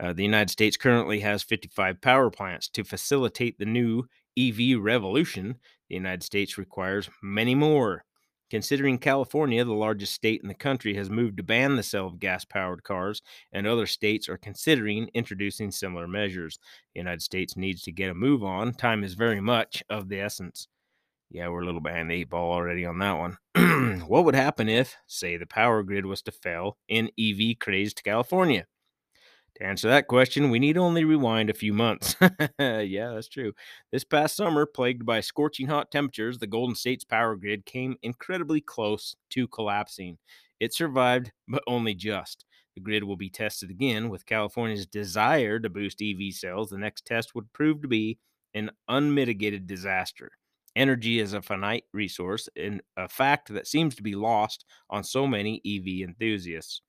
Uh, 0.00 0.14
the 0.14 0.22
United 0.22 0.50
States 0.50 0.78
currently 0.78 1.20
has 1.20 1.42
55 1.42 2.00
power 2.00 2.30
plants. 2.30 2.68
To 2.70 2.84
facilitate 2.84 3.58
the 3.58 3.66
new 3.66 4.06
EV 4.38 4.80
revolution, 4.80 5.56
the 5.88 5.94
United 5.94 6.22
States 6.22 6.56
requires 6.56 7.10
many 7.22 7.54
more. 7.54 8.04
Considering 8.48 8.98
California, 8.98 9.64
the 9.64 9.72
largest 9.72 10.14
state 10.14 10.40
in 10.42 10.48
the 10.48 10.54
country, 10.54 10.94
has 10.94 11.10
moved 11.10 11.36
to 11.36 11.42
ban 11.42 11.76
the 11.76 11.82
sale 11.82 12.06
of 12.06 12.18
gas 12.18 12.44
powered 12.44 12.82
cars, 12.82 13.22
and 13.52 13.66
other 13.66 13.86
states 13.86 14.28
are 14.28 14.38
considering 14.38 15.08
introducing 15.14 15.70
similar 15.70 16.08
measures. 16.08 16.58
The 16.94 17.00
United 17.00 17.22
States 17.22 17.56
needs 17.56 17.82
to 17.82 17.92
get 17.92 18.10
a 18.10 18.14
move 18.14 18.42
on. 18.42 18.72
Time 18.72 19.04
is 19.04 19.14
very 19.14 19.40
much 19.40 19.84
of 19.88 20.08
the 20.08 20.20
essence. 20.20 20.66
Yeah, 21.30 21.48
we're 21.48 21.62
a 21.62 21.64
little 21.64 21.80
behind 21.80 22.10
the 22.10 22.14
eight 22.14 22.30
ball 22.30 22.50
already 22.52 22.84
on 22.84 22.98
that 22.98 23.36
one. 23.54 24.00
what 24.08 24.24
would 24.24 24.34
happen 24.34 24.68
if, 24.68 24.96
say, 25.06 25.36
the 25.36 25.46
power 25.46 25.84
grid 25.84 26.06
was 26.06 26.22
to 26.22 26.32
fail 26.32 26.76
in 26.88 27.10
EV 27.16 27.58
crazed 27.60 28.02
California? 28.02 28.66
To 29.60 29.66
answer 29.66 29.88
that 29.88 30.08
question, 30.08 30.48
we 30.48 30.58
need 30.58 30.78
only 30.78 31.04
rewind 31.04 31.50
a 31.50 31.54
few 31.54 31.74
months. 31.74 32.16
yeah, 32.58 33.12
that's 33.12 33.28
true. 33.28 33.52
This 33.92 34.04
past 34.04 34.34
summer, 34.34 34.64
plagued 34.64 35.04
by 35.04 35.20
scorching 35.20 35.66
hot 35.66 35.90
temperatures, 35.90 36.38
the 36.38 36.46
Golden 36.46 36.74
State's 36.74 37.04
power 37.04 37.36
grid 37.36 37.66
came 37.66 37.96
incredibly 38.02 38.62
close 38.62 39.16
to 39.30 39.46
collapsing. 39.48 40.16
It 40.60 40.72
survived, 40.72 41.32
but 41.48 41.62
only 41.66 41.94
just. 41.94 42.46
The 42.74 42.80
grid 42.80 43.04
will 43.04 43.16
be 43.16 43.28
tested 43.28 43.68
again 43.68 44.08
with 44.08 44.24
California's 44.24 44.86
desire 44.86 45.58
to 45.58 45.68
boost 45.68 46.00
EV 46.00 46.32
sales. 46.32 46.70
The 46.70 46.78
next 46.78 47.04
test 47.04 47.34
would 47.34 47.52
prove 47.52 47.82
to 47.82 47.88
be 47.88 48.18
an 48.54 48.70
unmitigated 48.88 49.66
disaster. 49.66 50.30
Energy 50.74 51.18
is 51.18 51.34
a 51.34 51.42
finite 51.42 51.84
resource 51.92 52.48
and 52.56 52.80
a 52.96 53.08
fact 53.08 53.52
that 53.52 53.66
seems 53.66 53.94
to 53.96 54.02
be 54.02 54.14
lost 54.14 54.64
on 54.88 55.04
so 55.04 55.26
many 55.26 55.60
EV 55.66 56.08
enthusiasts 56.08 56.80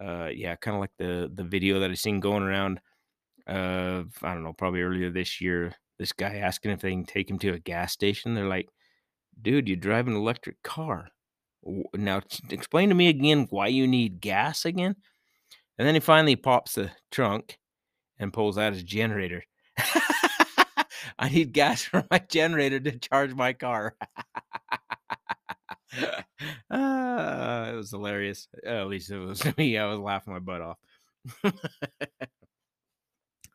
uh 0.00 0.28
yeah 0.32 0.56
kind 0.56 0.74
of 0.74 0.80
like 0.80 0.90
the 0.98 1.30
the 1.34 1.44
video 1.44 1.78
that 1.78 1.90
i 1.90 1.94
seen 1.94 2.18
going 2.18 2.42
around 2.42 2.80
uh 3.46 4.02
i 4.22 4.34
don't 4.34 4.42
know 4.42 4.52
probably 4.52 4.82
earlier 4.82 5.10
this 5.10 5.40
year 5.40 5.74
this 5.98 6.12
guy 6.12 6.36
asking 6.36 6.72
if 6.72 6.80
they 6.80 6.90
can 6.90 7.04
take 7.04 7.30
him 7.30 7.38
to 7.38 7.52
a 7.52 7.58
gas 7.58 7.92
station. 7.92 8.34
They're 8.34 8.48
like 8.48 8.68
dude 9.40 9.68
you 9.68 9.76
drive 9.76 10.06
an 10.06 10.14
electric 10.14 10.62
car. 10.62 11.08
Now 11.94 12.20
explain 12.50 12.88
to 12.90 12.94
me 12.94 13.08
again 13.08 13.46
why 13.50 13.68
you 13.68 13.86
need 13.86 14.20
gas 14.20 14.64
again. 14.64 14.96
And 15.78 15.86
then 15.88 15.94
he 15.94 16.00
finally 16.00 16.36
pops 16.36 16.74
the 16.74 16.90
trunk 17.10 17.58
and 18.18 18.32
pulls 18.32 18.58
out 18.58 18.74
his 18.74 18.82
generator. 18.82 19.42
I 21.18 21.28
need 21.30 21.52
gas 21.52 21.82
for 21.84 22.04
my 22.10 22.18
generator 22.18 22.80
to 22.80 22.98
charge 22.98 23.34
my 23.34 23.52
car 23.52 23.96
ah, 26.70 27.68
it 27.70 27.74
was 27.74 27.90
hilarious. 27.90 28.48
at 28.66 28.86
least 28.88 29.10
it 29.10 29.18
was 29.18 29.44
me. 29.58 29.78
I 29.78 29.86
was 29.86 30.00
laughing 30.00 30.32
my 30.32 30.40
butt 30.40 30.60
off. 30.60 30.78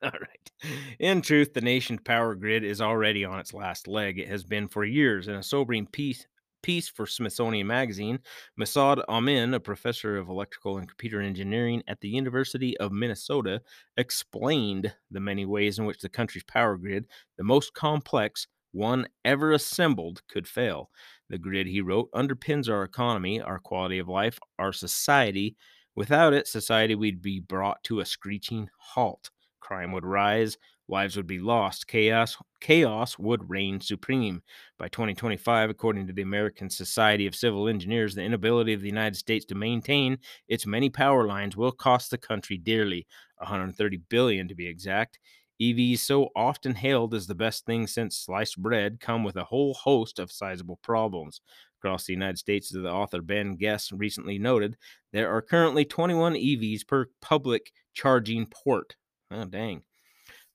All 0.02 0.12
right. 0.12 0.52
In 1.00 1.22
truth, 1.22 1.54
the 1.54 1.62
nation's 1.62 2.02
power 2.04 2.34
grid 2.36 2.64
is 2.64 2.80
already 2.82 3.26
on 3.26 3.40
its 3.40 3.54
last 3.54 3.88
leg. 3.88 4.18
It 4.18 4.30
has 4.30 4.44
been 4.44 4.68
for 4.68 4.86
years. 4.86 5.28
In 5.28 5.36
a 5.36 5.44
sobering 5.44 5.88
piece, 5.88 6.26
piece 6.62 6.88
for 6.88 7.06
Smithsonian 7.06 7.68
Magazine, 7.68 8.20
Massoud 8.60 9.04
Amin, 9.10 9.54
a 9.54 9.60
professor 9.60 10.18
of 10.18 10.30
electrical 10.30 10.78
and 10.78 10.88
computer 10.88 11.22
engineering 11.22 11.84
at 11.88 12.00
the 12.00 12.10
University 12.10 12.78
of 12.78 12.92
Minnesota, 12.94 13.62
explained 13.98 14.94
the 15.12 15.20
many 15.20 15.46
ways 15.46 15.80
in 15.80 15.86
which 15.86 16.00
the 16.00 16.10
country's 16.10 16.44
power 16.46 16.78
grid, 16.78 17.06
the 17.38 17.44
most 17.44 17.74
complex 17.74 18.48
one 18.72 19.08
ever 19.26 19.52
assembled, 19.52 20.22
could 20.30 20.48
fail. 20.48 20.90
The 21.30 21.38
grid, 21.38 21.68
he 21.68 21.82
wrote, 21.82 22.12
underpins 22.12 22.70
our 22.70 22.84
economy, 22.84 23.42
our 23.42 23.60
quality 23.60 24.00
of 24.00 24.08
life, 24.08 24.40
our 24.58 24.74
society. 24.74 25.56
Without 25.96 26.34
it, 26.34 26.48
society 26.48 26.96
would 26.96 27.22
be 27.22 27.40
brought 27.40 27.84
to 27.86 28.00
a 28.00 28.06
screeching 28.06 28.70
halt. 28.78 29.30
Crime 29.60 29.92
would 29.92 30.06
rise, 30.06 30.58
lives 30.88 31.16
would 31.16 31.28
be 31.28 31.40
lost, 31.40 31.88
chaos 31.88 32.36
chaos 32.62 33.18
would 33.20 33.50
reign 33.50 33.80
supreme. 33.80 34.42
By 34.78 34.88
2025, 34.88 35.70
according 35.70 36.08
to 36.08 36.14
the 36.14 36.22
American 36.22 36.70
Society 36.70 37.28
of 37.28 37.36
Civil 37.36 37.68
Engineers, 37.68 38.16
the 38.16 38.24
inability 38.24 38.74
of 38.74 38.82
the 38.82 38.88
United 38.88 39.16
States 39.16 39.46
to 39.46 39.56
maintain 39.56 40.18
its 40.48 40.66
many 40.66 40.90
power 40.90 41.26
lines 41.28 41.56
will 41.56 41.72
cost 41.72 42.12
the 42.12 42.18
country 42.18 42.58
dearly, 42.58 43.06
130 43.38 43.98
billion 43.98 44.48
to 44.48 44.56
be 44.56 44.68
exact. 44.68 45.20
EVs, 45.62 46.00
so 46.00 46.30
often 46.36 46.74
hailed 46.74 47.14
as 47.14 47.28
the 47.28 47.36
best 47.36 47.66
thing 47.66 47.86
since 47.86 48.18
sliced 48.18 48.62
bread, 48.62 49.00
come 49.00 49.24
with 49.24 49.36
a 49.36 49.44
whole 49.44 49.74
host 49.74 50.20
of 50.20 50.32
sizable 50.32 50.80
problems. 50.84 51.42
Across 51.80 52.06
the 52.06 52.14
United 52.14 52.38
States, 52.38 52.74
as 52.74 52.82
the 52.82 52.92
author 52.92 53.22
Ben 53.22 53.56
Guess 53.56 53.92
recently 53.92 54.38
noted, 54.38 54.78
there 55.14 55.34
are 55.34 55.42
currently 55.42 55.86
21 55.86 56.34
EVs 56.34 56.88
per 56.88 57.08
public 57.22 57.72
charging 57.94 58.46
port. 58.48 58.96
Oh, 59.32 59.46
dang. 59.46 59.84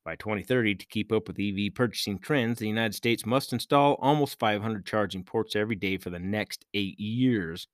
By 0.05 0.17
2030, 0.17 0.75
to 0.75 0.87
keep 0.87 1.13
up 1.13 1.29
with 1.29 1.41
EV 1.41 1.75
purchasing 1.75 2.19
trends, 2.19 2.59
the 2.59 2.69
United 2.69 2.95
States 2.95 3.25
must 3.25 3.55
install 3.55 3.95
almost 4.01 4.39
500 4.39 4.85
charging 4.85 5.25
ports 5.25 5.57
every 5.57 5.77
day 5.77 5.97
for 5.97 6.11
the 6.11 6.19
next 6.19 6.67
eight 6.75 7.01
years. 7.01 7.69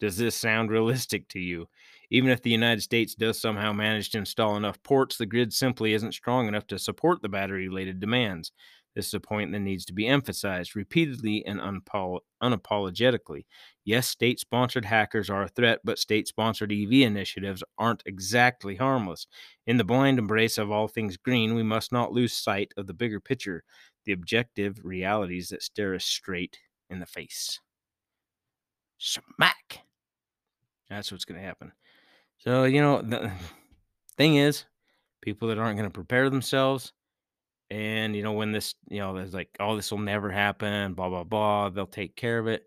Does 0.00 0.16
this 0.16 0.34
sound 0.36 0.70
realistic 0.70 1.28
to 1.28 1.40
you? 1.40 1.68
Even 2.10 2.30
if 2.30 2.42
the 2.42 2.50
United 2.50 2.80
States 2.80 3.14
does 3.14 3.40
somehow 3.40 3.72
manage 3.72 4.10
to 4.10 4.18
install 4.18 4.56
enough 4.56 4.82
ports, 4.82 5.16
the 5.16 5.26
grid 5.26 5.52
simply 5.52 5.92
isn't 5.92 6.12
strong 6.12 6.48
enough 6.48 6.66
to 6.68 6.78
support 6.78 7.20
the 7.20 7.28
battery 7.28 7.68
related 7.68 8.00
demands. 8.00 8.52
This 8.94 9.08
is 9.08 9.14
a 9.14 9.20
point 9.20 9.52
that 9.52 9.60
needs 9.60 9.84
to 9.84 9.92
be 9.92 10.06
emphasized 10.06 10.74
repeatedly 10.74 11.44
and 11.46 11.60
unapol- 11.60 12.20
unapologetically. 12.42 13.44
Yes, 13.84 14.08
state 14.08 14.40
sponsored 14.40 14.86
hackers 14.86 15.30
are 15.30 15.42
a 15.42 15.48
threat, 15.48 15.80
but 15.84 15.98
state 15.98 16.26
sponsored 16.26 16.72
EV 16.72 17.02
initiatives 17.02 17.62
aren't 17.76 18.02
exactly 18.06 18.76
harmless. 18.76 19.26
In 19.66 19.76
the 19.76 19.84
blind 19.84 20.18
embrace 20.18 20.58
of 20.58 20.70
all 20.70 20.88
things 20.88 21.16
green, 21.16 21.54
we 21.54 21.62
must 21.62 21.92
not 21.92 22.12
lose 22.12 22.32
sight 22.32 22.72
of 22.76 22.86
the 22.86 22.94
bigger 22.94 23.20
picture, 23.20 23.62
the 24.04 24.12
objective 24.12 24.80
realities 24.84 25.48
that 25.50 25.62
stare 25.62 25.94
us 25.94 26.04
straight 26.04 26.58
in 26.90 26.98
the 26.98 27.06
face. 27.06 27.60
Smack! 28.98 29.87
That's 30.90 31.12
what's 31.12 31.24
going 31.24 31.40
to 31.40 31.46
happen. 31.46 31.72
So, 32.38 32.64
you 32.64 32.80
know, 32.80 33.02
the 33.02 33.30
thing 34.16 34.36
is, 34.36 34.64
people 35.20 35.48
that 35.48 35.58
aren't 35.58 35.76
going 35.76 35.88
to 35.88 35.94
prepare 35.94 36.30
themselves, 36.30 36.92
and, 37.70 38.16
you 38.16 38.22
know, 38.22 38.32
when 38.32 38.52
this, 38.52 38.74
you 38.88 39.00
know, 39.00 39.14
there's 39.14 39.34
like, 39.34 39.50
oh, 39.60 39.76
this 39.76 39.90
will 39.90 39.98
never 39.98 40.30
happen, 40.30 40.94
blah, 40.94 41.08
blah, 41.08 41.24
blah, 41.24 41.68
they'll 41.68 41.86
take 41.86 42.16
care 42.16 42.38
of 42.38 42.46
it. 42.46 42.66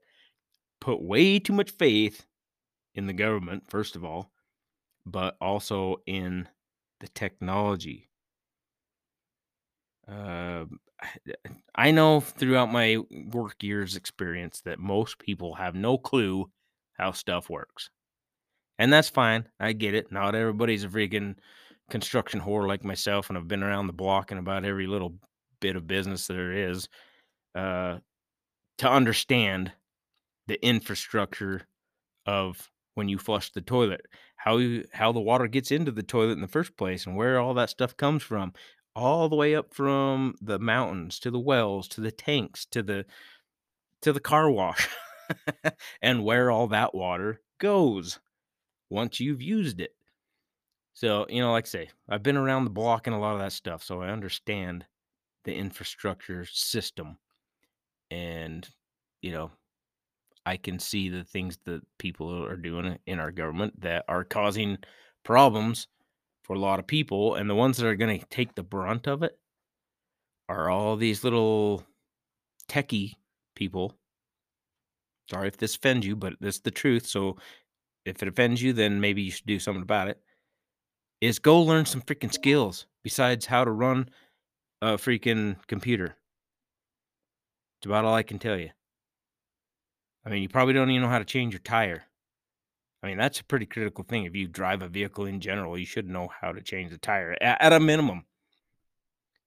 Put 0.79 1.01
way 1.01 1.39
too 1.39 1.53
much 1.53 1.71
faith 1.71 2.25
in 2.93 3.07
the 3.07 3.13
government, 3.13 3.63
first 3.69 3.95
of 3.95 4.05
all, 4.05 4.31
but 5.05 5.37
also 5.41 5.97
in 6.05 6.47
the 6.99 7.07
technology. 7.07 8.09
Uh, 10.07 10.65
I 11.75 11.91
know 11.91 12.19
throughout 12.19 12.71
my 12.71 12.97
work 13.31 13.63
years 13.63 13.95
experience 13.95 14.61
that 14.61 14.79
most 14.79 15.17
people 15.17 15.55
have 15.55 15.73
no 15.73 15.97
clue 15.97 16.51
how 16.93 17.11
stuff 17.11 17.49
works. 17.49 17.89
And 18.79 18.91
that's 18.91 19.09
fine. 19.09 19.47
I 19.59 19.73
get 19.73 19.93
it. 19.93 20.11
Not 20.11 20.35
everybody's 20.35 20.83
a 20.83 20.87
freaking 20.89 21.35
construction 21.89 22.41
whore 22.41 22.67
like 22.67 22.83
myself, 22.83 23.29
and 23.29 23.37
I've 23.37 23.47
been 23.47 23.63
around 23.63 23.87
the 23.87 23.93
block 23.93 24.31
and 24.31 24.39
about 24.39 24.65
every 24.65 24.87
little 24.87 25.15
bit 25.59 25.75
of 25.75 25.87
business 25.87 26.27
there 26.27 26.51
is 26.51 26.89
uh, 27.53 27.97
to 28.79 28.89
understand 28.89 29.71
the 30.47 30.63
infrastructure 30.65 31.61
of 32.25 32.69
when 32.95 33.07
you 33.07 33.17
flush 33.17 33.51
the 33.51 33.61
toilet, 33.61 34.05
how 34.35 34.57
you, 34.57 34.85
how 34.91 35.11
the 35.11 35.19
water 35.19 35.47
gets 35.47 35.71
into 35.71 35.91
the 35.91 36.03
toilet 36.03 36.33
in 36.33 36.41
the 36.41 36.47
first 36.47 36.75
place, 36.77 37.05
and 37.05 37.15
where 37.15 37.39
all 37.39 37.53
that 37.53 37.69
stuff 37.69 37.95
comes 37.95 38.23
from, 38.23 38.53
all 38.95 39.29
the 39.29 39.35
way 39.35 39.55
up 39.55 39.73
from 39.73 40.35
the 40.41 40.59
mountains 40.59 41.19
to 41.19 41.31
the 41.31 41.39
wells 41.39 41.87
to 41.87 42.01
the 42.01 42.11
tanks 42.11 42.65
to 42.65 42.83
the 42.83 43.05
to 44.01 44.11
the 44.11 44.19
car 44.19 44.49
wash, 44.49 44.89
and 46.01 46.23
where 46.23 46.49
all 46.51 46.67
that 46.67 46.93
water 46.93 47.39
goes 47.59 48.19
once 48.91 49.19
you've 49.19 49.41
used 49.41 49.79
it. 49.79 49.95
So, 50.93 51.25
you 51.29 51.41
know, 51.41 51.51
like 51.51 51.65
I 51.65 51.69
say, 51.69 51.89
I've 52.09 52.21
been 52.21 52.37
around 52.37 52.65
the 52.65 52.69
block 52.69 53.07
and 53.07 53.15
a 53.15 53.19
lot 53.19 53.33
of 53.33 53.39
that 53.39 53.53
stuff, 53.53 53.81
so 53.81 54.01
I 54.01 54.09
understand 54.09 54.85
the 55.45 55.53
infrastructure 55.55 56.45
system. 56.45 57.17
And, 58.11 58.67
you 59.21 59.31
know, 59.31 59.51
I 60.45 60.57
can 60.57 60.79
see 60.79 61.09
the 61.09 61.23
things 61.23 61.57
that 61.65 61.81
people 61.97 62.45
are 62.45 62.57
doing 62.57 62.99
in 63.07 63.19
our 63.19 63.31
government 63.31 63.79
that 63.81 64.03
are 64.07 64.25
causing 64.25 64.77
problems 65.23 65.87
for 66.43 66.55
a 66.55 66.59
lot 66.59 66.79
of 66.79 66.87
people. 66.87 67.35
And 67.35 67.49
the 67.49 67.55
ones 67.55 67.77
that 67.77 67.87
are 67.87 67.95
going 67.95 68.19
to 68.19 68.25
take 68.25 68.53
the 68.55 68.63
brunt 68.63 69.07
of 69.07 69.23
it 69.23 69.37
are 70.49 70.69
all 70.69 70.97
these 70.97 71.23
little 71.23 71.83
techie 72.67 73.13
people. 73.55 73.95
Sorry 75.29 75.47
if 75.47 75.55
this 75.55 75.75
offends 75.75 76.05
you, 76.05 76.17
but 76.17 76.33
this 76.41 76.59
the 76.59 76.71
truth. 76.71 77.05
So 77.05 77.37
if 78.05 78.21
it 78.21 78.27
offends 78.27 78.61
you, 78.61 78.73
then 78.73 79.01
maybe 79.01 79.21
you 79.21 79.31
should 79.31 79.45
do 79.45 79.59
something 79.59 79.83
about 79.83 80.07
it. 80.07 80.19
Is 81.19 81.39
go 81.39 81.61
learn 81.61 81.85
some 81.85 82.01
freaking 82.01 82.33
skills 82.33 82.87
besides 83.03 83.45
how 83.45 83.63
to 83.63 83.71
run 83.71 84.09
a 84.81 84.97
freaking 84.97 85.55
computer. 85.67 86.15
It's 87.79 87.85
about 87.85 88.05
all 88.05 88.15
I 88.15 88.23
can 88.23 88.39
tell 88.39 88.57
you. 88.57 88.69
I 90.25 90.29
mean, 90.29 90.41
you 90.41 90.49
probably 90.49 90.73
don't 90.73 90.89
even 90.89 91.01
know 91.01 91.09
how 91.09 91.19
to 91.19 91.25
change 91.25 91.53
your 91.53 91.59
tire. 91.59 92.03
I 93.03 93.07
mean, 93.07 93.17
that's 93.17 93.39
a 93.39 93.43
pretty 93.43 93.65
critical 93.65 94.03
thing. 94.03 94.25
If 94.25 94.35
you 94.35 94.47
drive 94.47 94.81
a 94.81 94.87
vehicle 94.87 95.25
in 95.25 95.39
general, 95.39 95.77
you 95.77 95.85
should 95.85 96.07
know 96.07 96.29
how 96.39 96.51
to 96.51 96.61
change 96.61 96.91
the 96.91 96.99
tire 96.99 97.35
at, 97.41 97.61
at 97.61 97.73
a 97.73 97.79
minimum. 97.79 98.25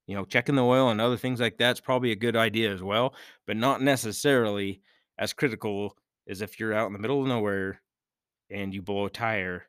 You 0.06 0.16
know, 0.16 0.24
checking 0.24 0.56
the 0.56 0.64
oil 0.64 0.90
and 0.90 1.00
other 1.00 1.16
things 1.16 1.40
like 1.40 1.56
that's 1.56 1.80
probably 1.80 2.10
a 2.10 2.16
good 2.16 2.36
idea 2.36 2.72
as 2.72 2.82
well, 2.82 3.14
but 3.46 3.56
not 3.56 3.80
necessarily 3.80 4.80
as 5.16 5.32
critical 5.32 5.96
as 6.28 6.42
if 6.42 6.58
you're 6.58 6.74
out 6.74 6.88
in 6.88 6.92
the 6.92 6.98
middle 6.98 7.22
of 7.22 7.28
nowhere 7.28 7.80
and 8.50 8.74
you 8.74 8.82
blow 8.82 9.06
a 9.06 9.10
tire, 9.10 9.64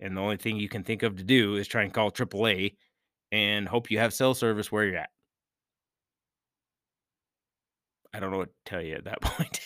and 0.00 0.16
the 0.16 0.20
only 0.20 0.36
thing 0.36 0.56
you 0.56 0.68
can 0.68 0.84
think 0.84 1.02
of 1.02 1.16
to 1.16 1.22
do 1.22 1.56
is 1.56 1.68
try 1.68 1.82
and 1.82 1.92
call 1.92 2.10
AAA 2.10 2.76
and 3.32 3.68
hope 3.68 3.90
you 3.90 3.98
have 3.98 4.14
cell 4.14 4.34
service 4.34 4.72
where 4.72 4.84
you're 4.84 4.98
at. 4.98 5.10
I 8.12 8.20
don't 8.20 8.30
know 8.30 8.38
what 8.38 8.48
to 8.48 8.70
tell 8.70 8.82
you 8.82 8.94
at 8.94 9.04
that 9.04 9.20
point. 9.22 9.60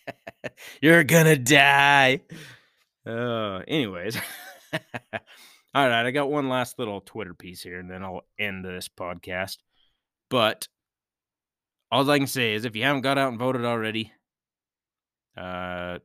you're 0.82 1.04
gonna 1.04 1.36
die. 1.36 2.22
Uh, 3.06 3.62
anyways. 3.68 4.18
All 5.74 5.86
right, 5.86 6.06
I 6.06 6.10
got 6.10 6.30
one 6.30 6.48
last 6.48 6.78
little 6.78 7.00
Twitter 7.00 7.34
piece 7.34 7.62
here, 7.62 7.78
and 7.78 7.90
then 7.90 8.02
I'll 8.02 8.24
end 8.38 8.64
this 8.64 8.88
podcast. 8.88 9.58
But 10.30 10.66
all 11.90 12.10
I 12.10 12.18
can 12.18 12.26
say 12.26 12.54
is, 12.54 12.64
if 12.64 12.74
you 12.74 12.82
haven't 12.84 13.02
got 13.02 13.18
out 13.18 13.30
and 13.30 13.38
voted 13.38 13.64
already, 13.64 14.12
uh, 15.36 15.98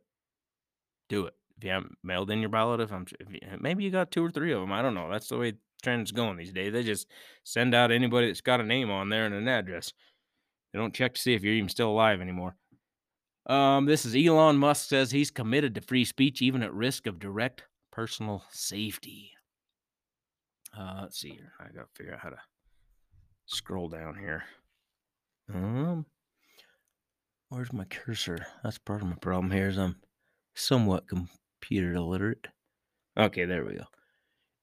do 1.09 1.27
it. 1.27 1.33
If 1.63 1.67
you 1.67 1.71
haven't 1.71 1.97
mailed 2.03 2.29
in 2.29 2.41
your 2.41 2.49
ballot, 2.49 2.81
if 2.81 2.91
I'm 2.91 3.05
if 3.21 3.31
you, 3.31 3.39
maybe 3.57 3.85
you 3.85 3.89
got 3.89 4.11
two 4.11 4.21
or 4.21 4.29
three 4.29 4.51
of 4.51 4.59
them, 4.59 4.73
I 4.73 4.81
don't 4.81 4.93
know. 4.93 5.09
That's 5.09 5.29
the 5.29 5.37
way 5.37 5.53
trend's 5.81 6.11
going 6.11 6.35
these 6.35 6.51
days. 6.51 6.73
They 6.73 6.83
just 6.83 7.07
send 7.45 7.73
out 7.73 7.89
anybody 7.89 8.27
that's 8.27 8.41
got 8.41 8.59
a 8.59 8.65
name 8.65 8.91
on 8.91 9.07
there 9.07 9.25
and 9.25 9.33
an 9.33 9.47
address. 9.47 9.93
They 10.73 10.79
don't 10.79 10.93
check 10.93 11.13
to 11.13 11.21
see 11.21 11.35
if 11.35 11.41
you're 11.41 11.53
even 11.53 11.69
still 11.69 11.89
alive 11.89 12.19
anymore. 12.19 12.57
Um, 13.45 13.85
this 13.85 14.03
is 14.03 14.13
Elon 14.13 14.57
Musk 14.57 14.89
says 14.89 15.09
he's 15.09 15.31
committed 15.31 15.73
to 15.75 15.81
free 15.81 16.03
speech 16.03 16.41
even 16.41 16.63
at 16.63 16.73
risk 16.73 17.07
of 17.07 17.17
direct 17.17 17.63
personal 17.93 18.43
safety. 18.51 19.31
Uh, 20.77 20.99
let's 21.03 21.17
see 21.17 21.29
here. 21.29 21.53
I 21.61 21.67
gotta 21.73 21.87
figure 21.95 22.13
out 22.13 22.19
how 22.19 22.29
to 22.31 22.39
scroll 23.45 23.87
down 23.87 24.17
here. 24.19 24.43
Um, 25.53 26.05
where's 27.47 27.71
my 27.71 27.85
cursor? 27.85 28.45
That's 28.65 28.79
part 28.79 29.01
of 29.01 29.07
my 29.07 29.15
problem 29.15 29.49
here. 29.49 29.69
Is 29.69 29.77
I'm 29.77 29.95
somewhat 30.55 31.05
computer 31.63 31.93
illiterate. 31.93 32.47
Okay, 33.17 33.45
there 33.45 33.63
we 33.63 33.75
go. 33.75 33.85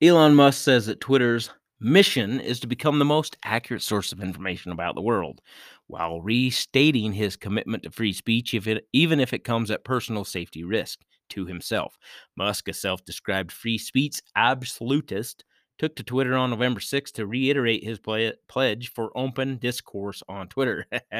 Elon 0.02 0.34
Musk 0.34 0.62
says 0.62 0.86
that 0.86 1.00
Twitter's 1.00 1.50
mission 1.80 2.40
is 2.40 2.60
to 2.60 2.66
become 2.66 2.98
the 2.98 3.04
most 3.04 3.38
accurate 3.42 3.82
source 3.82 4.12
of 4.12 4.22
information 4.22 4.70
about 4.70 4.94
the 4.94 5.00
world, 5.00 5.40
while 5.86 6.20
restating 6.20 7.12
his 7.12 7.36
commitment 7.36 7.82
to 7.82 7.90
free 7.90 8.12
speech, 8.12 8.52
if 8.52 8.66
it, 8.66 8.86
even 8.92 9.18
if 9.18 9.32
it 9.32 9.44
comes 9.44 9.70
at 9.70 9.84
personal 9.84 10.24
safety 10.24 10.62
risk 10.62 11.00
to 11.30 11.46
himself. 11.46 11.96
Musk, 12.36 12.68
a 12.68 12.72
self 12.74 13.02
described 13.04 13.50
free 13.50 13.78
speech 13.78 14.20
absolutist, 14.36 15.44
took 15.78 15.96
to 15.96 16.02
Twitter 16.02 16.34
on 16.34 16.50
November 16.50 16.80
6th 16.80 17.12
to 17.12 17.26
reiterate 17.26 17.82
his 17.82 17.98
ple- 17.98 18.32
pledge 18.46 18.92
for 18.92 19.16
open 19.16 19.56
discourse 19.56 20.22
on 20.28 20.48
Twitter. 20.48 20.84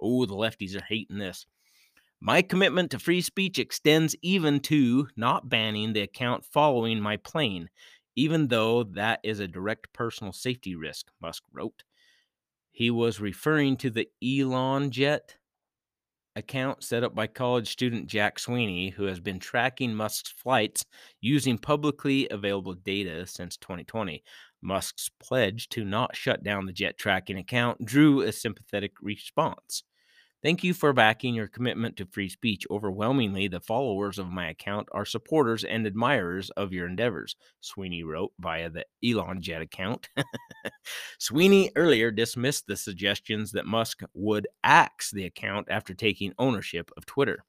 oh, 0.00 0.26
the 0.26 0.34
lefties 0.34 0.76
are 0.76 0.84
hating 0.88 1.18
this. 1.18 1.46
My 2.22 2.42
commitment 2.42 2.90
to 2.90 2.98
free 2.98 3.22
speech 3.22 3.58
extends 3.58 4.14
even 4.20 4.60
to 4.60 5.08
not 5.16 5.48
banning 5.48 5.94
the 5.94 6.02
account 6.02 6.44
following 6.44 7.00
my 7.00 7.16
plane, 7.16 7.70
even 8.14 8.48
though 8.48 8.82
that 8.82 9.20
is 9.22 9.40
a 9.40 9.48
direct 9.48 9.90
personal 9.94 10.34
safety 10.34 10.74
risk, 10.74 11.06
Musk 11.22 11.42
wrote. 11.50 11.82
He 12.72 12.90
was 12.90 13.20
referring 13.20 13.78
to 13.78 13.88
the 13.88 14.08
Elon 14.22 14.90
Jet 14.90 15.36
account 16.36 16.84
set 16.84 17.02
up 17.02 17.14
by 17.14 17.26
college 17.26 17.68
student 17.68 18.06
Jack 18.06 18.38
Sweeney, 18.38 18.90
who 18.90 19.04
has 19.04 19.18
been 19.18 19.38
tracking 19.38 19.94
Musk's 19.94 20.30
flights 20.30 20.84
using 21.22 21.56
publicly 21.56 22.28
available 22.30 22.74
data 22.74 23.26
since 23.26 23.56
2020. 23.56 24.22
Musk's 24.60 25.10
pledge 25.20 25.70
to 25.70 25.86
not 25.86 26.14
shut 26.14 26.42
down 26.42 26.66
the 26.66 26.72
jet 26.72 26.98
tracking 26.98 27.38
account 27.38 27.82
drew 27.84 28.20
a 28.20 28.30
sympathetic 28.30 28.92
response. 29.00 29.84
Thank 30.42 30.64
you 30.64 30.72
for 30.72 30.94
backing 30.94 31.34
your 31.34 31.48
commitment 31.48 31.98
to 31.98 32.06
free 32.06 32.30
speech. 32.30 32.66
Overwhelmingly, 32.70 33.46
the 33.48 33.60
followers 33.60 34.18
of 34.18 34.30
my 34.30 34.48
account 34.48 34.88
are 34.92 35.04
supporters 35.04 35.64
and 35.64 35.86
admirers 35.86 36.48
of 36.50 36.72
your 36.72 36.86
endeavors, 36.86 37.36
Sweeney 37.60 38.04
wrote 38.04 38.32
via 38.40 38.70
the 38.70 38.86
Elon 39.04 39.42
Jet 39.42 39.60
account. 39.60 40.08
Sweeney 41.18 41.70
earlier 41.76 42.10
dismissed 42.10 42.66
the 42.66 42.76
suggestions 42.76 43.52
that 43.52 43.66
Musk 43.66 44.00
would 44.14 44.48
axe 44.64 45.10
the 45.10 45.26
account 45.26 45.66
after 45.70 45.92
taking 45.92 46.32
ownership 46.38 46.90
of 46.96 47.04
Twitter. 47.04 47.44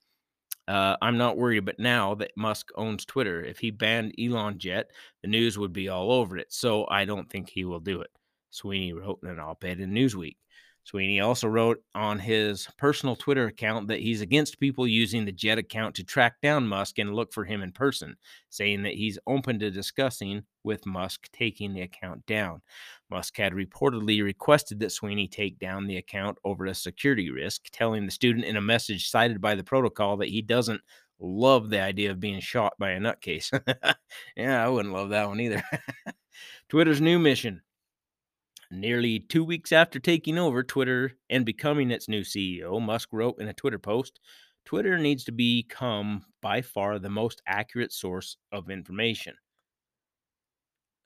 Uh, 0.68 0.98
I'm 1.02 1.18
not 1.18 1.38
worried, 1.38 1.66
but 1.66 1.80
now 1.80 2.16
that 2.16 2.32
Musk 2.36 2.72
owns 2.76 3.06
Twitter, 3.06 3.42
if 3.42 3.58
he 3.58 3.72
banned 3.72 4.16
Elon 4.20 4.58
Jet, 4.58 4.92
the 5.22 5.30
news 5.30 5.58
would 5.58 5.72
be 5.72 5.88
all 5.88 6.12
over 6.12 6.38
it. 6.38 6.52
So 6.52 6.86
I 6.90 7.06
don't 7.06 7.30
think 7.30 7.50
he 7.50 7.64
will 7.64 7.80
do 7.80 8.02
it. 8.02 8.12
Sweeney 8.50 8.92
wrote 8.92 9.20
in 9.24 9.30
an 9.30 9.40
op 9.40 9.64
ed 9.64 9.80
in 9.80 9.94
Newsweek. 9.94 10.36
Sweeney 10.84 11.20
also 11.20 11.48
wrote 11.48 11.84
on 11.94 12.18
his 12.18 12.68
personal 12.78 13.16
Twitter 13.16 13.46
account 13.46 13.88
that 13.88 14.00
he's 14.00 14.22
against 14.22 14.60
people 14.60 14.88
using 14.88 15.26
the 15.26 15.32
Jet 15.32 15.58
account 15.58 15.96
to 15.96 16.04
track 16.04 16.36
down 16.42 16.68
Musk 16.68 16.98
and 16.98 17.14
look 17.14 17.32
for 17.32 17.46
him 17.46 17.62
in 17.62 17.72
person, 17.72 18.16
saying 18.50 18.84
that 18.84 18.96
he's 18.96 19.20
open 19.28 19.60
to 19.60 19.70
discussing 19.70 20.44
with 20.64 20.86
Musk 20.86 21.30
taking 21.32 21.74
the 21.74 21.82
account 21.82 22.26
down. 22.26 22.62
Musk 23.10 23.38
had 23.38 23.54
reportedly 23.54 24.24
requested 24.24 24.80
that 24.80 24.92
Sweeney 24.92 25.28
take 25.28 25.60
down 25.60 25.86
the 25.86 25.98
account 25.98 26.38
over 26.44 26.66
a 26.66 26.74
security 26.74 27.30
risk, 27.30 27.68
telling 27.72 28.06
the 28.06 28.12
student 28.12 28.46
in 28.46 28.58
a 28.58 28.62
message 28.62 29.10
cited 29.10 29.40
by 29.40 29.56
the 29.56 29.64
protocol 29.64 30.18
that 30.18 30.30
he 30.30 30.42
doesn't 30.42 30.82
love 31.20 31.70
the 31.70 31.80
idea 31.80 32.10
of 32.10 32.20
being 32.20 32.40
shot 32.40 32.74
by 32.80 32.92
a 32.92 33.00
nutcase. 33.00 33.52
yeah, 34.36 34.66
I 34.66 34.68
wouldn't 34.68 34.94
love 34.94 35.10
that 35.10 35.28
one 35.28 35.40
either. 35.40 35.64
Twitter's 36.70 37.02
new 37.02 37.20
mission 37.20 37.62
Nearly 38.72 39.20
two 39.20 39.44
weeks 39.44 39.74
after 39.74 40.00
taking 40.00 40.38
over 40.38 40.64
Twitter 40.64 41.18
and 41.30 41.46
becoming 41.46 41.92
its 41.92 42.08
new 42.08 42.22
CEO, 42.22 42.82
Musk 42.82 43.10
wrote 43.12 43.40
in 43.40 43.50
a 43.50 43.54
Twitter 43.54 43.80
post 43.80 44.22
Twitter 44.64 44.98
needs 44.98 45.26
to 45.26 45.32
become 45.32 46.24
by 46.42 46.62
far 46.62 46.98
the 46.98 47.10
most 47.10 47.42
accurate 47.46 47.92
source 47.92 48.38
of 48.52 48.70
information 48.70 49.36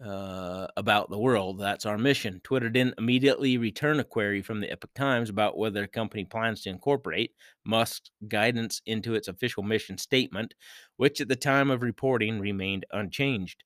uh, 0.03 0.67
about 0.77 1.09
the 1.09 1.17
world. 1.17 1.59
That's 1.59 1.85
our 1.85 1.97
mission. 1.97 2.41
Twitter 2.43 2.69
didn't 2.69 2.99
immediately 2.99 3.57
return 3.57 3.99
a 3.99 4.03
query 4.03 4.41
from 4.41 4.59
the 4.59 4.71
Epoch 4.71 4.93
Times 4.93 5.29
about 5.29 5.57
whether 5.57 5.81
the 5.81 5.87
company 5.87 6.25
plans 6.25 6.61
to 6.61 6.69
incorporate 6.69 7.31
Musk's 7.65 8.11
guidance 8.27 8.81
into 8.85 9.15
its 9.15 9.27
official 9.27 9.63
mission 9.63 9.97
statement, 9.97 10.53
which 10.97 11.21
at 11.21 11.29
the 11.29 11.35
time 11.35 11.71
of 11.71 11.81
reporting 11.81 12.39
remained 12.39 12.85
unchanged. 12.91 13.63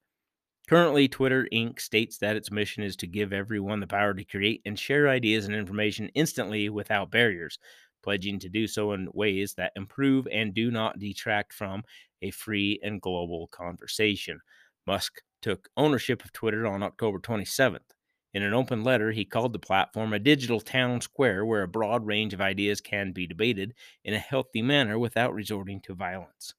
Currently, 0.70 1.08
Twitter 1.08 1.48
Inc. 1.52 1.82
states 1.82 2.20
that 2.20 2.36
its 2.36 2.52
mission 2.52 2.84
is 2.84 2.96
to 2.98 3.08
give 3.08 3.34
everyone 3.34 3.80
the 3.80 3.88
power 3.88 4.14
to 4.14 4.24
create 4.24 4.62
and 4.66 4.78
share 4.80 5.10
ideas 5.10 5.46
and 5.46 5.56
information 5.56 6.10
instantly 6.14 6.70
without 6.70 7.10
barriers, 7.10 7.58
pledging 8.04 8.38
to 8.38 8.50
do 8.50 8.68
so 8.68 8.94
in 8.94 9.10
ways 9.14 9.56
that 9.56 9.74
improve 9.76 10.28
and 10.32 10.54
do 10.54 10.70
not 10.70 11.00
detract 11.00 11.54
from 11.54 11.84
a 12.22 12.30
free 12.30 12.80
and 12.84 13.02
global 13.02 13.48
conversation. 13.48 14.42
Musk 14.86 15.24
took 15.42 15.70
ownership 15.76 16.24
of 16.24 16.32
Twitter 16.32 16.68
on 16.68 16.84
October 16.84 17.20
27th. 17.20 17.96
In 18.36 18.44
an 18.44 18.54
open 18.54 18.84
letter, 18.84 19.12
he 19.12 19.26
called 19.26 19.54
the 19.54 19.60
platform 19.60 20.14
a 20.14 20.20
digital 20.20 20.62
town 20.62 21.02
square 21.02 21.44
where 21.44 21.64
a 21.64 21.68
broad 21.68 22.06
range 22.06 22.32
of 22.36 22.42
ideas 22.42 22.80
can 22.80 23.12
be 23.12 23.26
debated 23.26 23.74
in 24.04 24.14
a 24.14 24.20
healthy 24.20 24.62
manner 24.62 25.00
without 25.00 25.34
resorting 25.34 25.82
to 25.82 25.96
violence. 25.96 26.54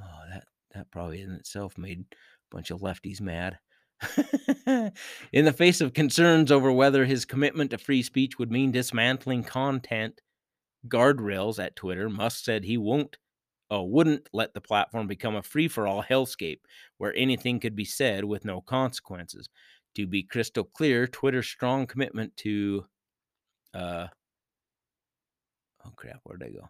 Oh, 0.00 0.24
that 0.30 0.48
that 0.70 0.90
probably 0.90 1.20
in 1.20 1.32
itself 1.32 1.76
made 1.78 2.06
Bunch 2.50 2.70
of 2.70 2.80
lefties 2.80 3.20
mad. 3.20 3.58
in 5.32 5.44
the 5.44 5.54
face 5.56 5.80
of 5.80 5.94
concerns 5.94 6.52
over 6.52 6.70
whether 6.70 7.04
his 7.04 7.24
commitment 7.24 7.70
to 7.70 7.78
free 7.78 8.02
speech 8.02 8.38
would 8.38 8.52
mean 8.52 8.70
dismantling 8.70 9.42
content 9.42 10.20
guardrails 10.88 11.62
at 11.62 11.76
Twitter, 11.76 12.08
Musk 12.08 12.44
said 12.44 12.64
he 12.64 12.76
won't 12.76 13.16
uh, 13.72 13.82
wouldn't 13.82 14.28
let 14.32 14.54
the 14.54 14.60
platform 14.60 15.08
become 15.08 15.34
a 15.34 15.42
free 15.42 15.66
for 15.66 15.88
all 15.88 16.02
hellscape 16.02 16.60
where 16.98 17.12
anything 17.16 17.58
could 17.58 17.74
be 17.74 17.84
said 17.84 18.24
with 18.24 18.44
no 18.44 18.60
consequences. 18.60 19.48
To 19.96 20.06
be 20.06 20.22
crystal 20.22 20.64
clear, 20.64 21.06
Twitter's 21.06 21.48
strong 21.48 21.86
commitment 21.86 22.36
to 22.38 22.86
uh 23.74 24.06
oh 25.84 25.92
crap, 25.96 26.20
where'd 26.24 26.42
I 26.42 26.50
go? 26.50 26.68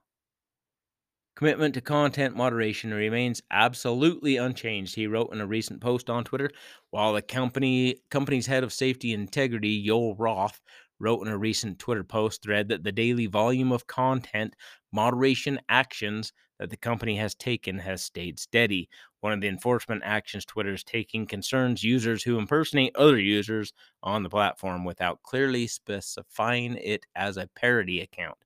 Commitment 1.37 1.75
to 1.75 1.83
content 1.83 2.35
moderation 2.35 2.95
remains 2.95 3.43
absolutely 3.51 4.39
unchanged, 4.39 4.95
he 4.95 5.07
wrote 5.07 5.35
in 5.35 5.41
a 5.43 5.47
recent 5.47 5.83
post 5.83 6.09
on 6.09 6.25
Twitter, 6.25 6.51
while 6.89 7.13
the 7.13 7.21
company 7.21 8.01
company's 8.09 8.47
head 8.47 8.65
of 8.65 8.73
safety 8.73 9.13
integrity, 9.13 9.85
Joel 9.85 10.17
Roth, 10.17 10.63
wrote 10.99 11.21
in 11.21 11.29
a 11.29 11.37
recent 11.37 11.79
Twitter 11.79 12.03
post 12.03 12.43
thread 12.43 12.69
that 12.69 12.85
the 12.85 12.91
daily 12.91 13.27
volume 13.27 13.71
of 13.71 13.87
content 13.87 14.57
moderation 14.93 15.61
actions 15.69 16.33
that 16.59 16.71
the 16.71 16.77
company 16.79 17.17
has 17.17 17.35
taken 17.35 17.79
has 17.81 18.03
stayed 18.03 18.39
steady. 18.39 18.89
One 19.21 19.35
of 19.35 19.43
the 19.43 19.49
enforcement 19.49 20.05
actions 20.07 20.47
Twitter 20.47 20.73
is 20.73 20.83
taking 20.83 21.27
concerns 21.27 21.85
users 21.85 22.23
who 22.23 22.39
impersonate 22.39 22.97
other 22.97 23.21
users 23.21 23.75
on 24.03 24.23
the 24.23 24.31
platform 24.31 24.87
without 24.87 25.23
clearly 25.23 25.67
specifying 25.67 26.77
it 26.77 27.05
as 27.15 27.37
a 27.37 27.51
parody 27.55 28.01
account 28.01 28.39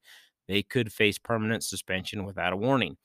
they 0.50 0.62
could 0.64 0.92
face 0.92 1.16
permanent 1.16 1.62
suspension 1.62 2.24
without 2.24 2.52
a 2.52 2.56
warning. 2.56 2.96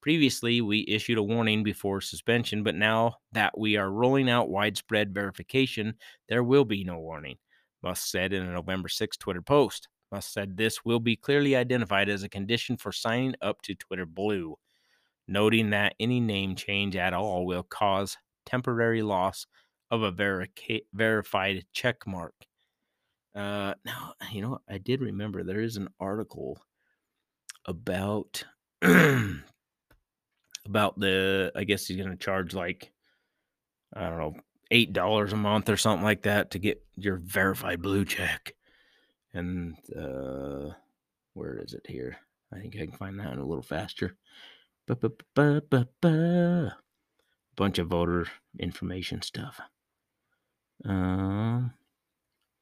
Previously, 0.00 0.60
we 0.60 0.84
issued 0.86 1.18
a 1.18 1.22
warning 1.22 1.64
before 1.64 2.00
suspension, 2.00 2.62
but 2.62 2.76
now 2.76 3.16
that 3.32 3.58
we 3.58 3.76
are 3.76 3.90
rolling 3.90 4.30
out 4.30 4.48
widespread 4.48 5.12
verification, 5.12 5.94
there 6.28 6.44
will 6.44 6.64
be 6.64 6.84
no 6.84 7.00
warning, 7.00 7.36
Musk 7.82 8.06
said 8.06 8.32
in 8.32 8.44
a 8.44 8.52
November 8.52 8.88
6 8.88 9.16
Twitter 9.16 9.42
post. 9.42 9.88
Musk 10.12 10.30
said 10.30 10.56
this 10.56 10.84
will 10.84 11.00
be 11.00 11.16
clearly 11.16 11.56
identified 11.56 12.08
as 12.08 12.22
a 12.22 12.28
condition 12.28 12.76
for 12.76 12.92
signing 12.92 13.34
up 13.42 13.60
to 13.62 13.74
Twitter 13.74 14.06
Blue, 14.06 14.56
noting 15.26 15.70
that 15.70 15.94
any 15.98 16.20
name 16.20 16.54
change 16.54 16.94
at 16.94 17.12
all 17.12 17.44
will 17.44 17.64
cause 17.64 18.16
temporary 18.46 19.02
loss 19.02 19.46
of 19.90 20.02
a 20.02 20.12
verica- 20.12 20.84
verified 20.92 21.64
check 21.72 22.06
mark. 22.06 22.34
Uh, 23.34 23.74
now, 23.84 24.14
you 24.30 24.42
know, 24.42 24.58
I 24.68 24.78
did 24.78 25.00
remember 25.00 25.42
there 25.42 25.60
is 25.60 25.76
an 25.76 25.88
article 25.98 26.60
about 27.66 28.44
about 28.82 29.38
the. 30.98 31.52
I 31.54 31.64
guess 31.64 31.86
he's 31.86 32.04
to 32.04 32.16
charge 32.16 32.54
like 32.54 32.92
I 33.94 34.08
don't 34.08 34.18
know 34.18 34.34
eight 34.70 34.92
dollars 34.92 35.32
a 35.32 35.36
month 35.36 35.68
or 35.68 35.76
something 35.76 36.04
like 36.04 36.22
that 36.22 36.50
to 36.52 36.58
get 36.58 36.82
your 36.96 37.16
verified 37.16 37.82
blue 37.82 38.04
check. 38.04 38.54
And 39.32 39.76
uh, 39.96 40.70
where 41.34 41.58
is 41.58 41.74
it 41.74 41.86
here? 41.86 42.16
I 42.52 42.60
think 42.60 42.76
I 42.76 42.86
can 42.86 42.92
find 42.92 43.18
that 43.18 43.32
in 43.32 43.38
a 43.38 43.44
little 43.44 43.62
faster. 43.62 44.16
Ba-ba-ba-ba-ba. 44.86 46.76
Bunch 47.56 47.78
of 47.78 47.88
voter 47.88 48.26
information 48.58 49.22
stuff. 49.22 49.60
Um, 50.84 51.72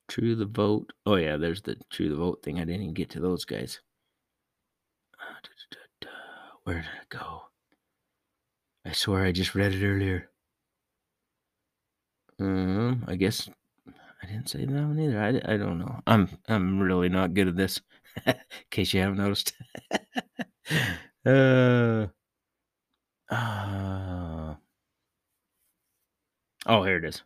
true 0.08 0.34
the 0.34 0.46
vote. 0.46 0.92
Oh 1.04 1.16
yeah, 1.16 1.36
there's 1.36 1.62
the 1.62 1.76
true 1.90 2.08
the 2.08 2.16
vote 2.16 2.42
thing. 2.42 2.58
I 2.58 2.64
didn't 2.64 2.82
even 2.82 2.94
get 2.94 3.10
to 3.10 3.20
those 3.20 3.44
guys. 3.44 3.80
Where 6.64 6.76
did 6.76 6.84
it 6.84 7.08
go? 7.08 7.42
I 8.84 8.92
swear 8.92 9.24
I 9.24 9.32
just 9.32 9.54
read 9.54 9.74
it 9.74 9.84
earlier. 9.84 10.30
Um, 12.38 13.04
I 13.06 13.16
guess 13.16 13.48
I 14.22 14.26
didn't 14.26 14.48
say 14.48 14.64
that 14.64 14.72
one 14.72 14.98
either. 14.98 15.20
I, 15.20 15.54
I 15.54 15.56
don't 15.56 15.78
know. 15.78 16.00
I'm 16.06 16.28
I'm 16.48 16.80
really 16.80 17.08
not 17.08 17.34
good 17.34 17.48
at 17.48 17.56
this. 17.56 17.80
in 18.26 18.34
case 18.70 18.92
you 18.94 19.00
haven't 19.00 19.18
noticed. 19.18 19.54
uh, 21.26 22.06
uh, 23.30 24.54
oh, 26.66 26.82
here 26.84 26.96
it 26.98 27.04
is. 27.04 27.22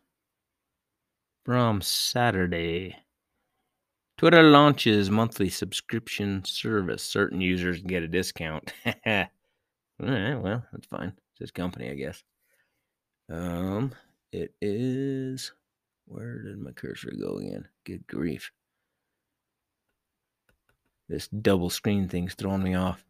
From 1.45 1.81
Saturday. 1.81 2.97
Twitter 4.17 4.41
launches 4.41 5.11
monthly 5.11 5.49
subscription 5.49 6.43
service. 6.43 7.03
Certain 7.03 7.39
users 7.39 7.81
get 7.81 8.01
a 8.01 8.07
discount. 8.07 8.73
All 8.85 9.25
right, 9.99 10.35
well, 10.35 10.63
that's 10.71 10.87
fine. 10.87 11.13
It's 11.39 11.51
company, 11.51 11.91
I 11.91 11.93
guess. 11.93 12.23
Um, 13.29 13.93
it 14.31 14.53
is. 14.59 15.51
Where 16.05 16.41
did 16.41 16.59
my 16.59 16.71
cursor 16.71 17.11
go 17.19 17.37
again? 17.37 17.67
Good 17.83 18.07
grief. 18.07 18.51
This 21.09 21.27
double 21.27 21.69
screen 21.69 22.07
thing's 22.07 22.33
throwing 22.33 22.63
me 22.63 22.73
off. 22.73 23.03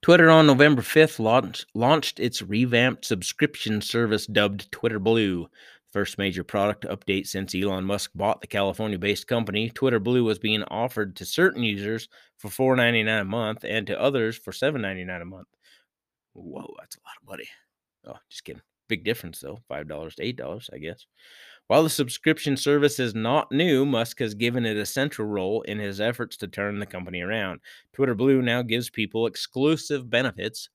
Twitter 0.00 0.30
on 0.30 0.46
November 0.46 0.82
5th 0.82 1.18
launched, 1.18 1.66
launched 1.74 2.20
its 2.20 2.42
revamped 2.42 3.04
subscription 3.04 3.80
service 3.80 4.26
dubbed 4.26 4.70
Twitter 4.72 4.98
Blue. 4.98 5.48
First 5.94 6.18
major 6.18 6.42
product 6.42 6.84
update 6.86 7.28
since 7.28 7.54
Elon 7.54 7.84
Musk 7.84 8.10
bought 8.16 8.40
the 8.40 8.48
California 8.48 8.98
based 8.98 9.28
company. 9.28 9.70
Twitter 9.70 10.00
Blue 10.00 10.24
was 10.24 10.40
being 10.40 10.64
offered 10.64 11.14
to 11.14 11.24
certain 11.24 11.62
users 11.62 12.08
for 12.36 12.48
$4.99 12.48 13.20
a 13.20 13.24
month 13.24 13.64
and 13.64 13.86
to 13.86 14.00
others 14.00 14.36
for 14.36 14.50
$7.99 14.50 15.22
a 15.22 15.24
month. 15.24 15.46
Whoa, 16.32 16.74
that's 16.80 16.96
a 16.96 17.06
lot 17.06 17.14
of 17.22 17.28
money. 17.28 17.48
Oh, 18.08 18.18
just 18.28 18.42
kidding. 18.42 18.60
Big 18.88 19.04
difference 19.04 19.38
though. 19.38 19.60
$5 19.70 20.14
to 20.16 20.32
$8, 20.34 20.70
I 20.72 20.78
guess. 20.78 21.06
While 21.68 21.84
the 21.84 21.90
subscription 21.90 22.56
service 22.56 22.98
is 22.98 23.14
not 23.14 23.52
new, 23.52 23.86
Musk 23.86 24.18
has 24.18 24.34
given 24.34 24.66
it 24.66 24.76
a 24.76 24.84
central 24.84 25.28
role 25.28 25.62
in 25.62 25.78
his 25.78 26.00
efforts 26.00 26.36
to 26.38 26.48
turn 26.48 26.80
the 26.80 26.86
company 26.86 27.20
around. 27.20 27.60
Twitter 27.92 28.16
Blue 28.16 28.42
now 28.42 28.62
gives 28.62 28.90
people 28.90 29.28
exclusive 29.28 30.10
benefits. 30.10 30.70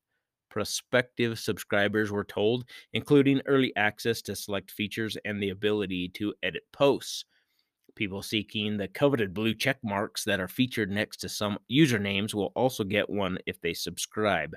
Prospective 0.50 1.40
subscribers 1.40 2.12
were 2.12 2.24
told, 2.24 2.66
including 2.94 3.42
early 3.46 3.76
access 3.76 4.22
to 4.24 4.36
select 4.36 4.72
features 4.72 5.18
and 5.26 5.42
the 5.42 5.50
ability 5.50 6.10
to 6.16 6.34
edit 6.44 6.64
posts. 6.72 7.26
People 7.96 8.22
seeking 8.22 8.78
the 8.78 8.88
coveted 8.88 9.34
blue 9.34 9.54
check 9.54 9.78
marks 9.84 10.24
that 10.24 10.40
are 10.40 10.48
featured 10.48 10.90
next 10.90 11.18
to 11.18 11.30
some 11.30 11.60
usernames 11.72 12.34
will 12.34 12.52
also 12.56 12.84
get 12.84 13.10
one 13.10 13.38
if 13.46 13.60
they 13.62 13.74
subscribe. 13.74 14.56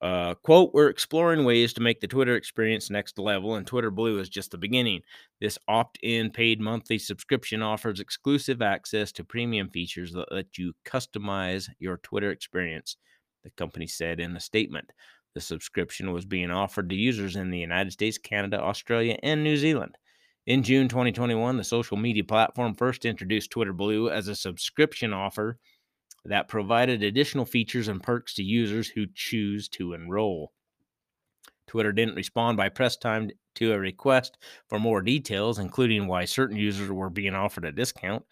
Uh, 0.00 0.34
quote, 0.34 0.72
we're 0.72 0.88
exploring 0.88 1.44
ways 1.44 1.74
to 1.74 1.82
make 1.82 2.00
the 2.00 2.06
Twitter 2.06 2.34
experience 2.34 2.88
next 2.88 3.18
level, 3.18 3.56
and 3.56 3.66
Twitter 3.66 3.90
Blue 3.90 4.18
is 4.18 4.30
just 4.30 4.50
the 4.50 4.56
beginning. 4.56 5.02
This 5.40 5.58
opt 5.68 5.98
in 6.02 6.30
paid 6.30 6.58
monthly 6.58 6.98
subscription 6.98 7.60
offers 7.60 8.00
exclusive 8.00 8.62
access 8.62 9.12
to 9.12 9.24
premium 9.24 9.68
features 9.68 10.12
that 10.12 10.32
let 10.32 10.56
you 10.56 10.72
customize 10.86 11.68
your 11.78 11.98
Twitter 11.98 12.30
experience, 12.30 12.96
the 13.44 13.50
company 13.50 13.86
said 13.86 14.20
in 14.20 14.36
a 14.36 14.40
statement. 14.40 14.90
The 15.34 15.40
subscription 15.40 16.12
was 16.12 16.24
being 16.24 16.50
offered 16.50 16.88
to 16.90 16.96
users 16.96 17.36
in 17.36 17.50
the 17.50 17.58
United 17.58 17.92
States, 17.92 18.18
Canada, 18.18 18.60
Australia, 18.60 19.18
and 19.22 19.44
New 19.44 19.56
Zealand. 19.56 19.96
In 20.46 20.62
June 20.62 20.88
2021, 20.88 21.56
the 21.56 21.64
social 21.64 21.96
media 21.96 22.24
platform 22.24 22.74
first 22.74 23.04
introduced 23.04 23.50
Twitter 23.50 23.72
Blue 23.72 24.10
as 24.10 24.26
a 24.26 24.34
subscription 24.34 25.12
offer 25.12 25.58
that 26.24 26.48
provided 26.48 27.02
additional 27.02 27.44
features 27.44 27.88
and 27.88 28.02
perks 28.02 28.34
to 28.34 28.42
users 28.42 28.88
who 28.88 29.06
choose 29.14 29.68
to 29.68 29.92
enroll. 29.92 30.52
Twitter 31.66 31.92
didn't 31.92 32.16
respond 32.16 32.56
by 32.56 32.68
press 32.68 32.96
time 32.96 33.30
to 33.54 33.72
a 33.72 33.78
request 33.78 34.38
for 34.68 34.80
more 34.80 35.02
details, 35.02 35.58
including 35.58 36.06
why 36.08 36.24
certain 36.24 36.56
users 36.56 36.90
were 36.90 37.10
being 37.10 37.34
offered 37.34 37.64
a 37.64 37.72
discount. 37.72 38.24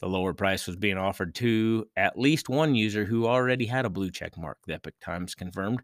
The 0.00 0.08
lower 0.08 0.34
price 0.34 0.66
was 0.66 0.76
being 0.76 0.98
offered 0.98 1.34
to 1.36 1.86
at 1.96 2.18
least 2.18 2.48
one 2.48 2.74
user 2.74 3.04
who 3.04 3.26
already 3.26 3.66
had 3.66 3.84
a 3.84 3.90
blue 3.90 4.10
check 4.10 4.36
mark, 4.36 4.58
the 4.66 4.74
Epoch 4.74 4.94
Times 5.00 5.34
confirmed. 5.34 5.82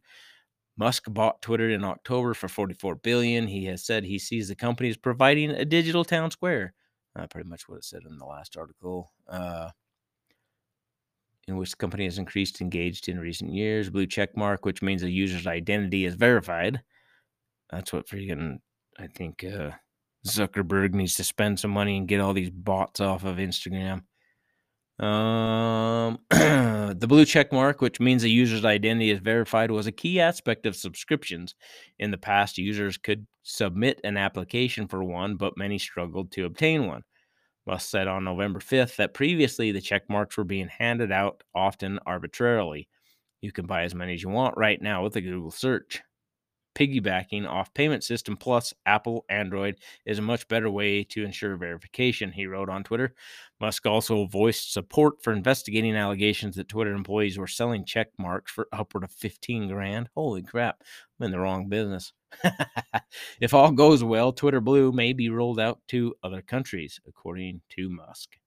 Musk 0.77 1.05
bought 1.09 1.43
Twitter 1.43 1.71
in 1.71 1.85
October 1.85 2.35
for 2.35 2.49
44 2.49 2.97
billion. 2.97 3.47
He 3.47 3.67
has 3.67 3.85
said 3.85 4.05
he 4.05 4.19
sees 4.19 4.49
the 4.49 4.55
company 4.55 4.89
as 4.89 4.97
providing 4.97 5.51
a 5.51 5.65
digital 5.65 6.05
town 6.05 6.31
square. 6.31 6.75
Uh, 7.17 7.27
pretty 7.27 7.49
much 7.49 7.69
what 7.69 7.79
it 7.79 7.85
said 7.85 8.03
in 8.09 8.19
the 8.19 8.25
last 8.25 8.57
article. 8.57 9.13
Uh, 9.29 9.71
in 11.49 11.57
which 11.57 11.71
the 11.71 11.77
company 11.77 12.05
has 12.05 12.19
increased 12.19 12.61
engaged 12.61 13.09
in 13.09 13.19
recent 13.19 13.53
years. 13.53 13.91
Blue 13.91 14.07
check 14.07 14.37
mark, 14.37 14.65
which 14.65 14.83
means 14.83 15.03
a 15.03 15.11
user's 15.11 15.47
identity 15.47 16.05
is 16.05 16.15
verified. 16.15 16.81
That's 17.71 17.93
what 17.93 18.07
freaking 18.07 18.59
I 18.99 19.07
think 19.09 19.45
uh, 19.45 19.71
Zuckerberg 20.27 20.93
needs 20.93 21.14
to 21.16 21.25
spend 21.25 21.59
some 21.59 21.71
money 21.71 21.97
and 21.97 22.09
get 22.09 22.21
all 22.21 22.33
these 22.33 22.51
bots 22.51 23.01
off 23.01 23.25
of 23.25 23.37
Instagram. 23.37 24.03
Um, 25.03 26.18
the 26.31 27.07
blue 27.09 27.25
check 27.25 27.53
mark, 27.53 27.81
which 27.81 28.01
means 28.01 28.23
a 28.23 28.29
user's 28.29 28.66
identity 28.66 29.11
is 29.11 29.21
verified, 29.21 29.71
was 29.71 29.87
a 29.87 29.93
key 29.93 30.21
aspect 30.21 30.66
of 30.66 30.77
subscriptions. 30.77 31.55
In 31.99 32.11
the 32.11 32.18
past, 32.18 32.59
users 32.59 32.99
could 32.99 33.27
submit 33.43 34.01
an 34.05 34.18
application 34.18 34.89
for 34.89 35.03
one, 35.03 35.37
but 35.37 35.57
many 35.57 35.79
struggled 35.79 36.31
to 36.33 36.45
obtain 36.45 36.87
one. 36.87 37.03
Musk 37.66 37.89
said 37.89 38.09
on 38.09 38.25
November 38.25 38.59
5th 38.59 38.97
that 38.97 39.14
previously 39.14 39.73
the 39.73 39.81
check 39.81 40.03
marks 40.11 40.37
were 40.37 40.45
being 40.45 40.68
handed 40.68 41.12
out 41.12 41.43
often 41.55 41.99
arbitrarily. 42.05 42.89
You 43.41 43.53
can 43.53 43.66
buy 43.66 43.85
as 43.85 43.95
many 43.95 44.14
as 44.14 44.23
you 44.23 44.29
want 44.29 44.57
right 44.59 44.81
now 44.81 45.03
with 45.03 45.16
a 45.16 45.21
Google 45.21 45.51
search. 45.51 46.03
Piggybacking 46.81 47.47
off 47.47 47.74
payment 47.74 48.03
system 48.03 48.39
plus 48.39 48.72
Apple 48.87 49.26
Android 49.28 49.76
is 50.07 50.18
a 50.18 50.22
much 50.22 50.49
better 50.49 50.70
way 50.70 51.05
to 51.05 51.22
ensure 51.22 51.55
verification, 51.57 52.33
he 52.33 52.47
wrote 52.47 52.70
on 52.70 52.85
Twitter. 52.85 53.14
Musk 53.61 53.85
also 53.85 54.24
voiced 54.24 54.72
support 54.72 55.22
for 55.22 55.35
investigating 55.35 55.95
allegations 55.95 56.57
that 56.57 56.68
Twitter 56.68 56.95
employees 56.95 57.37
were 57.37 57.47
selling 57.47 57.85
check 57.85 58.09
marks 58.18 58.51
for 58.51 58.66
upward 58.72 59.05
of 59.05 59.12
15 59.12 59.68
grand. 59.68 60.09
Holy 60.14 60.43
crap, 60.43 60.83
I'm 61.18 61.26
in 61.26 61.33
the 61.33 61.39
wrong 61.39 61.68
business. 61.68 62.14
if 63.43 63.53
all 63.53 63.72
goes 63.72 64.03
well, 64.03 64.33
Twitter 64.33 64.62
Blue 64.62 64.91
may 64.91 65.12
be 65.12 65.28
rolled 65.28 65.61
out 65.61 65.81
to 65.89 66.14
other 66.22 66.41
countries, 66.41 66.99
according 67.07 67.61
to 67.76 67.91
Musk. 67.91 68.39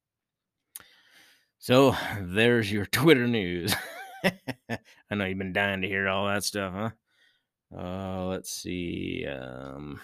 So 1.60 1.96
there's 2.20 2.72
your 2.72 2.88
Twitter 2.88 3.28
news. 3.28 3.76
I 4.24 4.80
know 5.16 5.26
you've 5.26 5.38
been 5.38 5.54
dying 5.54 5.82
to 5.84 5.88
hear 5.88 6.08
all 6.08 6.26
that 6.26 6.44
stuff, 6.44 6.74
huh? 6.74 6.90
Uh, 7.76 8.26
let's 8.26 8.52
see. 8.52 9.26
Um, 9.26 10.00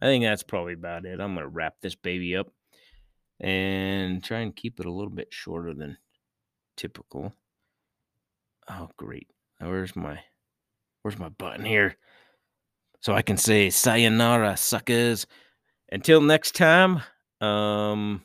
I 0.00 0.06
think 0.06 0.24
that's 0.24 0.42
probably 0.42 0.72
about 0.72 1.04
it. 1.04 1.20
I'm 1.20 1.34
gonna 1.34 1.48
wrap 1.48 1.74
this 1.80 1.94
baby 1.94 2.36
up 2.36 2.48
and 3.40 4.22
try 4.22 4.40
and 4.40 4.54
keep 4.54 4.80
it 4.80 4.86
a 4.86 4.92
little 4.92 5.10
bit 5.10 5.28
shorter 5.30 5.74
than 5.74 5.98
typical. 6.76 7.34
Oh, 8.68 8.88
great. 8.96 9.28
Where's 9.58 9.94
my 9.94 10.20
where's 11.02 11.18
my 11.18 11.28
button 11.28 11.64
here? 11.64 11.96
So 13.00 13.12
I 13.12 13.22
can 13.22 13.36
say 13.36 13.70
sayonara, 13.70 14.56
suckers. 14.56 15.26
Until 15.92 16.20
next 16.20 16.54
time, 16.54 17.02
um 17.40 18.22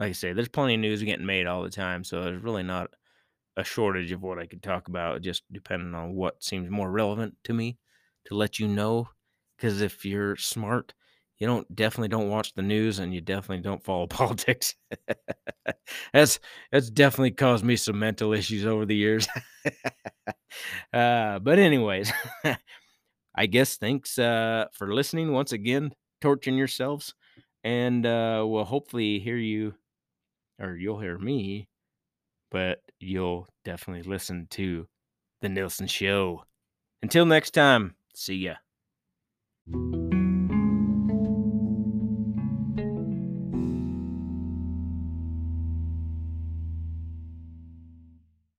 like 0.00 0.10
I 0.10 0.12
say, 0.12 0.32
there's 0.32 0.48
plenty 0.48 0.74
of 0.74 0.80
news 0.80 1.02
getting 1.02 1.26
made 1.26 1.46
all 1.46 1.62
the 1.62 1.70
time, 1.70 2.04
so 2.04 2.22
there's 2.24 2.42
really 2.42 2.62
not 2.62 2.90
a 3.56 3.64
shortage 3.64 4.12
of 4.12 4.22
what 4.22 4.38
I 4.38 4.46
could 4.46 4.62
talk 4.62 4.88
about, 4.88 5.22
just 5.22 5.44
depending 5.52 5.94
on 5.94 6.14
what 6.14 6.42
seems 6.42 6.70
more 6.70 6.90
relevant 6.90 7.36
to 7.44 7.52
me 7.54 7.78
to 8.26 8.34
let 8.34 8.58
you 8.58 8.68
know. 8.68 9.08
Because 9.56 9.80
if 9.80 10.04
you're 10.04 10.36
smart, 10.36 10.92
you 11.38 11.46
don't 11.46 11.74
definitely 11.74 12.08
don't 12.08 12.30
watch 12.30 12.54
the 12.54 12.62
news 12.62 12.98
and 12.98 13.14
you 13.14 13.20
definitely 13.20 13.62
don't 13.62 13.84
follow 13.84 14.06
politics. 14.08 14.74
that's 16.12 16.38
that's 16.72 16.90
definitely 16.90 17.32
caused 17.32 17.64
me 17.64 17.76
some 17.76 17.98
mental 17.98 18.32
issues 18.32 18.66
over 18.66 18.86
the 18.86 18.96
years. 18.96 19.28
uh, 20.92 21.38
but 21.38 21.58
anyways, 21.58 22.12
I 23.34 23.46
guess 23.46 23.76
thanks 23.76 24.18
uh, 24.18 24.66
for 24.72 24.94
listening 24.94 25.32
once 25.32 25.52
again, 25.52 25.92
torching 26.20 26.56
yourselves, 26.56 27.14
and 27.64 28.06
uh, 28.06 28.44
we'll 28.46 28.64
hopefully 28.64 29.18
hear 29.18 29.36
you, 29.36 29.74
or 30.60 30.76
you'll 30.76 31.00
hear 31.00 31.18
me, 31.18 31.68
but 32.54 32.78
you'll 33.00 33.48
definitely 33.64 34.08
listen 34.08 34.46
to 34.48 34.86
the 35.42 35.48
Nielson 35.48 35.90
Show. 35.90 36.44
Until 37.02 37.26
next 37.26 37.50
time, 37.50 37.96
see 38.14 38.36
ya. 38.36 40.03